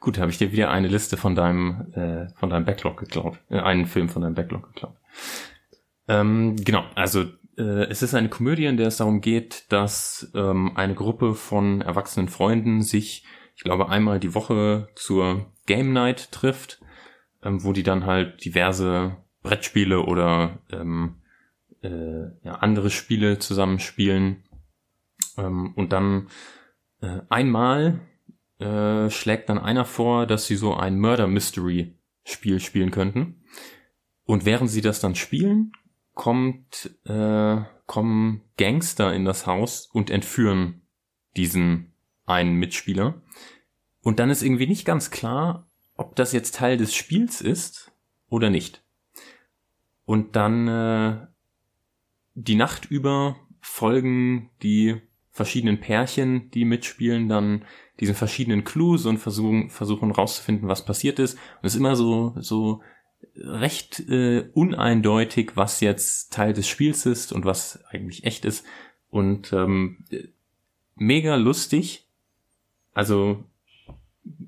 Gut, 0.00 0.18
habe 0.18 0.30
ich 0.30 0.38
dir 0.38 0.52
wieder 0.52 0.70
eine 0.70 0.88
Liste 0.88 1.16
von 1.16 1.34
deinem, 1.34 1.92
äh, 1.94 2.28
von 2.38 2.50
deinem 2.50 2.66
Backlog 2.66 2.98
geklaut. 2.98 3.38
Äh, 3.48 3.60
einen 3.60 3.86
Film 3.86 4.08
von 4.08 4.22
deinem 4.22 4.34
Backlog 4.34 4.74
geklaut. 4.74 4.96
Ähm, 6.08 6.56
genau, 6.56 6.84
also 6.94 7.24
äh, 7.56 7.86
es 7.88 8.02
ist 8.02 8.14
eine 8.14 8.28
Komödie, 8.28 8.66
in 8.66 8.76
der 8.76 8.88
es 8.88 8.98
darum 8.98 9.20
geht, 9.20 9.72
dass 9.72 10.30
ähm, 10.34 10.76
eine 10.76 10.94
Gruppe 10.94 11.34
von 11.34 11.80
erwachsenen 11.80 12.28
Freunden 12.28 12.82
sich, 12.82 13.24
ich 13.54 13.62
glaube, 13.62 13.88
einmal 13.88 14.20
die 14.20 14.34
Woche 14.34 14.88
zur 14.94 15.52
Game 15.66 15.92
Night 15.92 16.32
trifft, 16.32 16.80
ähm, 17.42 17.64
wo 17.64 17.72
die 17.72 17.82
dann 17.82 18.06
halt 18.06 18.44
diverse 18.44 19.16
Brettspiele 19.42 20.02
oder 20.02 20.58
ähm, 20.70 21.22
äh, 21.82 22.24
ja, 22.42 22.54
andere 22.60 22.90
Spiele 22.90 23.38
zusammenspielen. 23.38 24.44
Ähm, 25.36 25.72
und 25.74 25.92
dann 25.92 26.28
äh, 27.00 27.20
einmal 27.28 28.00
äh, 28.58 29.10
schlägt 29.10 29.48
dann 29.48 29.58
einer 29.58 29.84
vor, 29.84 30.26
dass 30.26 30.46
sie 30.46 30.56
so 30.56 30.74
ein 30.74 30.98
Murder 30.98 31.26
Mystery 31.26 31.98
Spiel 32.24 32.60
spielen 32.60 32.90
könnten. 32.90 33.44
Und 34.24 34.46
während 34.46 34.70
sie 34.70 34.80
das 34.80 35.00
dann 35.00 35.14
spielen, 35.14 35.72
kommt 36.14 36.98
äh, 37.04 37.62
kommen 37.86 38.42
Gangster 38.56 39.12
in 39.12 39.24
das 39.24 39.46
Haus 39.46 39.86
und 39.92 40.10
entführen 40.10 40.82
diesen 41.36 41.93
einen 42.26 42.54
Mitspieler. 42.54 43.22
Und 44.02 44.18
dann 44.18 44.30
ist 44.30 44.42
irgendwie 44.42 44.66
nicht 44.66 44.84
ganz 44.84 45.10
klar, 45.10 45.66
ob 45.96 46.16
das 46.16 46.32
jetzt 46.32 46.56
Teil 46.56 46.76
des 46.76 46.94
Spiels 46.94 47.40
ist 47.40 47.92
oder 48.28 48.50
nicht. 48.50 48.82
Und 50.04 50.36
dann 50.36 50.68
äh, 50.68 51.26
die 52.34 52.56
Nacht 52.56 52.86
über 52.90 53.36
folgen 53.60 54.50
die 54.62 55.00
verschiedenen 55.30 55.80
Pärchen, 55.80 56.50
die 56.50 56.64
mitspielen, 56.64 57.28
dann 57.28 57.64
diesen 58.00 58.14
verschiedenen 58.14 58.64
Clues 58.64 59.06
und 59.06 59.18
versuchen, 59.18 59.70
versuchen 59.70 60.10
rauszufinden, 60.10 60.68
was 60.68 60.84
passiert 60.84 61.18
ist. 61.18 61.34
Und 61.34 61.66
es 61.66 61.74
ist 61.74 61.80
immer 61.80 61.96
so, 61.96 62.34
so 62.38 62.82
recht 63.36 64.00
äh, 64.08 64.50
uneindeutig, 64.52 65.52
was 65.54 65.80
jetzt 65.80 66.32
Teil 66.32 66.52
des 66.52 66.68
Spiels 66.68 67.06
ist 67.06 67.32
und 67.32 67.44
was 67.44 67.84
eigentlich 67.86 68.24
echt 68.24 68.44
ist. 68.44 68.64
Und 69.10 69.52
ähm, 69.52 70.04
mega 70.94 71.36
lustig. 71.36 72.03
Also 72.94 73.44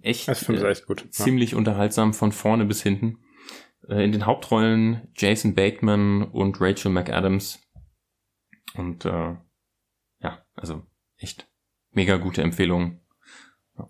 echt, 0.03 0.29
äh, 0.29 0.71
echt 0.71 0.87
gut. 0.87 1.07
ziemlich 1.11 1.51
ja. 1.53 1.59
unterhaltsam 1.59 2.15
von 2.15 2.33
vorne 2.33 2.65
bis 2.65 2.83
hinten. 2.83 3.19
Äh, 3.89 4.05
in 4.05 4.13
den 4.13 4.27
Hauptrollen 4.27 5.09
Jason 5.17 5.55
Bateman 5.55 6.23
und 6.23 6.61
Rachel 6.61 6.91
McAdams. 6.91 7.61
Und 8.75 9.05
äh, 9.05 9.37
ja, 10.21 10.45
also 10.55 10.83
echt 11.19 11.49
mega 11.91 12.17
gute 12.17 12.43
Empfehlung. 12.43 13.01
Ja. 13.79 13.89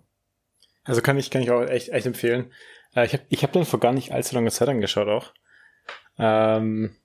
Also 0.83 1.01
kann 1.01 1.17
ich, 1.17 1.29
kann 1.29 1.41
ich 1.41 1.51
auch 1.51 1.63
echt, 1.63 1.89
echt 1.89 2.05
empfehlen. 2.05 2.51
Äh, 2.95 3.05
ich 3.05 3.13
habe 3.13 3.23
ich 3.29 3.43
hab 3.43 3.53
den 3.53 3.65
vor 3.65 3.79
gar 3.79 3.93
nicht 3.93 4.11
allzu 4.11 4.35
langer 4.35 4.51
Zeit 4.51 4.69
angeschaut 4.69 5.07
auch. 5.07 5.33
Ähm, 6.17 6.95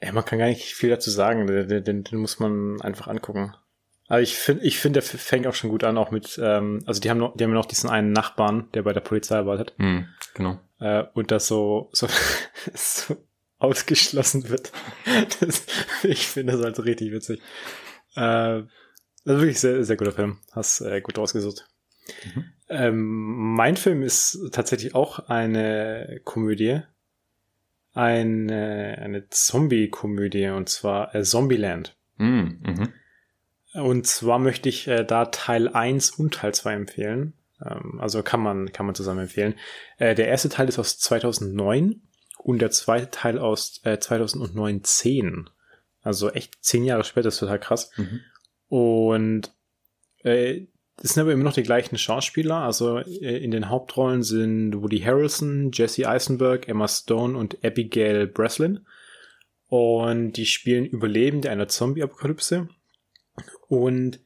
ja, 0.00 0.12
man 0.12 0.24
kann 0.24 0.38
gar 0.38 0.46
nicht 0.46 0.74
viel 0.74 0.90
dazu 0.90 1.10
sagen. 1.10 1.46
Den, 1.46 1.84
den, 1.84 2.04
den 2.04 2.18
muss 2.18 2.38
man 2.38 2.80
einfach 2.80 3.08
angucken. 3.08 3.54
Aber 4.08 4.20
ich 4.20 4.36
finde, 4.36 4.64
ich 4.64 4.78
finde, 4.78 5.00
der 5.00 5.02
fängt 5.02 5.46
auch 5.46 5.54
schon 5.54 5.70
gut 5.70 5.82
an, 5.82 5.98
auch 5.98 6.10
mit, 6.10 6.38
ähm, 6.42 6.82
also 6.86 7.00
die 7.00 7.10
haben 7.10 7.18
noch, 7.18 7.36
die 7.36 7.44
haben 7.44 7.52
noch 7.52 7.66
diesen 7.66 7.90
einen 7.90 8.12
Nachbarn, 8.12 8.68
der 8.72 8.82
bei 8.82 8.92
der 8.92 9.00
Polizei 9.00 9.36
arbeitet. 9.36 9.74
Mm, 9.78 10.02
genau. 10.34 10.60
Äh, 10.78 11.04
und 11.14 11.30
das 11.30 11.48
so, 11.48 11.90
so, 11.92 12.06
so 12.74 13.16
ausgeschlossen 13.58 14.48
wird. 14.48 14.72
Das, 15.40 15.66
ich 16.02 16.28
finde 16.28 16.52
das 16.52 16.62
halt 16.62 16.78
richtig 16.84 17.10
witzig. 17.12 17.40
Äh, 18.14 18.62
das 19.24 19.34
ist 19.34 19.40
wirklich 19.40 19.60
sehr, 19.60 19.84
sehr 19.84 19.96
guter 19.96 20.12
Film. 20.12 20.38
Hast 20.52 20.82
äh, 20.82 21.00
gut 21.00 21.18
rausgesucht. 21.18 21.66
Mhm. 22.24 22.44
Ähm, 22.68 23.54
mein 23.54 23.76
Film 23.76 24.02
ist 24.02 24.38
tatsächlich 24.52 24.94
auch 24.94 25.28
eine 25.28 26.20
Komödie. 26.24 26.82
Eine, 27.92 28.98
eine 29.00 29.28
Zombie-Komödie, 29.30 30.48
und 30.48 30.68
zwar 30.68 31.14
äh, 31.14 31.22
Zombieland. 31.22 31.96
Mhm. 32.18 32.60
Mhm. 32.62 32.92
Und 33.76 34.06
zwar 34.06 34.38
möchte 34.38 34.68
ich 34.68 34.88
äh, 34.88 35.04
da 35.04 35.26
Teil 35.26 35.68
1 35.68 36.10
und 36.12 36.34
Teil 36.34 36.54
2 36.54 36.74
empfehlen. 36.74 37.34
Ähm, 37.64 38.00
also 38.00 38.22
kann 38.22 38.40
man, 38.40 38.72
kann 38.72 38.86
man 38.86 38.94
zusammen 38.94 39.20
empfehlen. 39.20 39.54
Äh, 39.98 40.14
der 40.14 40.28
erste 40.28 40.48
Teil 40.48 40.68
ist 40.68 40.78
aus 40.78 40.98
2009 40.98 42.02
und 42.38 42.60
der 42.60 42.70
zweite 42.70 43.10
Teil 43.10 43.38
aus 43.38 43.80
äh, 43.84 43.98
2009 43.98 44.82
Also 46.02 46.30
echt 46.30 46.64
zehn 46.64 46.84
Jahre 46.84 47.04
später, 47.04 47.28
ist 47.28 47.38
total 47.38 47.58
krass. 47.58 47.90
Mhm. 47.96 48.20
Und 48.68 49.52
äh, 50.22 50.66
es 51.02 51.12
sind 51.12 51.20
aber 51.20 51.32
immer 51.32 51.44
noch 51.44 51.52
die 51.52 51.62
gleichen 51.62 51.98
Schauspieler. 51.98 52.56
Also 52.56 52.98
äh, 52.98 53.38
in 53.38 53.50
den 53.50 53.68
Hauptrollen 53.68 54.22
sind 54.22 54.80
Woody 54.80 55.00
Harrelson, 55.00 55.70
Jesse 55.72 56.08
Eisenberg, 56.08 56.68
Emma 56.68 56.88
Stone 56.88 57.36
und 57.36 57.64
Abigail 57.64 58.26
Breslin. 58.26 58.86
Und 59.68 60.32
die 60.32 60.46
spielen 60.46 60.86
Überlebende 60.86 61.50
einer 61.50 61.68
Zombie-Apokalypse. 61.68 62.68
Und 63.68 64.20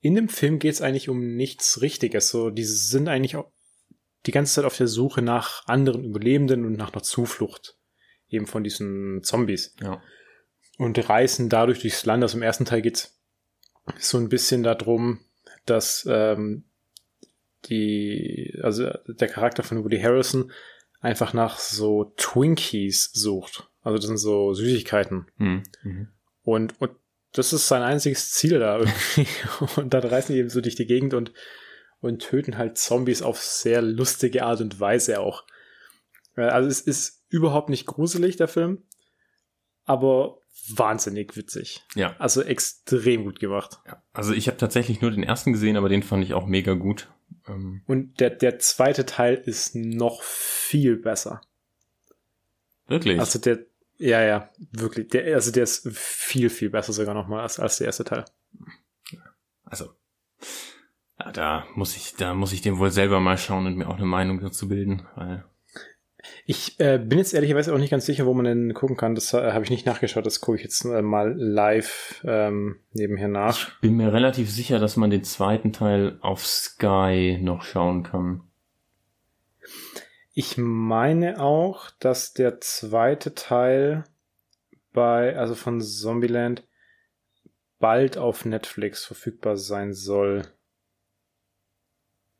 in 0.00 0.14
dem 0.14 0.28
Film 0.28 0.58
geht 0.58 0.74
es 0.74 0.82
eigentlich 0.82 1.08
um 1.08 1.36
nichts 1.36 1.80
Richtiges. 1.80 2.28
So, 2.28 2.50
die 2.50 2.64
sind 2.64 3.08
eigentlich 3.08 3.36
die 4.26 4.32
ganze 4.32 4.54
Zeit 4.54 4.64
auf 4.64 4.76
der 4.76 4.88
Suche 4.88 5.22
nach 5.22 5.66
anderen 5.66 6.04
Überlebenden 6.04 6.64
und 6.64 6.74
nach 6.74 6.92
einer 6.92 7.02
Zuflucht 7.02 7.76
eben 8.28 8.46
von 8.46 8.64
diesen 8.64 9.22
Zombies. 9.22 9.74
Ja. 9.80 10.02
Und 10.78 11.08
reisen 11.08 11.48
dadurch 11.48 11.80
durchs 11.80 12.04
Land. 12.06 12.22
Also 12.22 12.36
im 12.36 12.42
ersten 12.42 12.64
Teil 12.64 12.82
geht's 12.82 13.20
so 13.98 14.18
ein 14.18 14.28
bisschen 14.28 14.62
darum, 14.62 15.20
dass 15.66 16.06
ähm, 16.08 16.64
die, 17.66 18.58
also 18.62 18.90
der 19.06 19.28
Charakter 19.28 19.62
von 19.62 19.84
Woody 19.84 20.00
Harrison 20.00 20.50
einfach 21.00 21.32
nach 21.32 21.58
so 21.58 22.12
Twinkies 22.16 23.10
sucht. 23.12 23.68
Also 23.82 23.98
das 23.98 24.06
sind 24.06 24.18
so 24.18 24.54
Süßigkeiten. 24.54 25.26
Mhm. 25.36 25.62
mhm. 25.82 26.08
Und, 26.44 26.80
und 26.80 26.90
das 27.32 27.52
ist 27.52 27.68
sein 27.68 27.82
einziges 27.82 28.32
Ziel 28.32 28.58
da 28.58 28.78
irgendwie. 28.78 29.26
Und 29.80 29.94
dann 29.94 30.04
reisen 30.04 30.34
die 30.34 30.38
eben 30.38 30.50
so 30.50 30.60
durch 30.60 30.74
die 30.74 30.86
Gegend 30.86 31.14
und, 31.14 31.32
und 32.00 32.20
töten 32.20 32.58
halt 32.58 32.78
Zombies 32.78 33.22
auf 33.22 33.40
sehr 33.40 33.80
lustige 33.80 34.44
Art 34.44 34.60
und 34.60 34.78
Weise 34.80 35.20
auch. 35.20 35.44
Äh, 36.36 36.42
also 36.42 36.68
es 36.68 36.80
ist 36.80 37.24
überhaupt 37.28 37.70
nicht 37.70 37.86
gruselig, 37.86 38.36
der 38.36 38.48
Film, 38.48 38.82
aber 39.84 40.38
wahnsinnig 40.68 41.36
witzig. 41.36 41.82
Ja. 41.94 42.14
Also 42.18 42.42
extrem 42.42 43.24
gut 43.24 43.40
gemacht. 43.40 43.80
Ja. 43.86 44.02
Also 44.12 44.34
ich 44.34 44.48
habe 44.48 44.58
tatsächlich 44.58 45.00
nur 45.00 45.10
den 45.10 45.22
ersten 45.22 45.52
gesehen, 45.52 45.76
aber 45.76 45.88
den 45.88 46.02
fand 46.02 46.24
ich 46.24 46.34
auch 46.34 46.46
mega 46.46 46.74
gut. 46.74 47.10
Ähm 47.48 47.82
und 47.86 48.20
der, 48.20 48.30
der 48.30 48.58
zweite 48.58 49.06
Teil 49.06 49.34
ist 49.34 49.74
noch 49.74 50.22
viel 50.22 50.96
besser. 50.96 51.40
Wirklich? 52.86 53.18
Also 53.18 53.38
der, 53.38 53.64
ja, 54.02 54.20
ja, 54.22 54.50
wirklich. 54.72 55.08
Der, 55.08 55.34
also 55.34 55.52
der 55.52 55.62
ist 55.62 55.88
viel, 55.96 56.50
viel 56.50 56.70
besser 56.70 56.92
sogar 56.92 57.14
nochmal 57.14 57.40
als, 57.40 57.60
als 57.60 57.78
der 57.78 57.86
erste 57.86 58.04
Teil. 58.04 58.24
Also, 59.64 59.90
ja, 61.20 61.30
da 61.30 61.66
muss 61.76 61.96
ich, 61.96 62.14
da 62.16 62.34
muss 62.34 62.52
ich 62.52 62.62
den 62.62 62.78
wohl 62.78 62.90
selber 62.90 63.20
mal 63.20 63.38
schauen 63.38 63.66
und 63.66 63.76
mir 63.76 63.88
auch 63.88 63.96
eine 63.96 64.06
Meinung 64.06 64.40
dazu 64.40 64.68
bilden, 64.68 65.06
weil. 65.14 65.44
Ich 66.44 66.78
äh, 66.80 66.98
bin 66.98 67.18
jetzt 67.18 67.34
ehrlicherweise 67.34 67.72
auch 67.72 67.78
nicht 67.78 67.90
ganz 67.90 68.06
sicher, 68.06 68.26
wo 68.26 68.34
man 68.34 68.44
denn 68.44 68.74
gucken 68.74 68.96
kann. 68.96 69.14
Das 69.14 69.32
äh, 69.32 69.52
habe 69.52 69.64
ich 69.64 69.70
nicht 69.70 69.86
nachgeschaut. 69.86 70.26
Das 70.26 70.40
gucke 70.40 70.58
ich 70.58 70.64
jetzt 70.64 70.84
äh, 70.84 71.02
mal 71.02 71.34
live 71.36 72.20
ähm, 72.24 72.80
nebenher 72.92 73.28
nach. 73.28 73.68
Ich 73.68 73.80
bin 73.80 73.96
mir 73.96 74.12
relativ 74.12 74.50
sicher, 74.50 74.78
dass 74.78 74.96
man 74.96 75.10
den 75.10 75.24
zweiten 75.24 75.72
Teil 75.72 76.18
auf 76.20 76.44
Sky 76.46 77.38
noch 77.40 77.62
schauen 77.62 78.02
kann. 78.02 78.42
Ich 80.32 80.56
meine 80.56 81.40
auch, 81.40 81.90
dass 81.98 82.32
der 82.32 82.60
zweite 82.60 83.34
Teil 83.34 84.04
bei, 84.92 85.36
also 85.36 85.54
von 85.54 85.80
Zombieland, 85.80 86.66
bald 87.78 88.16
auf 88.16 88.44
Netflix 88.44 89.04
verfügbar 89.04 89.56
sein 89.56 89.92
soll. 89.92 90.46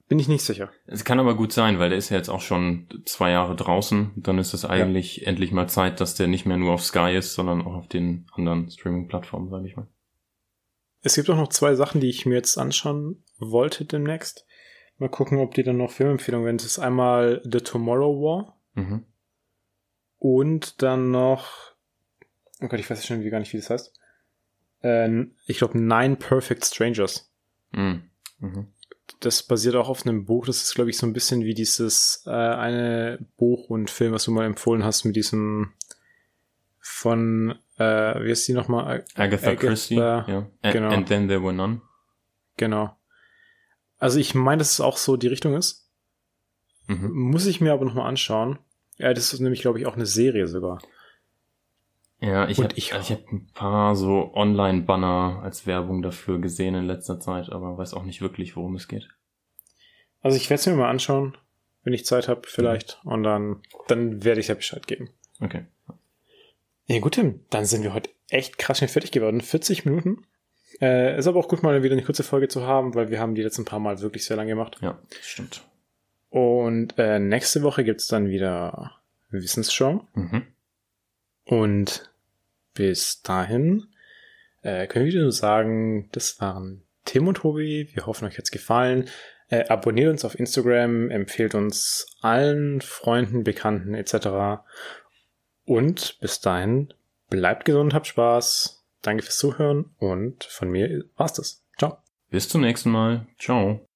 Bin 0.08 0.18
ich 0.18 0.28
nicht 0.28 0.44
sicher. 0.44 0.70
Es 0.86 1.04
kann 1.04 1.20
aber 1.20 1.36
gut 1.36 1.52
sein, 1.52 1.78
weil 1.78 1.88
der 1.88 1.98
ist 1.98 2.10
ja 2.10 2.16
jetzt 2.16 2.28
auch 2.28 2.40
schon 2.40 2.86
zwei 3.04 3.30
Jahre 3.30 3.56
draußen. 3.56 4.12
Dann 4.16 4.38
ist 4.38 4.54
es 4.54 4.64
eigentlich 4.64 5.18
ja. 5.18 5.28
endlich 5.28 5.52
mal 5.52 5.68
Zeit, 5.68 6.00
dass 6.00 6.14
der 6.14 6.28
nicht 6.28 6.46
mehr 6.46 6.58
nur 6.58 6.72
auf 6.72 6.84
Sky 6.84 7.14
ist, 7.16 7.34
sondern 7.34 7.62
auch 7.62 7.74
auf 7.74 7.88
den 7.88 8.26
anderen 8.32 8.70
Streaming-Plattformen, 8.70 9.50
sage 9.50 9.66
ich 9.66 9.76
mal. 9.76 9.88
Es 11.02 11.16
gibt 11.16 11.28
auch 11.28 11.36
noch 11.36 11.48
zwei 11.48 11.74
Sachen, 11.74 12.00
die 12.00 12.08
ich 12.08 12.24
mir 12.24 12.34
jetzt 12.34 12.56
anschauen 12.56 13.24
wollte 13.38 13.84
demnächst. 13.84 14.46
Mal 15.02 15.08
gucken, 15.08 15.38
ob 15.38 15.52
die 15.54 15.64
dann 15.64 15.78
noch 15.78 15.90
Filmempfehlungen 15.90 16.44
werden. 16.44 16.58
Das 16.58 16.66
ist 16.66 16.78
einmal 16.78 17.42
The 17.42 17.58
Tomorrow 17.58 18.22
War. 18.22 18.56
Mhm. 18.74 19.04
Und 20.18 20.80
dann 20.80 21.10
noch, 21.10 21.74
oh 22.60 22.68
Gott, 22.68 22.78
ich 22.78 22.88
weiß 22.88 23.04
schon 23.04 23.28
gar 23.28 23.40
nicht, 23.40 23.52
wie 23.52 23.56
das 23.56 23.68
heißt. 23.68 23.98
Äh, 24.82 25.24
ich 25.48 25.58
glaube, 25.58 25.76
Nine 25.76 26.14
Perfect 26.14 26.64
Strangers. 26.64 27.34
Mhm. 27.72 28.10
Mhm. 28.38 28.68
Das 29.18 29.42
basiert 29.42 29.74
auch 29.74 29.88
auf 29.88 30.06
einem 30.06 30.24
Buch. 30.24 30.46
Das 30.46 30.62
ist, 30.62 30.76
glaube 30.76 30.90
ich, 30.90 30.98
so 30.98 31.04
ein 31.04 31.12
bisschen 31.12 31.42
wie 31.42 31.54
dieses 31.54 32.22
äh, 32.28 32.30
eine 32.30 33.18
Buch 33.36 33.70
und 33.70 33.90
Film, 33.90 34.12
was 34.12 34.22
du 34.22 34.30
mal 34.30 34.46
empfohlen 34.46 34.84
hast 34.84 35.02
mit 35.02 35.16
diesem 35.16 35.72
von, 36.78 37.58
äh, 37.76 37.82
wie 38.22 38.30
heißt 38.30 38.46
die 38.46 38.52
nochmal? 38.52 39.04
Agatha, 39.16 39.50
Agatha 39.50 39.54
Christie. 39.56 39.96
Ja. 39.96 40.48
Genau. 40.62 40.90
And 40.90 41.08
then 41.08 41.26
there 41.26 41.42
were 41.42 41.52
none. 41.52 41.80
Genau. 42.56 42.96
Also 44.02 44.18
ich 44.18 44.34
meine, 44.34 44.58
dass 44.58 44.72
es 44.72 44.80
auch 44.80 44.96
so 44.96 45.16
die 45.16 45.28
Richtung 45.28 45.54
ist. 45.54 45.88
Mhm. 46.88 47.12
Muss 47.12 47.46
ich 47.46 47.60
mir 47.60 47.72
aber 47.72 47.84
nochmal 47.84 48.08
anschauen. 48.08 48.58
Ja, 48.98 49.14
das 49.14 49.32
ist 49.32 49.38
nämlich, 49.38 49.60
glaube 49.60 49.78
ich, 49.78 49.86
auch 49.86 49.94
eine 49.94 50.06
Serie 50.06 50.48
sogar. 50.48 50.82
Ja, 52.18 52.48
ich 52.48 52.58
habe 52.58 52.74
ich, 52.74 52.94
also 52.94 53.04
ich 53.04 53.20
hab 53.20 53.30
ein 53.30 53.46
paar 53.54 53.94
so 53.94 54.34
Online-Banner 54.34 55.42
als 55.44 55.68
Werbung 55.68 56.02
dafür 56.02 56.40
gesehen 56.40 56.74
in 56.74 56.86
letzter 56.86 57.20
Zeit, 57.20 57.50
aber 57.50 57.78
weiß 57.78 57.94
auch 57.94 58.02
nicht 58.02 58.20
wirklich, 58.20 58.56
worum 58.56 58.74
es 58.74 58.88
geht. 58.88 59.08
Also 60.20 60.36
ich 60.36 60.50
werde 60.50 60.60
es 60.60 60.66
mir 60.66 60.74
mal 60.74 60.90
anschauen, 60.90 61.38
wenn 61.84 61.92
ich 61.92 62.04
Zeit 62.04 62.26
habe, 62.26 62.42
vielleicht. 62.46 62.98
Mhm. 63.04 63.12
Und 63.12 63.22
dann, 63.22 63.62
dann 63.86 64.24
werde 64.24 64.40
ich 64.40 64.48
ja 64.48 64.56
Bescheid 64.56 64.84
geben. 64.88 65.10
Okay. 65.40 65.66
Ja 66.86 66.98
gut, 66.98 67.14
Tim, 67.14 67.44
dann 67.50 67.66
sind 67.66 67.84
wir 67.84 67.94
heute 67.94 68.10
echt 68.28 68.58
krass 68.58 68.78
schnell 68.78 68.88
fertig 68.88 69.12
geworden. 69.12 69.40
40 69.40 69.84
Minuten. 69.84 70.26
Äh, 70.82 71.16
ist 71.16 71.28
aber 71.28 71.38
auch 71.38 71.46
gut, 71.46 71.62
mal 71.62 71.80
wieder 71.84 71.92
eine 71.92 72.02
kurze 72.02 72.24
Folge 72.24 72.48
zu 72.48 72.66
haben, 72.66 72.96
weil 72.96 73.08
wir 73.08 73.20
haben 73.20 73.36
die 73.36 73.42
letzten 73.42 73.64
paar 73.64 73.78
Mal 73.78 74.00
wirklich 74.00 74.24
sehr 74.24 74.36
lang 74.36 74.48
gemacht. 74.48 74.78
Ja, 74.82 74.98
stimmt. 75.20 75.62
Und 76.28 76.98
äh, 76.98 77.20
nächste 77.20 77.62
Woche 77.62 77.84
gibt's 77.84 78.08
dann 78.08 78.28
wieder 78.28 78.96
Wissensshow. 79.30 80.04
Mhm. 80.14 80.42
Und 81.44 82.10
bis 82.74 83.22
dahin 83.22 83.86
äh, 84.62 84.88
können 84.88 85.06
wir 85.06 85.22
nur 85.22 85.30
sagen, 85.30 86.08
das 86.10 86.40
waren 86.40 86.82
Tim 87.04 87.28
und 87.28 87.36
Tobi. 87.36 87.88
Wir 87.92 88.06
hoffen, 88.06 88.26
euch 88.26 88.38
hat's 88.38 88.50
gefallen. 88.50 89.08
Äh, 89.50 89.68
abonniert 89.68 90.10
uns 90.10 90.24
auf 90.24 90.36
Instagram, 90.36 91.10
empfehlt 91.10 91.54
uns 91.54 92.16
allen 92.22 92.80
Freunden, 92.80 93.44
Bekannten 93.44 93.94
etc. 93.94 94.64
Und 95.64 96.18
bis 96.20 96.40
dahin, 96.40 96.92
bleibt 97.30 97.66
gesund, 97.66 97.94
habt 97.94 98.08
Spaß. 98.08 98.81
Danke 99.02 99.24
fürs 99.24 99.36
Zuhören 99.38 99.94
und 99.98 100.44
von 100.44 100.70
mir 100.70 101.04
war's 101.16 101.34
das. 101.34 101.62
Ciao. 101.78 101.98
Bis 102.30 102.48
zum 102.48 102.62
nächsten 102.62 102.90
Mal. 102.90 103.26
Ciao. 103.38 103.86